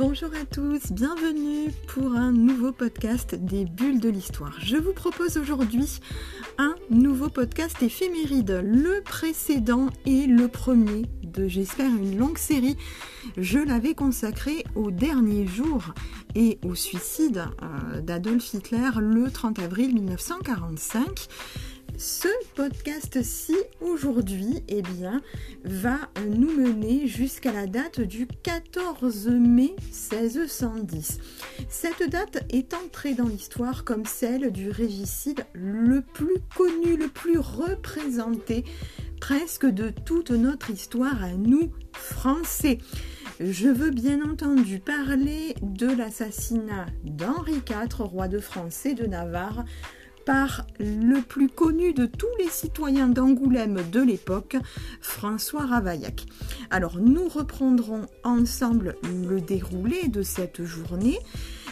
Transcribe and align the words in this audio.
Bonjour 0.00 0.30
à 0.30 0.46
tous, 0.46 0.92
bienvenue 0.92 1.70
pour 1.88 2.14
un 2.14 2.32
nouveau 2.32 2.72
podcast 2.72 3.34
des 3.34 3.66
bulles 3.66 4.00
de 4.00 4.08
l'histoire. 4.08 4.58
Je 4.58 4.78
vous 4.78 4.94
propose 4.94 5.36
aujourd'hui 5.36 6.00
un 6.56 6.74
nouveau 6.88 7.28
podcast 7.28 7.82
éphéméride. 7.82 8.62
Le 8.64 9.02
précédent 9.02 9.90
et 10.06 10.26
le 10.26 10.48
premier 10.48 11.02
de, 11.22 11.48
j'espère, 11.48 11.90
une 11.90 12.16
longue 12.16 12.38
série. 12.38 12.78
Je 13.36 13.58
l'avais 13.58 13.94
consacré 13.94 14.64
au 14.74 14.90
dernier 14.90 15.46
jour 15.46 15.92
et 16.34 16.58
au 16.64 16.74
suicide 16.74 17.44
euh, 17.62 18.00
d'Adolf 18.00 18.54
Hitler 18.54 18.88
le 18.98 19.30
30 19.30 19.58
avril 19.58 19.92
1945 19.92 21.28
ce 22.00 22.28
podcast-ci 22.54 23.54
aujourd'hui 23.82 24.64
eh 24.68 24.80
bien, 24.80 25.20
va 25.64 25.98
nous 26.26 26.50
mener 26.50 27.06
jusqu'à 27.06 27.52
la 27.52 27.66
date 27.66 28.00
du 28.00 28.26
14 28.26 29.28
mai 29.28 29.74
1610. 29.90 31.18
Cette 31.68 32.08
date 32.08 32.42
est 32.48 32.72
entrée 32.72 33.12
dans 33.12 33.26
l'histoire 33.26 33.84
comme 33.84 34.06
celle 34.06 34.50
du 34.50 34.70
régicide 34.70 35.44
le 35.52 36.00
plus 36.00 36.38
connu, 36.56 36.96
le 36.96 37.08
plus 37.08 37.38
représenté 37.38 38.64
presque 39.20 39.66
de 39.66 39.90
toute 39.90 40.30
notre 40.30 40.70
histoire 40.70 41.22
à 41.22 41.32
nous, 41.32 41.70
Français. 41.92 42.78
Je 43.40 43.68
veux 43.68 43.90
bien 43.90 44.22
entendu 44.22 44.80
parler 44.80 45.54
de 45.60 45.86
l'assassinat 45.86 46.86
d'Henri 47.04 47.56
IV, 47.56 48.00
roi 48.00 48.28
de 48.28 48.38
France 48.38 48.86
et 48.86 48.94
de 48.94 49.04
Navarre, 49.04 49.66
par 50.24 50.66
le 50.78 51.20
plus 51.20 51.48
connu 51.48 51.92
de 51.92 52.06
tous 52.06 52.26
les 52.38 52.48
citoyens 52.48 53.08
d'Angoulême 53.08 53.80
de 53.90 54.00
l'époque, 54.00 54.56
François 55.00 55.66
Ravaillac. 55.66 56.26
Alors 56.70 56.98
nous 56.98 57.28
reprendrons 57.28 58.06
ensemble 58.24 58.96
le 59.28 59.40
déroulé 59.40 60.08
de 60.08 60.22
cette 60.22 60.64
journée. 60.64 61.18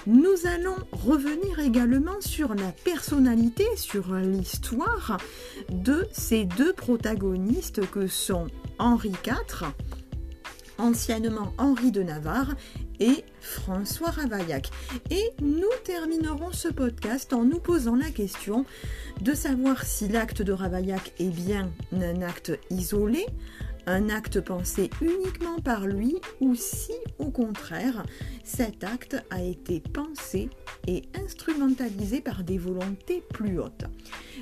Nous 0.07 0.47
allons 0.47 0.77
revenir 0.93 1.59
également 1.59 2.21
sur 2.21 2.55
la 2.55 2.73
personnalité, 2.85 3.65
sur 3.77 4.15
l'histoire 4.15 5.19
de 5.71 6.07
ces 6.13 6.45
deux 6.45 6.73
protagonistes 6.73 7.89
que 7.91 8.07
sont 8.07 8.47
Henri 8.79 9.13
IV, 9.27 9.67
anciennement 10.79 11.53
Henri 11.59 11.93
de 11.93 12.03
Navarre, 12.03 12.55
et 13.01 13.25
François 13.41 14.11
Ravaillac. 14.11 14.71
Et 15.11 15.31
nous 15.41 15.71
terminerons 15.85 16.53
ce 16.53 16.69
podcast 16.69 17.33
en 17.33 17.45
nous 17.45 17.61
posant 17.61 17.97
la 17.97 18.11
question 18.11 18.65
de 19.21 19.35
savoir 19.35 19.85
si 19.85 20.09
l'acte 20.09 20.43
de 20.43 20.53
Ravaillac 20.53 21.13
est 21.19 21.31
bien 21.31 21.71
un 21.93 22.23
acte 22.23 22.59
isolé, 22.71 23.27
un 23.87 24.11
acte 24.11 24.41
pensé 24.41 24.91
uniquement 25.01 25.59
par 25.61 25.87
lui, 25.87 26.17
ou 26.41 26.55
si 26.55 26.93
au 27.19 27.31
contraire 27.31 28.05
cet 28.45 28.85
acte 28.85 29.17
a 29.31 29.43
été 29.43 29.81
pensé 29.81 30.51
et 30.87 31.03
instrumentalisé 31.15 32.21
par 32.21 32.45
des 32.45 32.59
volontés 32.59 33.23
plus 33.33 33.59
hautes. 33.59 33.85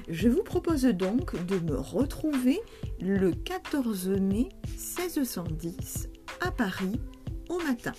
Je 0.08 0.28
vous 0.28 0.42
propose 0.42 0.84
donc 0.84 1.44
de 1.46 1.58
me 1.58 1.78
retrouver 1.78 2.60
le 3.00 3.32
14 3.32 4.08
mai 4.08 4.48
1610 4.64 6.08
à 6.40 6.50
Paris 6.50 7.00
au 7.48 7.58
matin. 7.58 7.92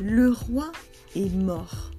Le 0.00 0.30
roi 0.30 0.72
est 1.14 1.32
mort. 1.32 1.90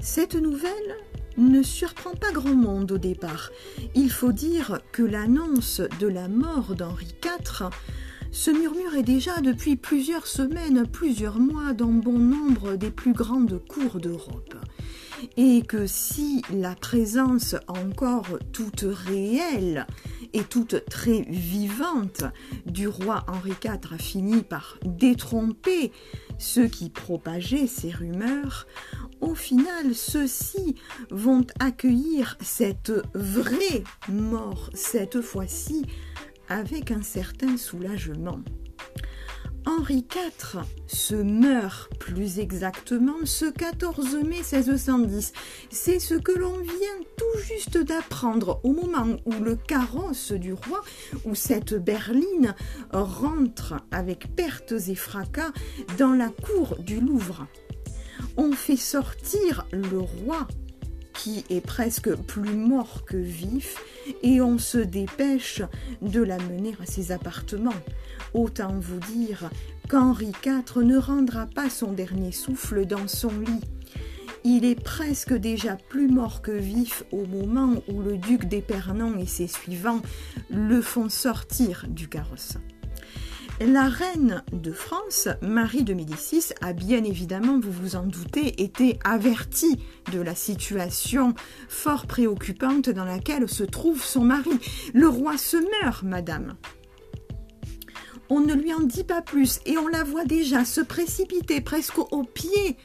Cette 0.00 0.34
nouvelle 0.34 0.96
ne 1.36 1.62
surprend 1.62 2.14
pas 2.14 2.32
grand 2.32 2.54
monde 2.54 2.92
au 2.92 2.98
départ. 2.98 3.50
Il 3.94 4.10
faut 4.10 4.32
dire 4.32 4.80
que 4.92 5.02
l'annonce 5.02 5.80
de 6.00 6.08
la 6.08 6.28
mort 6.28 6.74
d'Henri 6.74 7.06
IV 7.24 7.70
se 8.32 8.50
murmurait 8.50 9.02
déjà 9.02 9.40
depuis 9.40 9.76
plusieurs 9.76 10.26
semaines, 10.26 10.86
plusieurs 10.86 11.38
mois 11.38 11.72
dans 11.72 11.92
bon 11.92 12.18
nombre 12.18 12.76
des 12.76 12.90
plus 12.90 13.12
grandes 13.12 13.60
cours 13.66 14.00
d'Europe. 14.00 14.54
Et 15.36 15.62
que 15.62 15.86
si 15.86 16.42
la 16.52 16.74
présence 16.74 17.54
encore 17.68 18.38
toute 18.52 18.86
réelle 18.88 19.86
et 20.32 20.44
toute 20.44 20.84
très 20.86 21.22
vivante 21.22 22.24
du 22.64 22.88
roi 22.88 23.24
Henri 23.28 23.52
IV 23.62 23.92
a 23.92 23.98
fini 23.98 24.42
par 24.42 24.78
détromper 24.84 25.92
ceux 26.38 26.68
qui 26.68 26.88
propageaient 26.88 27.66
ces 27.66 27.90
rumeurs, 27.90 28.66
au 29.20 29.34
final, 29.34 29.94
ceux-ci 29.94 30.76
vont 31.10 31.46
accueillir 31.58 32.38
cette 32.40 32.92
vraie 33.14 33.84
mort, 34.08 34.70
cette 34.72 35.20
fois-ci, 35.20 35.84
avec 36.50 36.90
un 36.90 37.02
certain 37.02 37.56
soulagement. 37.56 38.40
Henri 39.66 40.06
IV 40.14 40.64
se 40.86 41.14
meurt 41.14 41.94
plus 41.98 42.38
exactement 42.38 43.24
ce 43.24 43.44
14 43.44 44.16
mai 44.24 44.38
1610. 44.38 45.32
C'est 45.70 45.98
ce 45.98 46.14
que 46.14 46.32
l'on 46.32 46.58
vient 46.58 47.00
tout 47.16 47.40
juste 47.46 47.78
d'apprendre 47.78 48.60
au 48.64 48.72
moment 48.72 49.16
où 49.26 49.32
le 49.32 49.54
carrosse 49.56 50.32
du 50.32 50.52
roi, 50.52 50.82
où 51.24 51.34
cette 51.34 51.74
berline 51.74 52.54
rentre 52.92 53.74
avec 53.90 54.34
pertes 54.34 54.74
et 54.88 54.94
fracas 54.94 55.52
dans 55.98 56.14
la 56.14 56.30
cour 56.30 56.76
du 56.78 57.00
Louvre. 57.00 57.46
On 58.36 58.52
fait 58.52 58.76
sortir 58.76 59.66
le 59.72 59.98
roi 59.98 60.48
qui 61.14 61.44
est 61.50 61.60
presque 61.60 62.14
plus 62.14 62.54
mort 62.54 63.04
que 63.04 63.16
vif, 63.16 63.76
et 64.22 64.40
on 64.40 64.58
se 64.58 64.78
dépêche 64.78 65.62
de 66.02 66.22
l'amener 66.22 66.74
à 66.82 66.86
ses 66.86 67.12
appartements. 67.12 67.74
Autant 68.34 68.74
vous 68.78 69.00
dire 69.14 69.50
qu'Henri 69.88 70.32
IV 70.44 70.82
ne 70.84 70.98
rendra 70.98 71.46
pas 71.46 71.68
son 71.68 71.92
dernier 71.92 72.32
souffle 72.32 72.86
dans 72.86 73.08
son 73.08 73.30
lit. 73.40 73.60
Il 74.44 74.64
est 74.64 74.80
presque 74.80 75.34
déjà 75.34 75.76
plus 75.76 76.08
mort 76.08 76.40
que 76.40 76.52
vif 76.52 77.04
au 77.12 77.26
moment 77.26 77.74
où 77.88 78.00
le 78.00 78.16
duc 78.16 78.46
d'Épernon 78.46 79.18
et 79.18 79.26
ses 79.26 79.48
suivants 79.48 80.00
le 80.48 80.80
font 80.80 81.10
sortir 81.10 81.84
du 81.88 82.08
carrosse. 82.08 82.56
La 83.60 83.90
reine 83.90 84.42
de 84.54 84.72
France, 84.72 85.28
Marie 85.42 85.84
de 85.84 85.92
Médicis, 85.92 86.54
a 86.62 86.72
bien 86.72 87.04
évidemment, 87.04 87.60
vous 87.60 87.70
vous 87.70 87.94
en 87.94 88.06
doutez, 88.06 88.62
été 88.62 88.98
avertie 89.04 89.78
de 90.12 90.18
la 90.18 90.34
situation 90.34 91.34
fort 91.68 92.06
préoccupante 92.06 92.88
dans 92.88 93.04
laquelle 93.04 93.50
se 93.50 93.62
trouve 93.62 94.02
son 94.02 94.24
mari. 94.24 94.58
Le 94.94 95.08
roi 95.08 95.36
se 95.36 95.58
meurt, 95.82 96.04
madame. 96.04 96.56
On 98.30 98.40
ne 98.40 98.54
lui 98.54 98.72
en 98.72 98.80
dit 98.80 99.04
pas 99.04 99.20
plus 99.20 99.60
et 99.66 99.76
on 99.76 99.88
la 99.88 100.04
voit 100.04 100.24
déjà 100.24 100.64
se 100.64 100.80
précipiter 100.80 101.60
presque 101.60 101.98
au 101.98 102.24
pied 102.24 102.78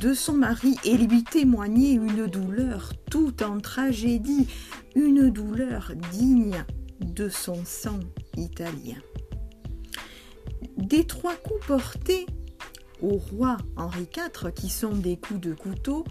de 0.00 0.14
son 0.14 0.32
mari 0.32 0.76
et 0.84 0.96
lui 0.96 1.24
témoigner 1.24 1.92
une 1.92 2.26
douleur 2.26 2.94
tout 3.10 3.42
en 3.42 3.60
tragédie, 3.60 4.48
une 4.94 5.28
douleur 5.28 5.92
digne 6.10 6.64
de 7.00 7.28
son 7.28 7.66
sang 7.66 8.00
italien. 8.38 8.96
Des 10.76 11.04
trois 11.04 11.34
coups 11.34 11.66
portés 11.66 12.26
au 13.02 13.16
roi 13.16 13.56
Henri 13.76 14.08
IV, 14.16 14.52
qui 14.52 14.68
sont 14.68 14.94
des 14.94 15.16
coups 15.16 15.40
de 15.40 15.54
couteau, 15.54 16.04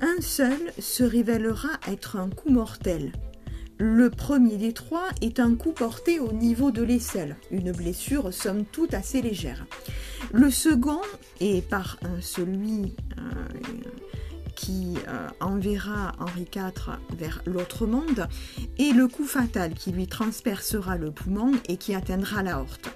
un 0.00 0.20
seul 0.20 0.58
se 0.78 1.02
révélera 1.02 1.70
être 1.88 2.16
un 2.16 2.30
coup 2.30 2.50
mortel. 2.50 3.12
Le 3.78 4.10
premier 4.10 4.56
des 4.56 4.72
trois 4.72 5.08
est 5.20 5.38
un 5.38 5.54
coup 5.54 5.72
porté 5.72 6.18
au 6.18 6.32
niveau 6.32 6.72
de 6.72 6.82
l'aisselle, 6.82 7.36
une 7.52 7.70
blessure 7.70 8.34
somme 8.34 8.64
toute 8.64 8.92
assez 8.92 9.22
légère. 9.22 9.66
Le 10.32 10.50
second 10.50 11.00
est 11.40 11.66
par 11.68 11.96
celui 12.20 12.96
euh, 13.18 13.22
qui 14.58 14.96
euh, 15.06 15.28
enverra 15.38 16.12
Henri 16.18 16.44
IV 16.52 16.98
vers 17.16 17.42
l'autre 17.46 17.86
monde, 17.86 18.26
et 18.76 18.92
le 18.92 19.06
coup 19.06 19.24
fatal 19.24 19.72
qui 19.74 19.92
lui 19.92 20.08
transpercera 20.08 20.96
le 20.96 21.12
poumon 21.12 21.52
et 21.68 21.76
qui 21.76 21.94
atteindra 21.94 22.42
la 22.42 22.60
horte. 22.60 22.90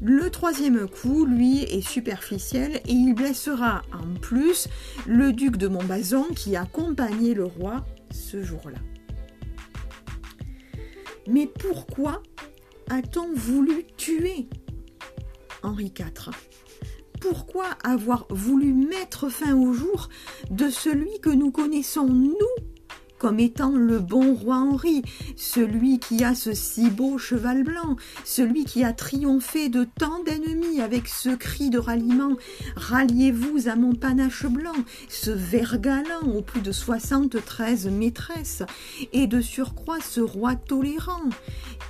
Le 0.00 0.30
troisième 0.30 0.88
coup, 0.88 1.26
lui, 1.26 1.64
est 1.64 1.86
superficiel 1.86 2.80
et 2.86 2.92
il 2.92 3.14
blessera 3.14 3.82
en 3.92 4.18
plus 4.18 4.68
le 5.06 5.34
duc 5.34 5.58
de 5.58 5.68
Montbazon 5.68 6.24
qui 6.34 6.56
accompagnait 6.56 7.34
le 7.34 7.44
roi 7.44 7.84
ce 8.10 8.42
jour-là. 8.42 8.78
Mais 11.28 11.46
pourquoi 11.46 12.22
a-t-on 12.88 13.34
voulu 13.34 13.84
tuer 13.98 14.48
Henri 15.62 15.92
IV 15.98 16.30
pourquoi 17.20 17.66
avoir 17.84 18.26
voulu 18.30 18.72
mettre 18.72 19.28
fin 19.28 19.54
au 19.54 19.72
jour 19.72 20.08
de 20.50 20.68
celui 20.68 21.20
que 21.20 21.30
nous 21.30 21.50
connaissons, 21.50 22.06
nous, 22.06 22.34
comme 23.18 23.40
étant 23.40 23.70
le 23.70 23.98
bon 23.98 24.34
roi 24.34 24.56
Henri, 24.56 25.02
celui 25.36 25.98
qui 25.98 26.22
a 26.22 26.34
ce 26.34 26.52
si 26.52 26.90
beau 26.90 27.18
cheval 27.18 27.64
blanc, 27.64 27.96
celui 28.24 28.64
qui 28.64 28.84
a 28.84 28.92
triomphé 28.92 29.68
de 29.68 29.86
tant 29.98 30.22
d'ennemis 30.22 30.80
avec 30.80 31.08
ce 31.08 31.30
cri 31.30 31.70
de 31.70 31.78
ralliement. 31.78 32.36
Ralliez-vous 32.76 33.68
à 33.68 33.76
mon 33.76 33.94
panache 33.94 34.46
blanc, 34.46 34.76
ce 35.08 35.30
vert 35.30 35.78
galant 35.78 36.30
aux 36.34 36.42
plus 36.42 36.60
de 36.60 36.72
73 36.72 37.88
maîtresses, 37.88 38.62
et 39.12 39.26
de 39.26 39.40
surcroît 39.40 40.00
ce 40.00 40.20
roi 40.20 40.54
tolérant 40.54 41.30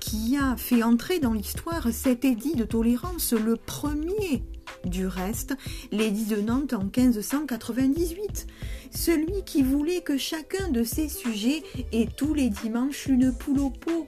qui 0.00 0.36
a 0.36 0.56
fait 0.56 0.82
entrer 0.82 1.18
dans 1.18 1.32
l'histoire 1.32 1.88
cet 1.90 2.24
édit 2.24 2.54
de 2.54 2.64
tolérance, 2.64 3.32
le 3.32 3.56
premier 3.56 4.44
du 4.84 5.06
reste, 5.06 5.54
l'édit 5.92 6.26
de 6.26 6.40
Nantes 6.40 6.72
en 6.72 6.84
1598, 6.84 8.46
celui 8.90 9.44
qui 9.44 9.62
voulait 9.62 10.02
que 10.02 10.16
chacun 10.16 10.68
de 10.68 10.82
ses 10.82 11.08
sujets 11.08 11.62
ait 11.92 12.08
tous 12.16 12.34
les 12.34 12.50
dimanches 12.50 13.06
une 13.06 13.32
poule 13.32 13.60
au 13.60 13.70
pot 13.70 14.06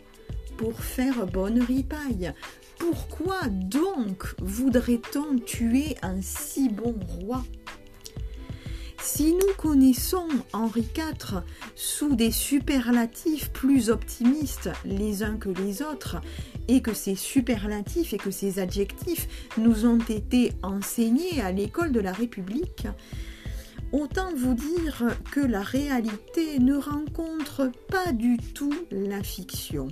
pour 0.56 0.80
faire 0.80 1.26
bonne 1.26 1.60
ripaille. 1.60 2.32
Pourquoi 2.78 3.40
donc 3.48 4.34
voudrait-on 4.40 5.38
tuer 5.38 5.96
un 6.02 6.20
si 6.20 6.68
bon 6.68 6.94
roi? 7.20 7.44
Si 9.00 9.32
nous 9.32 9.54
connaissons 9.56 10.28
Henri 10.52 10.86
IV 10.96 11.42
sous 11.74 12.14
des 12.14 12.30
superlatifs 12.30 13.50
plus 13.52 13.90
optimistes 13.90 14.70
les 14.84 15.22
uns 15.22 15.36
que 15.36 15.48
les 15.48 15.82
autres, 15.82 16.16
et 16.68 16.82
que 16.82 16.94
ces 16.94 17.14
superlatifs 17.14 18.12
et 18.12 18.18
que 18.18 18.30
ces 18.30 18.58
adjectifs 18.58 19.26
nous 19.56 19.86
ont 19.86 19.98
été 19.98 20.52
enseignés 20.62 21.40
à 21.40 21.50
l'école 21.50 21.92
de 21.92 22.00
la 22.00 22.12
République, 22.12 22.86
autant 23.92 24.30
vous 24.36 24.54
dire 24.54 25.16
que 25.32 25.40
la 25.40 25.62
réalité 25.62 26.58
ne 26.58 26.76
rencontre 26.76 27.72
pas 27.88 28.12
du 28.12 28.36
tout 28.54 28.74
la 28.90 29.22
fiction. 29.22 29.88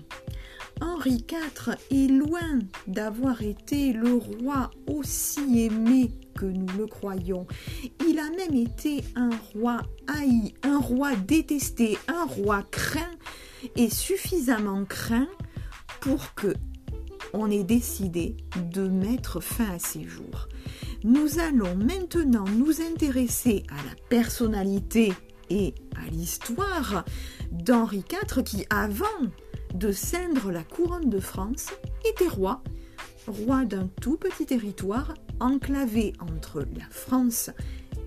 Henri 0.80 1.24
IV 1.30 1.76
est 1.90 2.10
loin 2.10 2.58
d'avoir 2.86 3.40
été 3.40 3.94
le 3.94 4.14
roi 4.14 4.70
aussi 4.86 5.64
aimé 5.64 6.10
que 6.34 6.44
nous 6.44 6.66
le 6.76 6.86
croyons. 6.86 7.46
Il 8.06 8.18
a 8.18 8.28
même 8.30 8.54
été 8.54 9.02
un 9.14 9.30
roi 9.54 9.82
haï, 10.06 10.52
un 10.62 10.78
roi 10.78 11.16
détesté, 11.16 11.96
un 12.08 12.24
roi 12.24 12.62
craint 12.70 13.10
et 13.74 13.88
suffisamment 13.88 14.84
craint 14.84 15.28
pour 16.00 16.34
que 16.34 16.54
on 17.32 17.50
ait 17.50 17.64
décidé 17.64 18.36
de 18.72 18.88
mettre 18.88 19.40
fin 19.40 19.70
à 19.70 19.78
ses 19.78 20.04
jours. 20.04 20.48
Nous 21.04 21.38
allons 21.38 21.74
maintenant 21.76 22.44
nous 22.56 22.80
intéresser 22.80 23.64
à 23.68 23.76
la 23.76 23.94
personnalité 24.08 25.12
et 25.50 25.74
à 25.96 26.10
l'histoire 26.10 27.04
d'Henri 27.52 28.04
IV 28.10 28.42
qui, 28.42 28.64
avant 28.70 29.04
de 29.74 29.92
ceindre 29.92 30.50
la 30.50 30.62
couronne 30.62 31.10
de 31.10 31.20
France, 31.20 31.68
était 32.08 32.28
roi, 32.28 32.62
roi 33.26 33.64
d'un 33.64 33.88
tout 34.00 34.16
petit 34.16 34.46
territoire 34.46 35.14
enclavé 35.40 36.12
entre 36.20 36.60
la 36.60 36.88
France 36.90 37.50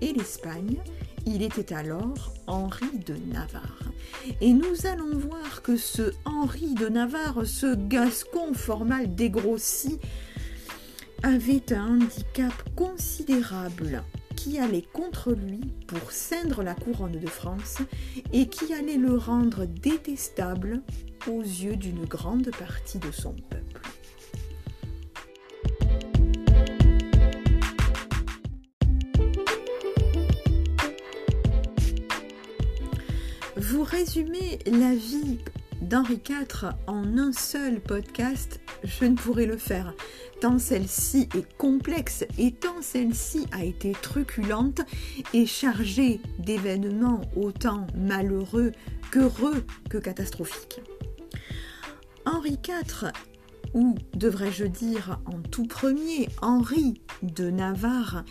et 0.00 0.12
l'Espagne. 0.12 0.78
Il 1.26 1.42
était 1.42 1.72
alors 1.74 2.32
Henri 2.46 2.98
de 3.06 3.14
Navarre. 3.32 3.92
Et 4.40 4.52
nous 4.52 4.86
allons 4.86 5.16
voir 5.16 5.62
que 5.62 5.76
ce 5.76 6.12
Henri 6.24 6.74
de 6.74 6.88
Navarre, 6.88 7.46
ce 7.46 7.74
gascon 7.74 8.54
formal 8.54 9.14
dégrossi, 9.14 9.98
avait 11.22 11.72
un 11.72 12.00
handicap 12.00 12.52
considérable 12.74 14.02
qui 14.36 14.58
allait 14.58 14.86
contre 14.92 15.32
lui 15.32 15.60
pour 15.86 16.12
ceindre 16.12 16.62
la 16.62 16.74
couronne 16.74 17.18
de 17.18 17.26
France 17.26 17.78
et 18.32 18.48
qui 18.48 18.72
allait 18.72 18.96
le 18.96 19.16
rendre 19.16 19.66
détestable 19.66 20.80
aux 21.26 21.42
yeux 21.42 21.76
d'une 21.76 22.06
grande 22.06 22.50
partie 22.58 22.98
de 22.98 23.10
son 23.10 23.34
peuple. 23.34 23.82
Vous 33.80 33.86
résumez 33.86 34.58
la 34.66 34.94
vie 34.94 35.38
d'Henri 35.80 36.20
IV 36.28 36.74
en 36.86 37.16
un 37.16 37.32
seul 37.32 37.80
podcast, 37.80 38.60
je 38.84 39.06
ne 39.06 39.16
pourrais 39.16 39.46
le 39.46 39.56
faire, 39.56 39.94
tant 40.42 40.58
celle-ci 40.58 41.30
est 41.34 41.56
complexe 41.56 42.26
et 42.36 42.52
tant 42.52 42.82
celle-ci 42.82 43.46
a 43.52 43.64
été 43.64 43.92
truculente 43.92 44.82
et 45.32 45.46
chargée 45.46 46.20
d'événements 46.38 47.22
autant 47.36 47.86
malheureux 47.96 48.72
qu'heureux 49.10 49.64
que 49.88 49.96
catastrophiques. 49.96 50.82
Henri 52.26 52.58
IV, 52.62 53.12
ou 53.72 53.94
devrais-je 54.14 54.66
dire 54.66 55.20
en 55.24 55.40
tout 55.40 55.66
premier 55.66 56.28
Henri 56.42 57.00
de 57.22 57.48
Navarre, 57.48 58.26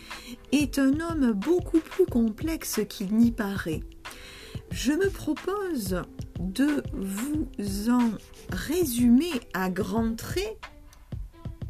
est 0.52 0.78
un 0.78 1.00
homme 1.00 1.32
beaucoup 1.32 1.80
plus 1.80 2.06
complexe 2.06 2.82
qu'il 2.88 3.16
n'y 3.16 3.32
paraît. 3.32 3.80
Je 4.70 4.92
me 4.92 5.10
propose 5.10 6.02
de 6.38 6.82
vous 6.92 7.90
en 7.90 8.10
résumer 8.50 9.30
à 9.52 9.68
grands 9.68 10.14
traits 10.14 10.58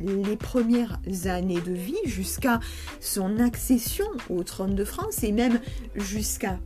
les 0.01 0.37
premières 0.37 0.99
années 1.25 1.61
de 1.61 1.73
vie 1.73 1.97
jusqu'à 2.05 2.61
son 3.01 3.39
accession 3.39 4.07
au 4.29 4.43
trône 4.45 4.75
de 4.75 4.85
France 4.85 5.25
et 5.25 5.33
même 5.33 5.61
jusqu'à 5.95 6.59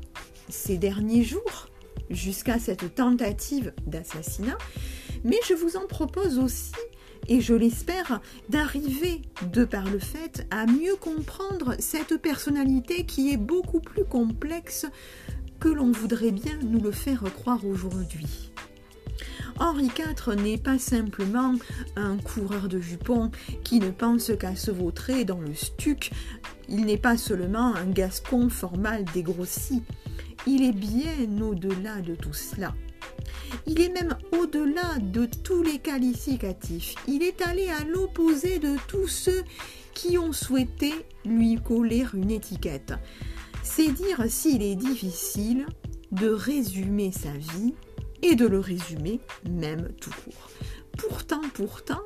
ces 0.49 0.77
derniers 0.77 1.23
jours, 1.25 1.69
jusqu'à 2.11 2.59
cette 2.59 2.95
tentative 2.95 3.73
d'assassinat. 3.87 4.59
Mais 5.25 5.39
je 5.49 5.55
vous 5.55 5.77
en 5.77 5.87
propose 5.87 6.39
aussi, 6.39 6.73
et 7.29 7.41
je 7.41 7.55
l'espère, 7.55 8.21
d'arriver, 8.51 9.23
de 9.53 9.65
par 9.65 9.85
le 9.85 9.99
fait, 9.99 10.47
à 10.51 10.67
mieux 10.67 10.97
comprendre 10.97 11.75
cette 11.79 12.21
personnalité 12.21 13.07
qui 13.07 13.33
est 13.33 13.39
beaucoup 13.39 13.81
plus 13.81 14.05
complexe 14.05 14.87
que 15.61 15.69
l'on 15.69 15.93
voudrait 15.93 16.33
bien 16.33 16.59
nous 16.63 16.81
le 16.81 16.93
faire 16.93 17.23
croire 17.35 17.65
aujourd'hui. 17.65 18.51
Henri 19.59 19.87
IV 19.87 20.35
n'est 20.43 20.59
pas 20.59 20.79
simplement 20.79 21.55
un 21.97 22.17
coureur 22.17 22.69
de 22.69 22.81
jupons 22.81 23.31
qui 23.63 23.79
ne 23.79 23.91
pense 23.91 24.33
qu'à 24.39 24.57
se 24.57 24.71
vautrer 24.71 25.25
dans 25.25 25.41
le 25.41 25.55
stuc, 25.55 26.11
il 26.69 26.87
n'est 26.87 26.99
pas 26.99 27.17
seulement 27.17 27.75
un 27.75 27.87
gascon 27.87 28.49
formal 28.49 29.05
dégrossi, 29.15 29.83
il 30.47 30.65
est 30.65 30.73
bien 30.73 31.41
au-delà 31.41 32.01
de 32.01 32.15
tout 32.15 32.33
cela. 32.33 32.75
Il 33.67 33.81
est 33.81 33.91
même 33.91 34.17
au-delà 34.33 34.99
de 35.01 35.27
tous 35.27 35.63
les 35.63 35.79
qualificatifs. 35.79 36.97
Il 37.07 37.23
est 37.23 37.41
allé 37.43 37.69
à 37.69 37.85
l'opposé 37.85 38.59
de 38.59 38.77
tous 38.89 39.09
ceux 39.09 39.43
qui 39.95 40.19
ont 40.19 40.33
souhaité 40.33 40.93
lui 41.25 41.57
coller 41.63 42.05
une 42.15 42.31
étiquette. 42.31 42.95
C'est 43.65 43.91
dire 43.91 44.23
s'il 44.29 44.63
est 44.63 44.77
difficile 44.77 45.67
de 46.13 46.29
résumer 46.29 47.11
sa 47.11 47.33
vie 47.33 47.75
et 48.23 48.37
de 48.37 48.47
le 48.47 48.61
résumer 48.61 49.21
même 49.51 49.89
tout 50.01 50.11
court. 50.11 50.51
Pourtant, 50.99 51.41
pourtant, 51.55 52.03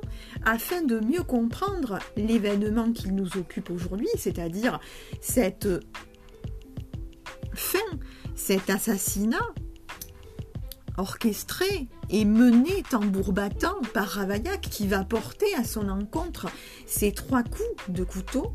afin 0.47 0.83
de 0.83 0.99
mieux 1.01 1.25
comprendre 1.25 1.99
l'événement 2.17 2.93
qui 2.93 3.11
nous 3.11 3.37
occupe 3.37 3.71
aujourd'hui, 3.71 4.09
c'est-à-dire 4.17 4.81
cette 5.21 5.69
fin, 7.53 7.79
cet 8.35 8.71
assassinat 8.71 9.47
orchestré 10.97 11.89
et 12.09 12.25
mené 12.25 12.83
tambour 12.89 13.33
battant 13.33 13.81
par 13.93 14.07
Ravaillac 14.07 14.61
qui 14.61 14.87
va 14.87 15.05
porter 15.05 15.53
à 15.57 15.65
son 15.65 15.89
encontre 15.89 16.47
ces 16.87 17.13
trois 17.13 17.43
coups 17.43 17.89
de 17.91 18.05
couteau, 18.05 18.55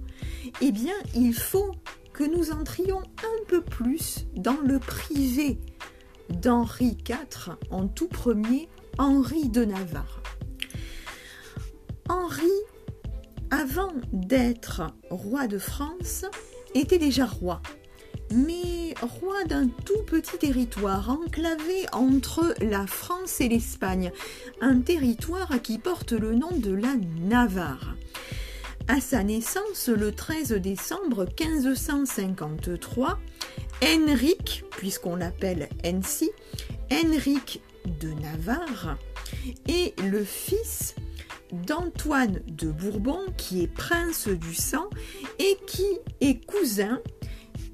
eh 0.61 0.71
bien, 0.71 0.95
il 1.15 1.33
faut 1.33 1.71
que 2.13 2.23
nous 2.23 2.51
entrions 2.51 3.01
un 3.01 3.43
peu 3.47 3.61
plus 3.61 4.25
dans 4.35 4.57
le 4.63 4.79
privé 4.79 5.57
d'Henri 6.29 6.97
IV, 7.07 7.55
en 7.71 7.87
tout 7.87 8.07
premier 8.07 8.69
Henri 8.97 9.49
de 9.49 9.65
Navarre. 9.65 10.21
Henri, 12.09 12.51
avant 13.49 13.93
d'être 14.11 14.83
roi 15.09 15.47
de 15.47 15.57
France, 15.57 16.25
était 16.75 16.99
déjà 16.99 17.25
roi, 17.25 17.61
mais 18.31 18.93
roi 19.01 19.43
d'un 19.45 19.67
tout 19.67 20.03
petit 20.05 20.37
territoire 20.37 21.09
enclavé 21.09 21.85
entre 21.91 22.53
la 22.61 22.87
France 22.87 23.41
et 23.41 23.49
l'Espagne, 23.49 24.11
un 24.61 24.79
territoire 24.81 25.61
qui 25.61 25.77
porte 25.77 26.11
le 26.11 26.35
nom 26.35 26.51
de 26.51 26.73
la 26.73 26.95
Navarre. 27.21 27.95
À 28.89 28.99
sa 28.99 29.23
naissance, 29.23 29.87
le 29.87 30.11
13 30.11 30.53
décembre 30.53 31.25
1553, 31.39 33.17
Henrique, 33.81 34.65
puisqu'on 34.71 35.15
l'appelle 35.15 35.69
Hensi, 35.85 36.29
Henrique 36.91 37.61
de 37.85 38.09
Navarre, 38.09 38.97
est 39.69 39.97
le 40.01 40.23
fils 40.25 40.95
d'Antoine 41.53 42.41
de 42.47 42.71
Bourbon, 42.71 43.19
qui 43.37 43.63
est 43.63 43.73
prince 43.73 44.27
du 44.27 44.53
sang 44.53 44.89
et 45.39 45.57
qui 45.65 45.87
est 46.19 46.45
cousin 46.45 46.99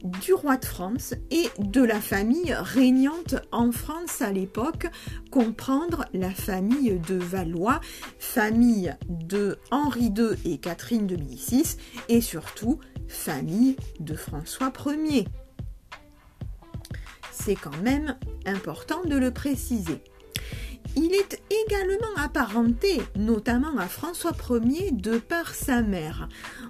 du 0.03 0.33
roi 0.33 0.57
de 0.57 0.65
France 0.65 1.13
et 1.31 1.49
de 1.59 1.81
la 1.83 1.99
famille 1.99 2.53
régnante 2.53 3.35
en 3.51 3.71
France 3.71 4.21
à 4.21 4.31
l'époque, 4.31 4.87
comprendre 5.31 6.05
la 6.13 6.31
famille 6.31 6.99
de 7.07 7.15
Valois, 7.15 7.81
famille 8.17 8.95
de 9.09 9.57
Henri 9.71 10.11
II 10.15 10.31
et 10.45 10.57
Catherine 10.57 11.07
de 11.07 11.15
Médicis, 11.15 11.77
et 12.07 12.21
surtout 12.21 12.79
famille 13.07 13.75
de 13.99 14.15
François 14.15 14.71
Ier. 14.85 15.27
C'est 17.31 17.55
quand 17.55 17.77
même 17.83 18.17
important 18.45 19.03
de 19.05 19.15
le 19.15 19.31
préciser. 19.31 20.03
Il 20.95 21.13
est 21.13 21.41
également 21.65 22.15
apparenté, 22.17 23.01
notamment 23.15 23.77
à 23.77 23.87
François 23.87 24.33
Ier, 24.49 24.91
de 24.91 25.17
par 25.17 25.53
sa 25.53 25.81
mère. 25.81 26.27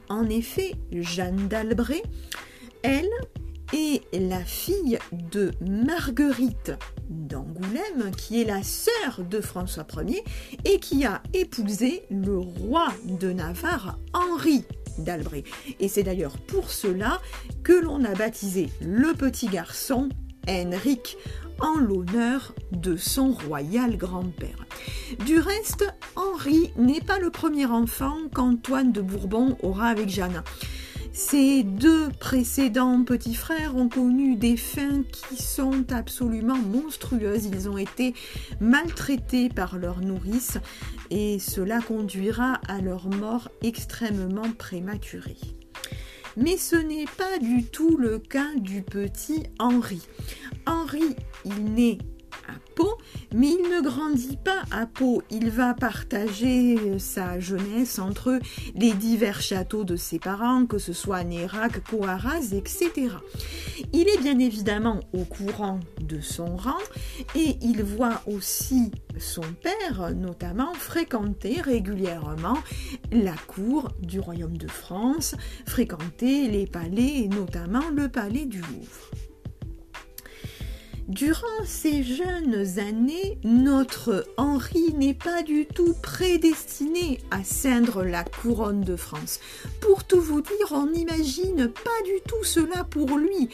En 0.10 0.30
effet, 0.30 0.76
Jeanne 0.92 1.48
d'Albret, 1.48 2.04
elle 2.84 3.10
est 3.74 4.02
la 4.14 4.44
fille 4.44 4.98
de 5.32 5.52
Marguerite 5.62 6.72
d'Angoulême, 7.10 8.12
qui 8.18 8.42
est 8.42 8.46
la 8.46 8.64
sœur 8.64 9.24
de 9.30 9.42
François 9.42 9.86
Ier 10.06 10.24
et 10.66 10.80
qui 10.80 11.06
a 11.06 11.22
épousé 11.34 12.04
le 12.10 12.38
roi 12.38 12.88
de 13.06 13.32
Navarre, 13.32 13.98
Henri 14.14 14.64
d'Albret. 14.98 15.44
Et 15.80 15.88
c'est 15.88 16.04
d'ailleurs 16.04 16.38
pour 16.38 16.72
cela 16.72 17.22
que 17.64 17.74
l'on 17.74 18.04
a 18.04 18.14
baptisé 18.16 18.70
le 18.82 19.14
petit 19.14 19.48
garçon 19.48 20.10
Henrik 20.48 21.18
en 21.60 21.76
l'honneur 21.76 22.54
de 22.72 22.96
son 22.96 23.32
royal 23.32 23.98
grand-père. 23.98 24.66
Du 25.26 25.40
reste, 25.40 25.86
Henri 26.16 26.72
n'est 26.78 27.02
pas 27.02 27.20
le 27.20 27.30
premier 27.30 27.66
enfant 27.66 28.16
qu'Antoine 28.34 28.92
de 28.92 29.02
Bourbon 29.02 29.58
aura 29.62 29.88
avec 29.88 30.10
Jeanne. 30.10 30.44
Ses 31.12 31.64
deux 31.64 32.10
précédents 32.20 33.04
petits 33.04 33.36
frères 33.36 33.76
ont 33.76 33.90
connu 33.90 34.36
des 34.36 34.56
fins 34.58 35.04
qui 35.12 35.42
sont 35.42 35.92
absolument 35.92 36.58
monstrueuses. 36.58 37.46
Ils 37.46 37.70
ont 37.70 37.78
été 37.78 38.14
maltraités 38.60 39.50
par 39.50 39.78
leur 39.78 40.02
nourrice 40.02 40.58
et 41.10 41.40
cela 41.40 41.82
conduira 41.82 42.60
à 42.68 42.80
leur 42.80 43.08
mort 43.10 43.50
extrêmement 43.62 44.52
prématurée. 44.58 45.38
Mais 46.38 46.58
ce 46.58 46.76
n'est 46.76 47.08
pas 47.18 47.40
du 47.40 47.66
tout 47.66 47.98
le 47.98 48.20
cas 48.20 48.54
du 48.56 48.82
petit 48.82 49.44
Henri. 49.58 50.02
Henri, 50.66 51.16
il 51.44 51.74
naît 51.74 51.98
mais 53.34 53.48
il 53.48 53.70
ne 53.70 53.82
grandit 53.82 54.38
pas 54.38 54.64
à 54.72 54.86
Pau. 54.86 55.22
Il 55.30 55.50
va 55.50 55.74
partager 55.74 57.00
sa 57.00 57.40
jeunesse 57.40 58.00
entre 58.00 58.40
les 58.76 58.94
divers 58.94 59.42
châteaux 59.42 59.84
de 59.84 59.96
ses 59.96 60.20
parents, 60.20 60.66
que 60.66 60.78
ce 60.78 60.94
soit 60.94 61.24
Nérac, 61.24 61.84
Coaraz, 61.90 62.54
etc. 62.54 62.92
Il 63.94 64.08
est 64.10 64.22
bien 64.22 64.40
évidemment 64.40 65.00
au 65.14 65.24
courant 65.24 65.80
de 66.02 66.20
son 66.22 66.56
rang 66.56 66.78
et 67.36 67.58
il 67.62 67.84
voit 67.84 68.22
aussi 68.26 68.92
son 69.18 69.46
père, 69.62 70.14
notamment, 70.16 70.74
fréquenter 70.74 71.62
régulièrement 71.62 72.58
la 73.12 73.36
cour 73.48 73.90
du 74.02 74.20
royaume 74.20 74.58
de 74.58 74.68
France, 74.68 75.36
fréquenter 75.66 76.48
les 76.48 76.68
palais 76.68 77.24
et 77.24 77.28
notamment 77.28 77.90
le 77.94 78.10
palais 78.10 78.46
du 78.46 78.60
Louvre. 78.60 79.29
Durant 81.10 81.66
ces 81.66 82.04
jeunes 82.04 82.78
années, 82.78 83.40
notre 83.44 84.28
Henri 84.38 84.94
n'est 84.94 85.16
pas 85.16 85.42
du 85.42 85.66
tout 85.66 85.96
prédestiné 86.04 87.20
à 87.32 87.44
ceindre 87.44 88.04
la 88.04 88.24
couronne 88.24 88.82
de 88.82 88.96
France. 88.96 89.40
Pour 89.82 90.04
tout 90.04 90.22
vous 90.22 90.42
dire, 90.42 90.68
on 90.70 90.86
n'imagine 90.86 91.68
pas 91.68 92.04
du 92.06 92.22
tout 92.28 92.44
cela 92.44 92.84
pour 92.84 93.18
lui. 93.18 93.50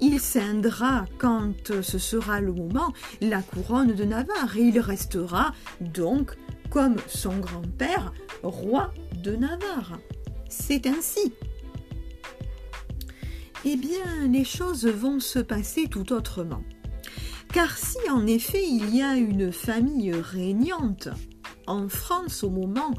Il 0.00 0.20
ceindra, 0.20 1.04
quand 1.18 1.82
ce 1.82 1.98
sera 1.98 2.40
le 2.40 2.52
moment, 2.52 2.92
la 3.20 3.42
couronne 3.42 3.92
de 3.92 4.04
Navarre 4.04 4.56
et 4.56 4.62
il 4.62 4.78
restera 4.78 5.52
donc, 5.80 6.36
comme 6.70 6.94
son 7.08 7.36
grand-père, 7.38 8.12
roi 8.44 8.94
de 9.20 9.34
Navarre. 9.34 9.98
C'est 10.48 10.86
ainsi. 10.86 11.32
Eh 13.64 13.74
bien, 13.74 14.28
les 14.28 14.44
choses 14.44 14.86
vont 14.86 15.18
se 15.18 15.40
passer 15.40 15.88
tout 15.88 16.12
autrement. 16.12 16.62
Car 17.52 17.76
si 17.76 17.98
en 18.10 18.26
effet 18.26 18.64
il 18.64 18.94
y 18.94 19.02
a 19.02 19.16
une 19.16 19.52
famille 19.52 20.12
régnante 20.12 21.08
en 21.66 21.88
France 21.88 22.44
au 22.44 22.50
moment 22.50 22.94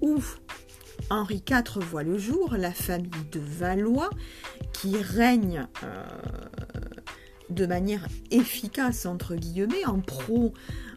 où 0.00 0.18
Henri 1.10 1.42
IV 1.48 1.80
voit 1.80 2.02
le 2.02 2.16
jour, 2.16 2.54
la 2.56 2.72
famille 2.72 3.10
de 3.30 3.40
Valois, 3.40 4.10
qui 4.72 4.96
règne 4.96 5.66
euh, 5.82 6.04
de 7.50 7.66
manière 7.66 8.06
efficace, 8.30 9.04
entre 9.06 9.34
guillemets, 9.34 9.84
en, 9.84 10.00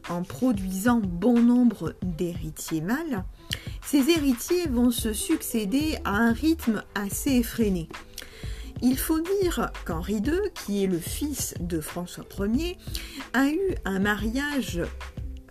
en 0.10 0.24
produisant 0.24 1.02
bon 1.02 1.42
nombre 1.42 1.96
d'héritiers 2.02 2.82
mâles, 2.82 3.26
ces 3.86 4.10
héritiers 4.10 4.68
vont 4.68 4.92
se 4.92 5.14
succéder 5.14 5.98
à 6.06 6.12
un 6.12 6.32
rythme 6.32 6.84
assez 6.96 7.32
effréné. 7.32 7.90
Il 8.82 8.98
faut 8.98 9.22
dire 9.42 9.72
qu'Henri 9.86 10.16
II, 10.16 10.40
qui 10.54 10.84
est 10.84 10.88
le 10.88 11.00
fils 11.00 11.54
de 11.60 11.80
François 11.80 12.26
Ier, 12.40 12.78
a 13.34 13.48
eu 13.48 13.76
un 13.86 14.00
mariage 14.00 14.82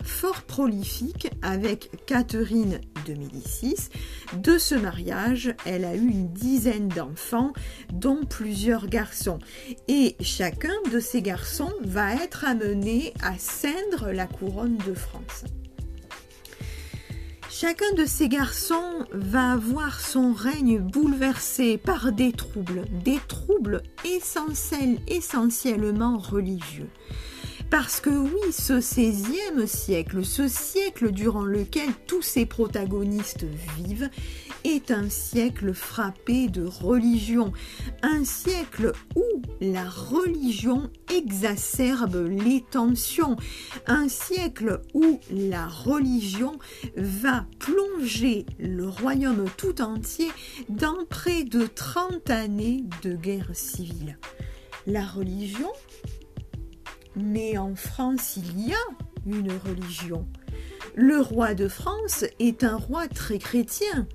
fort 0.03 0.43
prolifique 0.43 1.29
avec 1.41 1.89
Catherine 2.05 2.79
de 3.07 3.13
Médicis. 3.13 3.89
De 4.33 4.57
ce 4.57 4.75
mariage, 4.75 5.53
elle 5.65 5.85
a 5.85 5.95
eu 5.95 6.07
une 6.07 6.31
dizaine 6.31 6.87
d'enfants, 6.87 7.53
dont 7.91 8.23
plusieurs 8.23 8.87
garçons. 8.87 9.39
Et 9.87 10.15
chacun 10.21 10.75
de 10.91 10.99
ces 10.99 11.21
garçons 11.21 11.73
va 11.83 12.13
être 12.13 12.45
amené 12.45 13.13
à 13.21 13.37
ceindre 13.37 14.11
la 14.11 14.27
couronne 14.27 14.77
de 14.87 14.93
France. 14.93 15.45
Chacun 17.57 17.93
de 17.93 18.05
ces 18.05 18.27
garçons 18.27 19.05
va 19.13 19.53
avoir 19.53 20.01
son 20.01 20.33
règne 20.33 20.77
bouleversé 20.77 21.77
par 21.77 22.11
des 22.11 22.33
troubles, 22.33 22.83
des 23.05 23.17
troubles 23.29 23.81
essentiels, 24.03 24.99
essentiellement 25.07 26.17
religieux. 26.17 26.89
Parce 27.69 28.01
que 28.01 28.09
oui, 28.09 28.51
ce 28.51 28.73
XVIe 28.73 29.69
siècle, 29.69 30.25
ce 30.25 30.49
siècle 30.49 31.13
durant 31.13 31.45
lequel 31.45 31.87
tous 32.07 32.21
ces 32.21 32.45
protagonistes 32.45 33.45
vivent, 33.77 34.09
est 34.65 34.91
un 34.91 35.09
siècle 35.09 35.73
frappé 35.73 36.49
de 36.49 36.65
religion, 36.65 37.53
un 38.01 38.25
siècle 38.25 38.91
où 39.15 39.23
la 39.61 39.87
religion 39.87 40.89
exacerbe 41.13 42.27
les 42.27 42.61
tensions, 42.61 43.37
un 43.87 44.09
siècle 44.09 44.81
où 44.93 45.19
la 45.31 45.67
religion 45.67 46.57
va 46.97 47.45
plonger 47.59 48.45
le 48.59 48.89
royaume 48.89 49.45
tout 49.55 49.81
entier 49.81 50.31
dans 50.67 51.05
près 51.09 51.43
de 51.43 51.67
30 51.67 52.29
années 52.31 52.83
de 53.03 53.13
guerre 53.13 53.51
civile. 53.53 54.17
La 54.87 55.05
religion 55.05 55.71
mais 57.15 57.57
en 57.57 57.75
France, 57.75 58.37
il 58.37 58.67
y 58.67 58.73
a 58.73 58.85
une 59.25 59.51
religion. 59.51 60.27
Le 60.95 61.19
roi 61.19 61.53
de 61.53 61.67
France 61.67 62.25
est 62.39 62.63
un 62.63 62.77
roi 62.77 63.07
très 63.07 63.37
chrétien. 63.37 64.07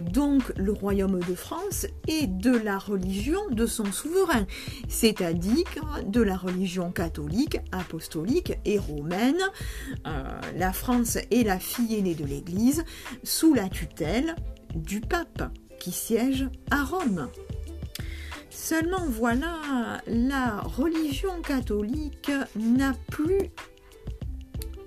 Donc 0.00 0.52
le 0.56 0.72
royaume 0.72 1.20
de 1.20 1.34
France 1.34 1.86
est 2.08 2.26
de 2.26 2.56
la 2.56 2.78
religion 2.78 3.40
de 3.50 3.66
son 3.66 3.90
souverain, 3.92 4.46
c'est-à-dire 4.88 5.64
de 6.06 6.20
la 6.20 6.36
religion 6.36 6.90
catholique, 6.90 7.58
apostolique 7.72 8.54
et 8.64 8.78
romaine. 8.78 9.40
Euh, 10.06 10.40
la 10.56 10.72
France 10.72 11.16
est 11.16 11.44
la 11.44 11.58
fille 11.58 11.96
aînée 11.96 12.14
de 12.14 12.24
l'Église 12.24 12.84
sous 13.22 13.54
la 13.54 13.68
tutelle 13.68 14.34
du 14.74 15.00
pape 15.00 15.50
qui 15.78 15.92
siège 15.92 16.48
à 16.70 16.84
Rome. 16.84 17.28
Seulement 18.50 19.06
voilà, 19.08 20.00
la 20.06 20.60
religion 20.60 21.40
catholique 21.42 22.30
n'a 22.56 22.92
plus 23.10 23.50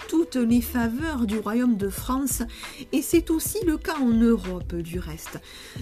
toutes 0.08 0.36
les 0.36 0.62
faveurs 0.62 1.26
du 1.26 1.40
royaume 1.40 1.78
de 1.78 1.90
France 1.90 2.44
et 2.92 3.02
c'est 3.02 3.30
aussi 3.30 3.64
le 3.66 3.78
cas 3.78 3.98
en 4.00 4.12
Europe 4.12 4.76
du 4.76 5.00
reste. 5.00 5.40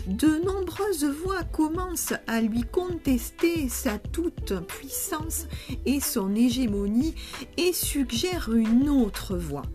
De 0.08 0.44
nombreuses 0.44 1.06
voix 1.06 1.44
commencent 1.44 2.14
à 2.28 2.42
lui 2.42 2.64
contester 2.64 3.70
sa 3.70 3.98
toute 3.98 4.54
puissance 4.68 5.48
et 5.86 6.00
son 6.00 6.36
hégémonie 6.36 7.16
et 7.58 7.74
suggèrent 7.74 8.52
une 8.54 8.90
autre 8.90 9.38
voie. 9.38 9.66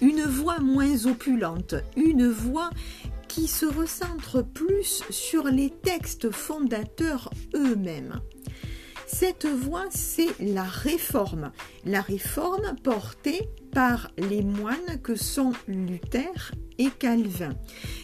Une 0.00 0.22
voie 0.22 0.58
moins 0.58 1.06
opulente, 1.06 1.74
une 1.96 2.28
voie 2.28 2.70
qui 3.28 3.46
se 3.46 3.66
recentre 3.66 4.44
plus 4.44 5.04
sur 5.10 5.44
les 5.44 5.70
textes 5.70 6.30
fondateurs 6.30 7.30
eux-mêmes. 7.54 8.20
Cette 9.12 9.46
voie, 9.46 9.86
c'est 9.90 10.38
la 10.38 10.62
réforme. 10.62 11.50
La 11.84 12.00
réforme 12.00 12.76
portée 12.82 13.48
par 13.72 14.08
les 14.16 14.42
moines 14.42 15.00
que 15.02 15.16
sont 15.16 15.52
Luther 15.66 16.52
et 16.78 16.90
Calvin. 16.90 17.54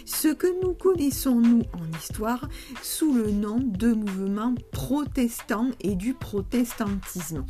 Ce 0.05 0.29
que 0.29 0.49
nous 0.63 0.75
connaissons, 0.75 1.37
nous, 1.37 1.63
en 1.73 1.99
histoire, 1.99 2.49
sous 2.83 3.15
le 3.15 3.31
nom 3.31 3.59
de 3.61 3.93
mouvement 3.93 4.55
protestant 4.73 5.71
et 5.81 5.95
du 5.95 6.13
protestantisme. 6.13 7.47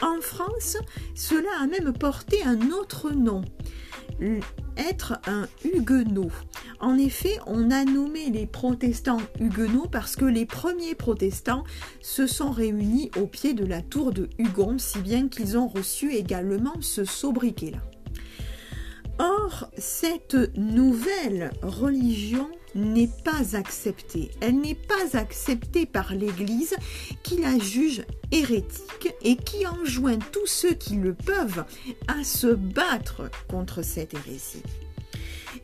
En 0.00 0.20
France, 0.20 0.76
cela 1.14 1.50
a 1.60 1.66
même 1.66 1.92
porté 1.92 2.42
un 2.44 2.70
autre 2.70 3.10
nom 3.10 3.42
être 4.76 5.18
un 5.26 5.46
huguenot. 5.64 6.30
En 6.80 6.96
effet, 6.96 7.38
on 7.46 7.70
a 7.70 7.84
nommé 7.84 8.30
les 8.30 8.46
protestants 8.46 9.20
huguenots 9.40 9.88
parce 9.90 10.16
que 10.16 10.24
les 10.24 10.46
premiers 10.46 10.94
protestants 10.94 11.64
se 12.00 12.26
sont 12.26 12.50
réunis 12.50 13.10
au 13.20 13.26
pied 13.26 13.54
de 13.54 13.64
la 13.64 13.82
tour 13.82 14.12
de 14.12 14.28
Hugon, 14.38 14.78
si 14.78 14.98
bien 14.98 15.28
qu'ils 15.28 15.58
ont 15.58 15.68
reçu 15.68 16.12
également 16.12 16.74
ce 16.80 17.04
sobriquet-là. 17.04 17.78
Or, 19.18 19.70
cette 19.76 20.36
nouvelle 20.56 21.50
religion 21.62 22.48
n'est 22.74 23.10
pas 23.24 23.56
acceptée. 23.56 24.30
Elle 24.40 24.60
n'est 24.60 24.74
pas 24.74 25.18
acceptée 25.18 25.86
par 25.86 26.14
l'Église 26.14 26.74
qui 27.22 27.38
la 27.38 27.58
juge 27.58 28.04
hérétique 28.30 29.14
et 29.22 29.36
qui 29.36 29.66
enjoint 29.66 30.18
tous 30.18 30.46
ceux 30.46 30.74
qui 30.74 30.96
le 30.96 31.14
peuvent 31.14 31.64
à 32.08 32.24
se 32.24 32.48
battre 32.48 33.30
contre 33.48 33.82
cette 33.82 34.14
hérésie. 34.14 34.62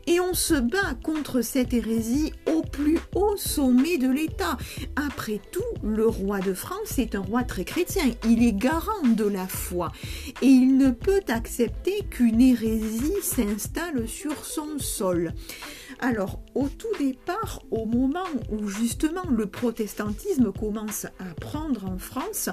Et 0.07 0.19
on 0.19 0.33
se 0.33 0.53
bat 0.53 0.95
contre 1.03 1.41
cette 1.41 1.73
hérésie 1.73 2.33
au 2.47 2.61
plus 2.61 2.99
haut 3.15 3.37
sommet 3.37 3.97
de 3.97 4.09
l'État. 4.09 4.57
Après 4.95 5.39
tout, 5.51 5.61
le 5.83 6.07
roi 6.07 6.39
de 6.39 6.53
France 6.53 6.97
est 6.97 7.15
un 7.15 7.21
roi 7.21 7.43
très 7.43 7.63
chrétien. 7.63 8.03
Il 8.27 8.43
est 8.43 8.53
garant 8.53 9.07
de 9.07 9.25
la 9.25 9.47
foi. 9.47 9.91
Et 10.41 10.47
il 10.47 10.77
ne 10.77 10.91
peut 10.91 11.21
accepter 11.27 12.03
qu'une 12.09 12.41
hérésie 12.41 13.21
s'installe 13.21 14.07
sur 14.07 14.45
son 14.45 14.79
sol. 14.79 15.33
Alors, 16.01 16.39
au 16.55 16.69
tout 16.69 16.87
départ, 16.97 17.61
au 17.71 17.85
moment 17.85 18.23
où 18.49 18.67
justement 18.67 19.25
le 19.29 19.47
protestantisme 19.47 20.53
commence 20.53 21.05
à 21.05 21.33
prendre 21.41 21.85
en 21.85 21.97
France, 21.97 22.49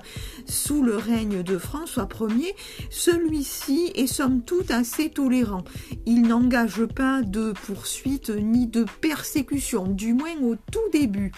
sous 0.47 0.83
le 0.83 0.97
règne 0.97 1.45
de 1.45 1.57
François 1.57 2.09
Ier, 2.29 2.57
celui-ci 2.91 3.93
est 3.95 4.09
somme 4.09 4.43
toute 4.43 4.73
assez 4.73 5.11
tolérant. 5.11 5.63
Il 6.07 6.23
n'engage 6.23 6.85
pas 6.87 7.23
de 7.23 7.53
poursuite 7.53 8.31
ni 8.31 8.67
de 8.67 8.85
persécution, 9.01 9.87
du 9.87 10.13
moins 10.13 10.37
au 10.43 10.57
tout 10.57 10.91
début. 10.93 11.31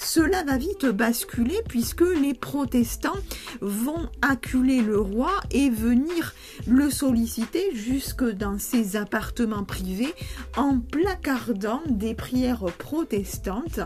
Cela 0.00 0.44
va 0.44 0.56
vite 0.56 0.86
basculer 0.86 1.60
puisque 1.68 2.04
les 2.22 2.32
protestants 2.32 3.18
vont 3.60 4.08
acculer 4.22 4.80
le 4.80 5.00
roi 5.00 5.32
et 5.50 5.70
venir 5.70 6.34
le 6.68 6.88
solliciter 6.88 7.74
jusque 7.74 8.24
dans 8.24 8.58
ses 8.58 8.94
appartements 8.96 9.64
privés 9.64 10.14
en 10.56 10.78
placardant 10.78 11.82
des 11.88 12.14
prières 12.14 12.64
protestantes 12.78 13.80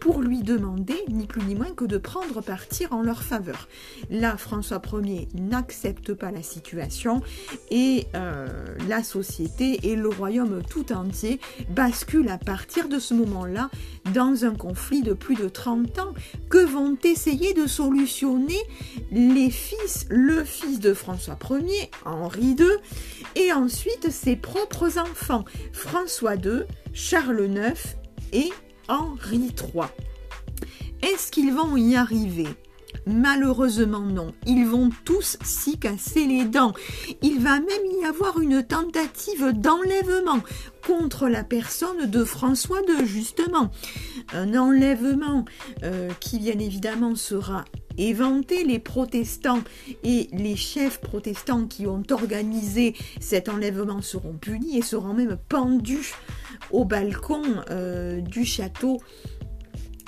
pour 0.00 0.22
lui 0.22 0.42
demander 0.42 0.96
ni 1.08 1.26
plus 1.26 1.42
ni 1.42 1.54
moins 1.54 1.72
que 1.74 1.84
de 1.84 1.98
prendre 1.98 2.40
partir 2.40 2.92
en 2.92 3.02
leur 3.02 3.22
faveur. 3.22 3.68
Là, 4.10 4.36
François 4.36 4.80
Ier 5.02 5.28
n'accepte 5.34 6.14
pas 6.14 6.30
la 6.30 6.42
situation 6.42 7.20
et 7.70 8.06
euh, 8.14 8.46
la 8.88 9.02
société 9.02 9.90
et 9.90 9.96
le 9.96 10.08
royaume 10.08 10.62
tout 10.68 10.92
entier 10.92 11.40
basculent 11.70 12.28
à 12.28 12.38
partir 12.38 12.88
de 12.88 12.98
ce 12.98 13.14
moment-là 13.14 13.70
dans 14.14 14.44
un 14.44 14.54
conflit 14.54 15.02
de 15.02 15.12
plus 15.12 15.34
de 15.34 15.48
30 15.48 15.98
ans 15.98 16.14
que 16.48 16.64
vont 16.64 16.96
essayer 17.04 17.54
de 17.54 17.66
solutionner 17.66 18.58
les 19.10 19.50
fils, 19.50 20.06
le 20.10 20.44
fils 20.44 20.80
de 20.80 20.94
François 20.94 21.38
Ier, 21.50 21.90
Henri 22.04 22.56
II, 22.58 22.66
et 23.36 23.52
ensuite 23.52 24.10
ses 24.10 24.36
propres 24.36 24.98
enfants, 24.98 25.44
François 25.72 26.36
II, 26.36 26.62
Charles 26.92 27.50
IX 27.50 27.96
et 28.32 28.50
Henri 28.88 29.52
III. 29.56 29.88
Est-ce 31.02 31.30
qu'ils 31.30 31.52
vont 31.52 31.76
y 31.76 31.94
arriver? 31.94 32.48
Malheureusement 33.06 34.00
non. 34.00 34.34
Ils 34.46 34.66
vont 34.66 34.90
tous 35.04 35.36
s'y 35.42 35.78
casser 35.78 36.26
les 36.26 36.44
dents. 36.44 36.72
Il 37.22 37.40
va 37.40 37.60
même 37.60 37.86
y 38.00 38.04
avoir 38.04 38.40
une 38.40 38.62
tentative 38.62 39.52
d'enlèvement 39.54 40.40
contre 40.86 41.28
la 41.28 41.44
personne 41.44 42.10
de 42.10 42.24
François 42.24 42.80
II, 42.88 43.06
justement. 43.06 43.70
Un 44.32 44.54
enlèvement 44.54 45.44
euh, 45.82 46.10
qui 46.20 46.38
bien 46.38 46.58
évidemment 46.58 47.14
sera 47.14 47.64
éventé. 47.98 48.64
Les 48.64 48.78
protestants 48.78 49.62
et 50.04 50.28
les 50.32 50.56
chefs 50.56 51.00
protestants 51.00 51.66
qui 51.66 51.86
ont 51.86 52.02
organisé 52.10 52.94
cet 53.20 53.48
enlèvement 53.48 54.02
seront 54.02 54.34
punis 54.34 54.78
et 54.78 54.82
seront 54.82 55.14
même 55.14 55.36
pendus 55.48 56.14
au 56.70 56.84
balcon 56.84 57.42
euh, 57.70 58.20
du 58.20 58.44
château 58.44 59.00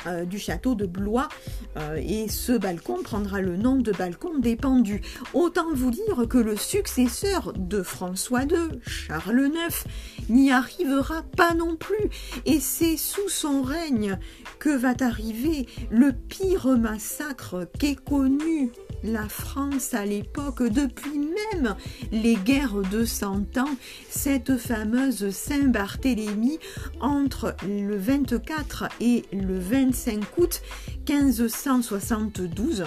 euh, 0.07 0.25
du 0.25 0.39
château 0.39 0.75
de 0.75 0.87
Blois 0.87 1.29
euh, 1.77 1.97
et 1.97 2.29
ce 2.29 2.53
balcon 2.53 3.03
prendra 3.03 3.41
le 3.41 3.57
nom 3.57 3.77
de 3.77 3.93
balcon 3.93 4.39
des 4.39 4.57
pendus. 4.57 5.03
Autant 5.35 5.73
vous 5.73 5.91
dire 5.91 6.27
que 6.29 6.39
le 6.39 6.57
successeur 6.57 7.53
de 7.55 7.83
François 7.83 8.43
II, 8.43 8.81
Charles 8.87 9.51
IX, 9.55 9.85
n'y 10.29 10.51
arrivera 10.51 11.23
pas 11.37 11.55
non 11.55 11.77
plus 11.77 12.09
et 12.47 12.61
c'est 12.61 12.97
sous 12.97 13.29
son 13.29 13.63
règne 13.63 14.19
que 14.59 14.71
va 14.71 14.95
arriver 15.01 15.67
le 15.91 16.13
pire 16.13 16.67
massacre 16.79 17.67
qu'ait 17.79 17.97
connu 17.97 18.73
la 19.03 19.29
France 19.29 19.95
à 19.95 20.05
l'époque, 20.05 20.63
depuis 20.63 21.19
même 21.19 21.75
les 22.13 22.37
guerres 22.37 22.83
de 22.91 23.05
Cent 23.05 23.57
Ans, 23.57 23.77
cette 24.09 24.57
fameuse 24.57 25.31
Saint-Barthélemy 25.31 26.59
entre 27.01 27.55
le 27.67 27.97
24 27.97 28.89
et 29.01 29.25
le 29.33 29.59
25 29.93 30.25
août 30.39 30.63
1572 31.09 32.85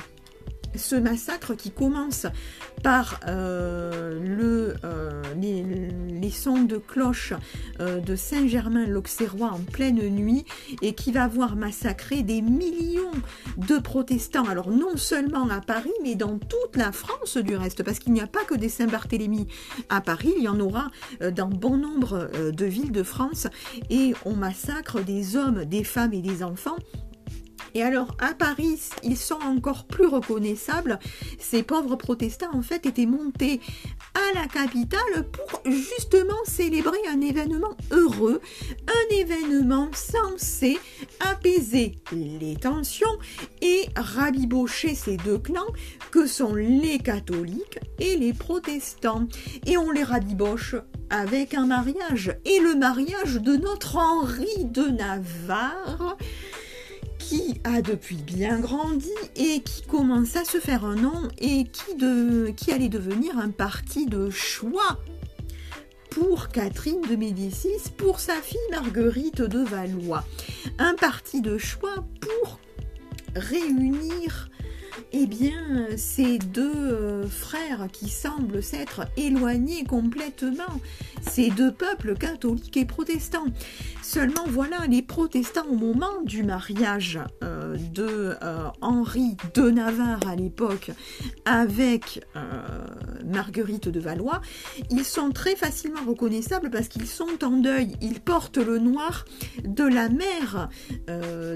ce 0.76 0.96
massacre 0.96 1.56
qui 1.56 1.72
commence 1.72 2.26
par 2.82 3.20
euh, 3.28 4.20
euh, 4.84 5.22
les, 5.36 6.30
sons 6.32 6.64
de 6.64 6.78
cloche 6.78 7.34
euh, 7.80 8.00
de 8.00 8.16
Saint-Germain-l'Auxerrois 8.16 9.52
en 9.52 9.60
pleine 9.60 10.02
nuit 10.10 10.46
et 10.82 10.94
qui 10.94 11.12
va 11.12 11.28
voir 11.28 11.56
massacrer 11.56 12.24
des 12.24 12.42
millions 12.42 13.12
de 13.58 13.78
protestants, 13.78 14.46
alors 14.46 14.70
non 14.70 14.98
seulement 14.98 15.48
à 15.50 15.62
Paris, 15.62 15.94
mais 16.02 16.16
dans 16.16 16.38
toute 16.38 16.76
la 16.76 16.92
France 16.92 17.38
du 17.38 17.56
reste, 17.56 17.84
parce 17.84 18.00
qu'il 18.00 18.14
n'y 18.14 18.22
a 18.22 18.28
pas 18.28 18.44
que 18.44 18.56
des 18.56 18.70
Saint-Barthélemy 18.70 19.48
à 19.90 20.02
Paris, 20.02 20.34
il 20.38 20.44
y 20.44 20.48
en 20.48 20.60
aura 20.60 20.90
dans 21.34 21.48
bon 21.48 21.78
nombre 21.78 22.30
de 22.52 22.66
villes 22.66 22.92
de 22.92 23.04
France, 23.04 23.48
et 23.90 24.14
on 24.26 24.34
massacre 24.34 25.02
des 25.02 25.36
hommes, 25.36 25.66
des 25.66 25.84
femmes 25.84 26.14
et 26.14 26.22
des 26.22 26.44
enfants 26.44 26.78
et 27.74 27.84
alors 27.84 28.16
à 28.20 28.34
Paris, 28.34 28.80
ils 29.04 29.18
sont 29.18 29.40
encore 29.42 29.86
plus 29.86 30.06
reconnaissables. 30.06 31.00
Ces 31.40 31.64
pauvres 31.64 31.96
protestants 31.96 32.54
en 32.54 32.62
fait 32.62 32.86
étaient 32.86 33.06
montés 33.06 33.60
à 34.14 34.40
la 34.40 34.48
capitale 34.48 35.30
pour 35.32 35.62
justement 35.72 36.38
célébrer 36.46 36.98
un 37.12 37.22
événement 37.22 37.76
heureux, 37.92 38.42
un 38.88 39.16
événement 39.16 39.90
censé 39.94 40.78
apaiser 41.20 42.00
les 42.12 42.56
tensions 42.56 43.18
et 43.62 43.88
rabibocher 43.96 44.96
ces 44.96 45.18
deux 45.18 45.40
clans 45.40 45.62
que 46.12 46.28
sont 46.28 46.56
les 46.56 47.00
catholiques 47.00 47.80
et 48.00 48.16
les 48.16 48.34
protestants. 48.34 49.28
Et 49.66 49.78
on 49.78 49.92
les 49.92 50.04
rabiboche 50.04 50.76
avec 51.10 51.54
un 51.54 51.66
mariage 51.66 52.36
et 52.46 52.60
le 52.60 52.76
mariage 52.76 53.36
de 53.36 53.56
notre 53.56 53.98
Henri 53.98 54.66
de 54.66 54.84
Navarre 54.84 56.18
qui 57.20 57.62
a 57.64 57.82
depuis 57.82 58.18
bien 58.18 58.60
grandi 58.60 59.12
et 59.36 59.62
qui 59.62 59.82
commence 59.84 60.36
à 60.36 60.46
se 60.46 60.60
faire 60.60 60.86
un 60.86 60.96
nom 60.96 61.28
et 61.38 61.66
qui, 61.66 62.72
allait 62.72 62.90
devenir 62.90 63.38
un 63.38 63.50
parti 63.50 64.06
de 64.06 64.30
choix 64.30 65.00
pour 66.10 66.50
Catherine 66.50 67.02
de 67.02 67.16
Médicis, 67.16 67.90
pour 67.98 68.20
sa 68.20 68.36
fille 68.36 68.60
Marguerite 68.72 69.42
de 69.42 69.60
Valois. 69.60 70.24
Un 70.78 70.96
parti 70.96 71.42
de 71.42 71.58
choix 71.58 72.06
pour 72.22 72.60
réunir 73.36 74.50
eh 75.12 75.26
bien, 75.26 75.88
ces 75.98 76.38
deux 76.38 76.74
euh, 76.76 77.28
frères 77.28 77.88
qui 77.92 78.10
semblent 78.10 78.62
s'être 78.62 79.08
éloignés 79.18 79.84
complètement, 79.84 80.82
ces 81.22 81.50
deux 81.50 81.72
peuples 81.72 82.16
catholiques 82.16 82.78
et 82.78 82.86
protestants. 82.86 83.48
Seulement 84.02 84.44
voilà, 84.48 84.86
les 84.90 85.02
protestants 85.02 85.66
au 85.70 85.76
moment 85.76 86.22
du 86.24 86.44
mariage 86.44 87.20
euh, 87.44 87.78
de 87.78 88.36
euh, 88.42 88.68
Henri 88.82 89.38
de 89.54 89.70
Navarre 89.70 90.28
à 90.28 90.36
l'époque 90.36 90.92
avec 91.46 92.26
Marguerite 93.26 93.90
de 93.90 94.00
Valois, 94.00 94.42
ils 94.90 95.06
sont 95.06 95.32
très 95.32 95.56
facilement 95.56 96.02
reconnaissables 96.08 96.70
parce 96.70 96.88
qu'ils 96.88 97.08
sont 97.08 97.44
en 97.44 97.52
deuil. 97.52 97.94
Ils 98.02 98.20
portent 98.20 98.58
le 98.58 98.80
noir 98.80 99.26
de 99.64 99.84
la 99.84 100.10
mère 100.10 100.70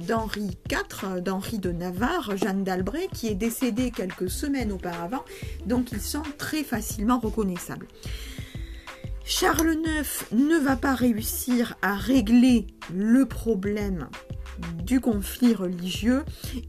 d'Henri 0.07 0.57
IV, 0.71 1.21
d'Henri 1.21 1.59
de 1.59 1.71
Navarre, 1.71 2.37
Jeanne 2.37 2.63
d'Albret, 2.63 3.07
qui 3.13 3.26
décédé 3.35 3.91
quelques 3.91 4.29
semaines 4.29 4.71
auparavant, 4.71 5.23
donc 5.65 5.91
ils 5.91 6.01
sont 6.01 6.23
très 6.37 6.63
facilement 6.63 7.19
reconnaissables. 7.19 7.87
Charles 9.23 9.75
IX 9.85 10.25
ne 10.31 10.57
va 10.57 10.77
pas 10.77 10.95
réussir 10.95 11.75
à 11.81 11.95
régler 11.95 12.67
le 12.93 13.25
problème 13.25 14.09
du 14.83 14.99
conflit 14.99 15.53
religieux, 15.53 16.23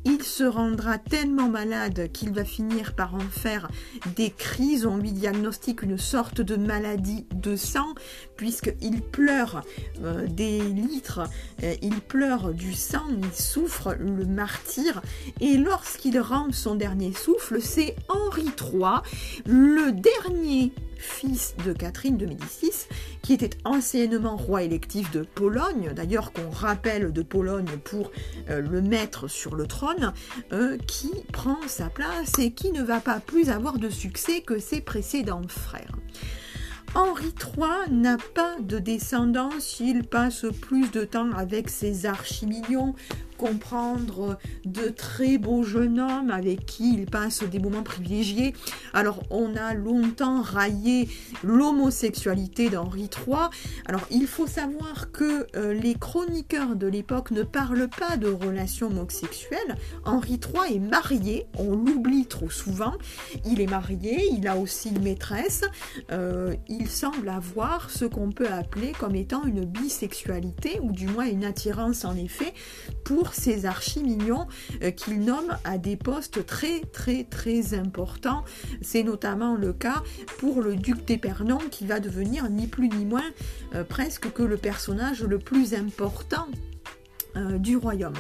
il 0.05 0.23
se 0.23 0.45
rendra 0.45 0.99
tellement 0.99 1.49
malade 1.49 2.11
qu'il 2.13 2.33
va 2.33 2.45
finir 2.45 2.95
par 2.95 3.15
en 3.15 3.21
faire 3.21 3.69
des 4.17 4.31
crises. 4.31 4.87
On 4.87 4.97
lui 4.97 5.13
diagnostique 5.13 5.83
une 5.83 5.99
sorte 5.99 6.41
de 6.41 6.57
maladie 6.57 7.27
de 7.35 7.57
sang, 7.57 7.95
puisqu'il 8.37 9.03
pleure 9.03 9.63
euh, 10.03 10.27
des 10.27 10.61
litres, 10.61 11.21
euh, 11.63 11.75
il 11.83 12.01
pleure 12.01 12.53
du 12.53 12.73
sang, 12.73 13.05
il 13.17 13.33
souffre 13.33 13.95
le 13.99 14.25
martyr. 14.25 15.01
Et 15.41 15.57
lorsqu'il 15.57 16.19
rend 16.19 16.53
son 16.53 16.75
dernier 16.75 17.13
souffle, 17.13 17.61
c'est 17.61 17.97
Henri 18.09 18.47
III, 18.47 19.03
le 19.47 19.93
dernier 19.93 20.73
fils 20.99 21.55
de 21.65 21.73
Catherine 21.73 22.17
de 22.17 22.27
Médicis, 22.27 22.87
qui 23.23 23.33
était 23.33 23.57
anciennement 23.65 24.37
roi 24.37 24.63
électif 24.63 25.11
de 25.11 25.23
Pologne, 25.23 25.93
d'ailleurs 25.95 26.33
qu'on 26.33 26.51
rappelle 26.51 27.13
de 27.13 27.23
Pologne 27.23 27.79
pour 27.85 28.11
euh, 28.51 28.61
le 28.61 28.83
mettre 28.83 29.29
sur 29.29 29.55
le 29.55 29.67
trône, 29.67 30.13
euh, 30.53 30.77
qui 30.87 31.11
prend 31.33 31.59
sa 31.67 31.89
place 31.89 32.39
et 32.39 32.51
qui 32.51 32.73
ne 32.73 32.83
va 32.83 33.01
pas 33.01 33.21
plus 33.21 33.51
avoir 33.51 33.79
de 33.79 33.89
succès 33.89 34.41
que 34.41 34.59
ses 34.59 34.81
précédents 34.81 35.49
frères. 35.49 35.93
Henri 36.95 37.35
III 37.39 37.93
n'a 37.95 38.17
pas 38.35 38.57
de 38.61 38.79
descendance, 38.79 39.79
il 39.81 40.05
passe 40.05 40.47
plus 40.63 40.91
de 40.91 41.05
temps 41.05 41.31
avec 41.33 41.69
ses 41.69 42.07
archimillions 42.07 42.95
comprendre 43.39 44.37
de 44.67 44.89
très 44.89 45.39
beaux 45.39 45.63
jeunes 45.63 46.01
hommes 46.01 46.31
avec 46.31 46.67
qui 46.67 46.93
il 46.93 47.07
passe 47.07 47.43
des 47.45 47.59
moments 47.59 47.83
privilégiés. 47.83 48.55
Alors 48.93 49.23
on 49.31 49.57
a 49.57 49.73
longtemps 49.73 50.43
raillé 50.43 51.09
l'homosexualité 51.43 52.69
d'Henri 52.69 53.05
III. 53.05 53.49
Alors 53.87 54.07
il 54.11 54.27
faut 54.27 54.47
savoir 54.47 55.11
que 55.13 55.47
euh, 55.57 55.73
les 55.73 55.95
chroniqueurs 55.95 56.77
de 56.77 56.87
l'époque 56.87 57.31
ne 57.31 57.45
parlent 57.45 57.89
pas 57.89 58.17
de 58.17 58.29
relations 58.29 58.89
homosexuelles. 58.89 59.77
Henri 60.05 60.41
III 60.41 60.77
est 60.77 60.81
marié, 60.81 61.47
on 61.57 61.75
l'oublie 61.75 62.27
trop 62.27 62.51
souvent. 62.51 62.95
Il 63.47 63.61
est 63.61 63.67
marié, 63.67 64.29
il 64.33 64.49
a 64.49 64.57
aussi 64.57 64.91
une 64.91 65.03
maîtresse. 65.03 65.63
Euh, 66.11 66.55
il 66.69 66.89
semble 66.89 67.29
avoir 67.29 67.91
ce 67.91 68.05
qu'on 68.05 68.33
peut 68.33 68.51
appeler 68.51 68.93
comme 68.99 69.15
étant 69.15 69.45
une 69.45 69.65
bisexualité 69.65 70.81
ou 70.83 70.91
du 70.91 71.07
moins 71.07 71.27
une 71.27 71.45
attirance 71.45 72.05
en 72.05 72.17
effet 72.17 72.53
pour 73.05 73.28
ces 73.35 73.67
archi-mignons 73.67 74.47
euh, 74.83 74.91
qu'il 74.91 75.21
nomme 75.21 75.57
à 75.65 75.79
des 75.79 75.97
postes 75.97 76.45
très 76.47 76.81
très 76.81 77.25
très 77.25 77.75
importants. 77.75 78.45
C'est 78.83 79.03
notamment 79.03 79.55
le 79.55 79.73
cas 79.73 80.03
pour 80.39 80.63
le 80.63 80.77
duc 80.77 81.05
d'Épernon 81.05 81.59
qui 81.71 81.87
va 81.87 82.01
devenir 82.01 82.49
ni 82.51 82.67
plus 82.67 82.89
ni 82.89 83.05
moins 83.05 83.31
euh, 83.75 83.85
presque 83.85 84.33
que 84.33 84.43
le 84.43 84.57
personnage 84.57 85.23
le 85.23 85.39
plus 85.39 85.75
important 85.75 86.47
euh, 87.37 87.59
du 87.59 87.77
royaume. 87.77 88.15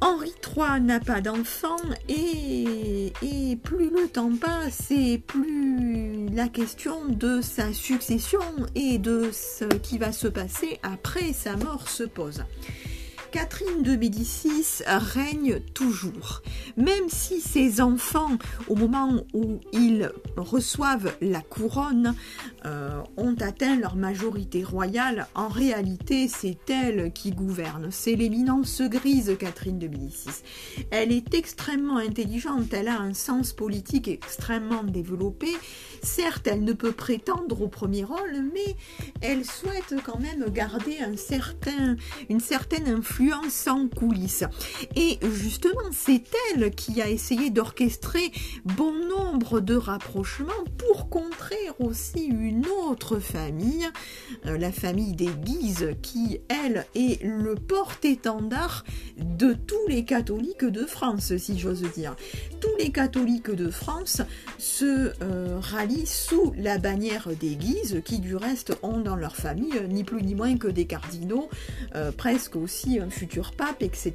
Henri 0.00 0.32
III 0.44 0.82
n'a 0.82 1.00
pas 1.00 1.22
d'enfant 1.22 1.76
et, 2.08 3.12
et, 3.22 3.56
plus 3.56 3.88
le 3.88 4.06
temps 4.08 4.36
passe 4.36 4.90
et 4.90 5.18
plus 5.18 6.28
la 6.28 6.48
question 6.48 7.06
de 7.08 7.40
sa 7.40 7.72
succession 7.72 8.40
et 8.74 8.98
de 8.98 9.30
ce 9.32 9.64
qui 9.64 9.96
va 9.96 10.12
se 10.12 10.28
passer 10.28 10.78
après 10.82 11.32
sa 11.32 11.56
mort 11.56 11.88
se 11.88 12.02
pose. 12.02 12.44
Catherine 13.34 13.82
de 13.82 13.96
Médicis 13.96 14.84
règne 14.86 15.58
toujours. 15.74 16.40
Même 16.76 17.08
si 17.08 17.40
ses 17.40 17.80
enfants, 17.80 18.38
au 18.68 18.76
moment 18.76 19.24
où 19.32 19.58
ils 19.72 20.08
reçoivent 20.36 21.12
la 21.20 21.40
couronne, 21.40 22.14
euh, 22.64 23.02
ont 23.16 23.34
atteint 23.40 23.76
leur 23.76 23.96
majorité 23.96 24.62
royale, 24.62 25.26
en 25.34 25.48
réalité 25.48 26.28
c'est 26.28 26.70
elle 26.70 27.12
qui 27.12 27.32
gouverne. 27.32 27.88
C'est 27.90 28.14
l'éminence 28.14 28.80
grise 28.82 29.36
Catherine 29.36 29.80
de 29.80 29.88
Médicis. 29.88 30.44
Elle 30.92 31.10
est 31.10 31.34
extrêmement 31.34 31.96
intelligente, 31.96 32.72
elle 32.72 32.86
a 32.86 33.00
un 33.00 33.14
sens 33.14 33.52
politique 33.52 34.06
extrêmement 34.06 34.84
développé. 34.84 35.48
Certes, 36.04 36.46
elle 36.46 36.62
ne 36.62 36.72
peut 36.72 36.92
prétendre 36.92 37.62
au 37.62 37.68
premier 37.68 38.04
rôle, 38.04 38.44
mais 38.52 38.76
elle 39.22 39.44
souhaite 39.44 39.96
quand 40.04 40.20
même 40.20 40.44
garder 40.50 40.98
une 42.28 42.40
certaine 42.40 42.88
influence 42.88 43.23
sans 43.48 43.88
coulisses. 43.88 44.44
Et 44.96 45.18
justement, 45.22 45.90
c'est 45.92 46.22
elle 46.52 46.70
qui 46.70 47.00
a 47.00 47.08
essayé 47.08 47.50
d'orchestrer 47.50 48.32
bon 48.64 48.92
nombre 48.92 49.60
de 49.60 49.74
rapprochements 49.74 50.52
pour 50.78 51.08
contrer 51.08 51.56
aussi 51.78 52.26
une 52.26 52.66
autre 52.88 53.18
famille, 53.18 53.88
euh, 54.46 54.58
la 54.58 54.72
famille 54.72 55.12
des 55.12 55.30
Guises, 55.44 55.90
qui, 56.02 56.40
elle, 56.48 56.86
est 56.94 57.22
le 57.22 57.54
porte-étendard 57.54 58.84
de 59.18 59.52
tous 59.52 59.86
les 59.88 60.04
catholiques 60.04 60.64
de 60.64 60.84
France, 60.86 61.36
si 61.36 61.58
j'ose 61.58 61.82
dire. 61.94 62.16
Tous 62.60 62.76
les 62.78 62.90
catholiques 62.90 63.50
de 63.50 63.70
France 63.70 64.22
se 64.58 65.12
euh, 65.22 65.58
rallient 65.60 66.06
sous 66.06 66.52
la 66.56 66.78
bannière 66.78 67.28
des 67.38 67.56
Guises, 67.56 68.02
qui 68.04 68.18
du 68.18 68.36
reste 68.36 68.76
ont 68.82 69.00
dans 69.00 69.16
leur 69.16 69.36
famille 69.36 69.80
ni 69.88 70.04
plus 70.04 70.22
ni 70.22 70.34
moins 70.34 70.56
que 70.56 70.68
des 70.68 70.86
cardinaux, 70.86 71.48
euh, 71.94 72.12
presque 72.12 72.56
aussi 72.56 72.98
futur 73.10 73.52
pape, 73.52 73.82
etc. 73.82 74.12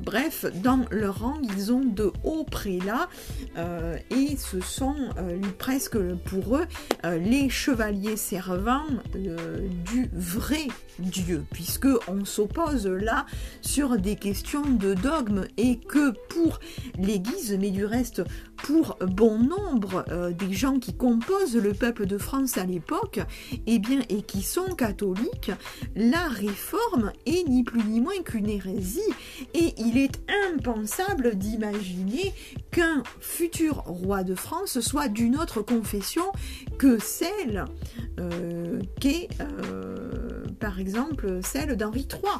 Bref, 0.00 0.46
dans 0.62 0.84
leur 0.90 1.20
rang, 1.20 1.38
ils 1.42 1.72
ont 1.72 1.84
de 1.84 2.12
hauts 2.24 2.44
prélats 2.44 3.08
euh, 3.56 3.96
et 4.10 4.36
ce 4.36 4.60
sont 4.60 4.96
euh, 5.18 5.38
presque 5.58 5.98
pour 6.24 6.56
eux 6.56 6.66
euh, 7.04 7.18
les 7.18 7.48
chevaliers 7.48 8.16
servants 8.16 8.86
du 9.14 10.10
vrai 10.12 10.66
Dieu, 10.98 11.44
puisque 11.52 11.88
on 12.08 12.24
s'oppose 12.24 12.86
là 12.86 13.26
sur 13.62 13.98
des 13.98 14.16
questions 14.16 14.62
de 14.62 14.94
dogme 14.94 15.46
et 15.56 15.78
que 15.78 16.12
pour 16.28 16.60
l'Église, 16.98 17.56
mais 17.60 17.70
du 17.70 17.84
reste 17.84 18.22
pour 18.56 18.96
bon 19.00 19.38
nombre 19.38 20.04
des 20.38 20.52
gens 20.52 20.78
qui 20.78 20.94
composent 20.94 21.56
le 21.56 21.74
peuple 21.74 22.06
de 22.06 22.16
France 22.18 22.56
à 22.56 22.64
l'époque, 22.64 23.20
et 23.52 23.74
eh 23.74 23.78
bien 23.78 24.00
et 24.08 24.22
qui 24.22 24.42
sont 24.42 24.74
catholiques, 24.74 25.50
la 25.96 26.28
réforme 26.28 27.12
est 27.26 27.48
ni 27.48 27.64
plus 27.64 27.82
ni 27.84 28.00
moins 28.00 28.13
qu'une 28.22 28.48
hérésie 28.48 29.00
et 29.54 29.74
il 29.78 29.98
est 29.98 30.20
impensable 30.52 31.36
d'imaginer 31.36 32.32
qu'un 32.70 33.02
futur 33.20 33.82
roi 33.86 34.24
de 34.24 34.34
France 34.34 34.80
soit 34.80 35.08
d'une 35.08 35.36
autre 35.36 35.62
confession 35.62 36.24
que 36.78 36.98
celle 36.98 37.64
euh, 38.18 38.80
qu'est 39.00 39.28
euh, 39.40 40.44
par 40.60 40.78
exemple 40.78 41.40
celle 41.42 41.76
d'Henri 41.76 42.06
III. 42.10 42.32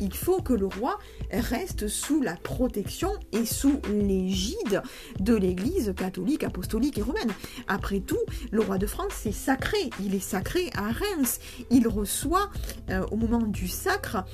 Il 0.00 0.14
faut 0.14 0.40
que 0.40 0.52
le 0.52 0.66
roi 0.66 0.98
reste 1.30 1.88
sous 1.88 2.20
la 2.20 2.34
protection 2.34 3.12
et 3.32 3.44
sous 3.44 3.80
l'égide 3.88 4.82
de 5.20 5.34
l'Église 5.34 5.94
catholique, 5.96 6.44
apostolique 6.44 6.98
et 6.98 7.02
romaine. 7.02 7.32
Après 7.66 8.00
tout, 8.00 8.18
le 8.50 8.60
roi 8.60 8.78
de 8.78 8.86
France 8.86 9.12
c'est 9.14 9.32
sacré, 9.32 9.78
il 10.02 10.14
est 10.14 10.20
sacré 10.20 10.70
à 10.74 10.90
Reims. 10.90 11.40
Il 11.70 11.88
reçoit 11.88 12.50
euh, 12.90 13.04
au 13.10 13.16
moment 13.16 13.42
du 13.42 13.68
sacre 13.68 14.24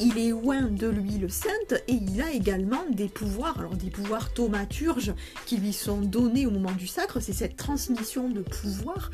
il 0.00 0.18
est 0.18 0.30
loin 0.30 0.62
de 0.62 0.86
l'huile 0.86 1.30
sainte 1.30 1.82
et 1.86 1.92
il 1.92 2.22
a 2.22 2.30
également 2.30 2.84
des 2.90 3.08
pouvoirs, 3.08 3.58
alors 3.58 3.76
des 3.76 3.90
pouvoirs 3.90 4.32
thaumaturges 4.32 5.12
qui 5.46 5.58
lui 5.58 5.72
sont 5.72 6.00
donnés 6.00 6.46
au 6.46 6.50
moment 6.50 6.72
du 6.72 6.86
sacre. 6.86 7.20
C'est 7.20 7.32
cette 7.32 7.56
transmission 7.56 8.28
de 8.28 8.40
pouvoir, 8.40 9.10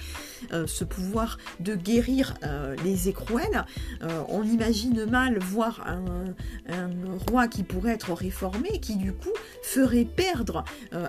euh, 0.52 0.66
ce 0.66 0.84
pouvoir 0.84 1.38
de 1.60 1.74
guérir 1.74 2.34
euh, 2.44 2.76
les 2.84 3.08
écrouelles. 3.08 3.64
Euh, 4.02 4.22
on 4.28 4.44
imagine 4.44 5.04
mal 5.06 5.38
voir 5.38 5.84
un, 5.86 5.96
roi 7.28 7.48
qui 7.48 7.62
pourrait 7.62 7.92
être 7.92 8.12
réformé, 8.12 8.80
qui 8.80 8.96
du 8.96 9.12
coup 9.12 9.32
ferait 9.62 10.04
perdre 10.04 10.64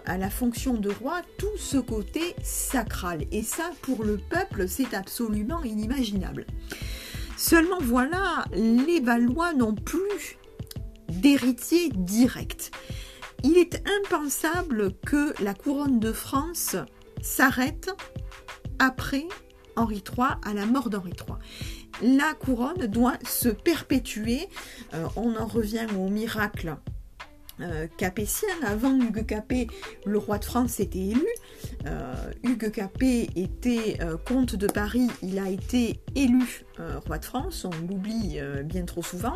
à 0.06 0.18
la 0.18 0.30
fonction 0.30 0.74
de 0.74 0.90
roi 0.90 1.22
tout 1.38 1.58
ce 1.58 1.78
côté 1.78 2.36
sacral. 2.42 3.26
Et 3.32 3.44
ça, 3.44 3.72
pour 3.82 4.04
le 4.04 4.18
peuple, 4.18 4.68
c'est 4.68 4.94
absolument 4.94 5.64
inimaginable. 5.64 6.46
Seulement 7.38 7.80
voilà, 7.80 8.46
les 8.52 9.00
Valois 9.00 9.54
n'ont 9.54 9.76
plus 9.76 10.38
d'héritier 11.08 11.90
direct. 11.94 12.72
Il 13.44 13.58
est 13.58 13.84
impensable 14.02 14.94
que 15.06 15.34
la 15.44 15.54
couronne 15.54 16.00
de 16.00 16.12
France 16.12 16.76
s'arrête 17.22 17.92
après 18.80 19.28
Henri 19.76 20.04
III, 20.18 20.30
à 20.44 20.56
la 20.56 20.66
mort 20.66 20.90
d'Henri 20.90 21.12
III. 21.12 22.18
La 22.18 22.34
couronne 22.34 22.88
doit 22.88 23.18
se 23.24 23.50
perpétuer. 23.50 24.50
Euh, 24.96 25.06
on 25.16 25.36
en 25.36 25.46
revient 25.46 25.86
au 25.96 26.10
miracle 26.10 26.76
euh, 27.62 27.88
capétien. 27.98 28.50
Avant 28.66 28.96
Hugues 28.96 29.26
Capet, 29.26 29.68
le 30.06 30.18
roi 30.18 30.38
de 30.38 30.46
France 30.46 30.80
était 30.80 31.00
élu. 31.00 31.28
Euh, 31.86 32.14
Hugues 32.44 32.72
Capet 32.72 33.30
était 33.36 33.98
euh, 34.02 34.18
comte 34.18 34.56
de 34.56 34.68
Paris, 34.68 35.08
il 35.24 35.40
a 35.40 35.50
été 35.50 36.00
élu 36.16 36.64
roi 37.08 37.18
de 37.18 37.26
France, 37.26 37.66
on 37.66 37.72
l'oublie 37.88 38.38
bien 38.66 38.86
trop 38.86 39.02
souvent. 39.02 39.34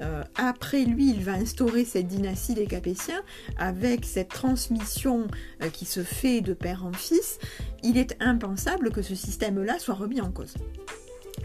euh, 0.00 0.22
après 0.36 0.84
lui, 0.84 1.10
il 1.10 1.22
va 1.22 1.32
instaurer 1.32 1.84
cette 1.84 2.06
dynastie 2.06 2.54
des 2.54 2.66
Capétiens 2.66 3.22
avec 3.58 4.04
cette 4.04 4.28
transmission 4.28 5.26
euh, 5.62 5.70
qui 5.70 5.84
se 5.84 6.02
fait 6.02 6.40
de 6.40 6.54
père 6.54 6.84
en 6.84 6.92
fils. 6.92 7.38
Il 7.82 7.98
est 7.98 8.16
impensable 8.20 8.90
que 8.90 9.02
ce 9.02 9.14
système-là 9.14 9.78
soit 9.78 9.94
remis 9.94 10.20
en 10.20 10.30
cause. 10.30 10.54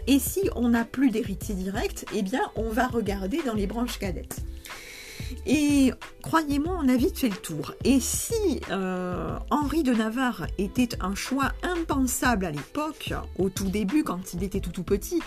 Et 0.06 0.18
si 0.18 0.48
on 0.54 0.70
n'a 0.70 0.84
plus 0.84 1.10
d'héritier 1.10 1.54
direct, 1.54 2.04
eh 2.14 2.22
bien, 2.22 2.42
on 2.56 2.68
va 2.68 2.86
regarder 2.86 3.40
dans 3.44 3.54
les 3.54 3.66
branches 3.66 3.98
cadettes. 3.98 4.36
Et 5.46 5.92
croyez-moi, 6.22 6.78
on 6.82 6.88
a 6.88 6.96
vite 6.96 7.18
fait 7.18 7.28
le 7.28 7.36
tour. 7.36 7.74
Et 7.84 8.00
si 8.00 8.60
euh, 8.70 9.36
Henri 9.50 9.82
de 9.82 9.92
Navarre 9.92 10.46
était 10.58 10.96
un 11.00 11.14
choix 11.14 11.52
impensable 11.62 12.46
à 12.46 12.50
l'époque, 12.50 13.12
au 13.38 13.50
tout 13.50 13.68
début, 13.68 14.04
quand 14.04 14.34
il 14.34 14.42
était 14.42 14.60
tout 14.60 14.70
tout 14.70 14.82
petit, 14.82 15.20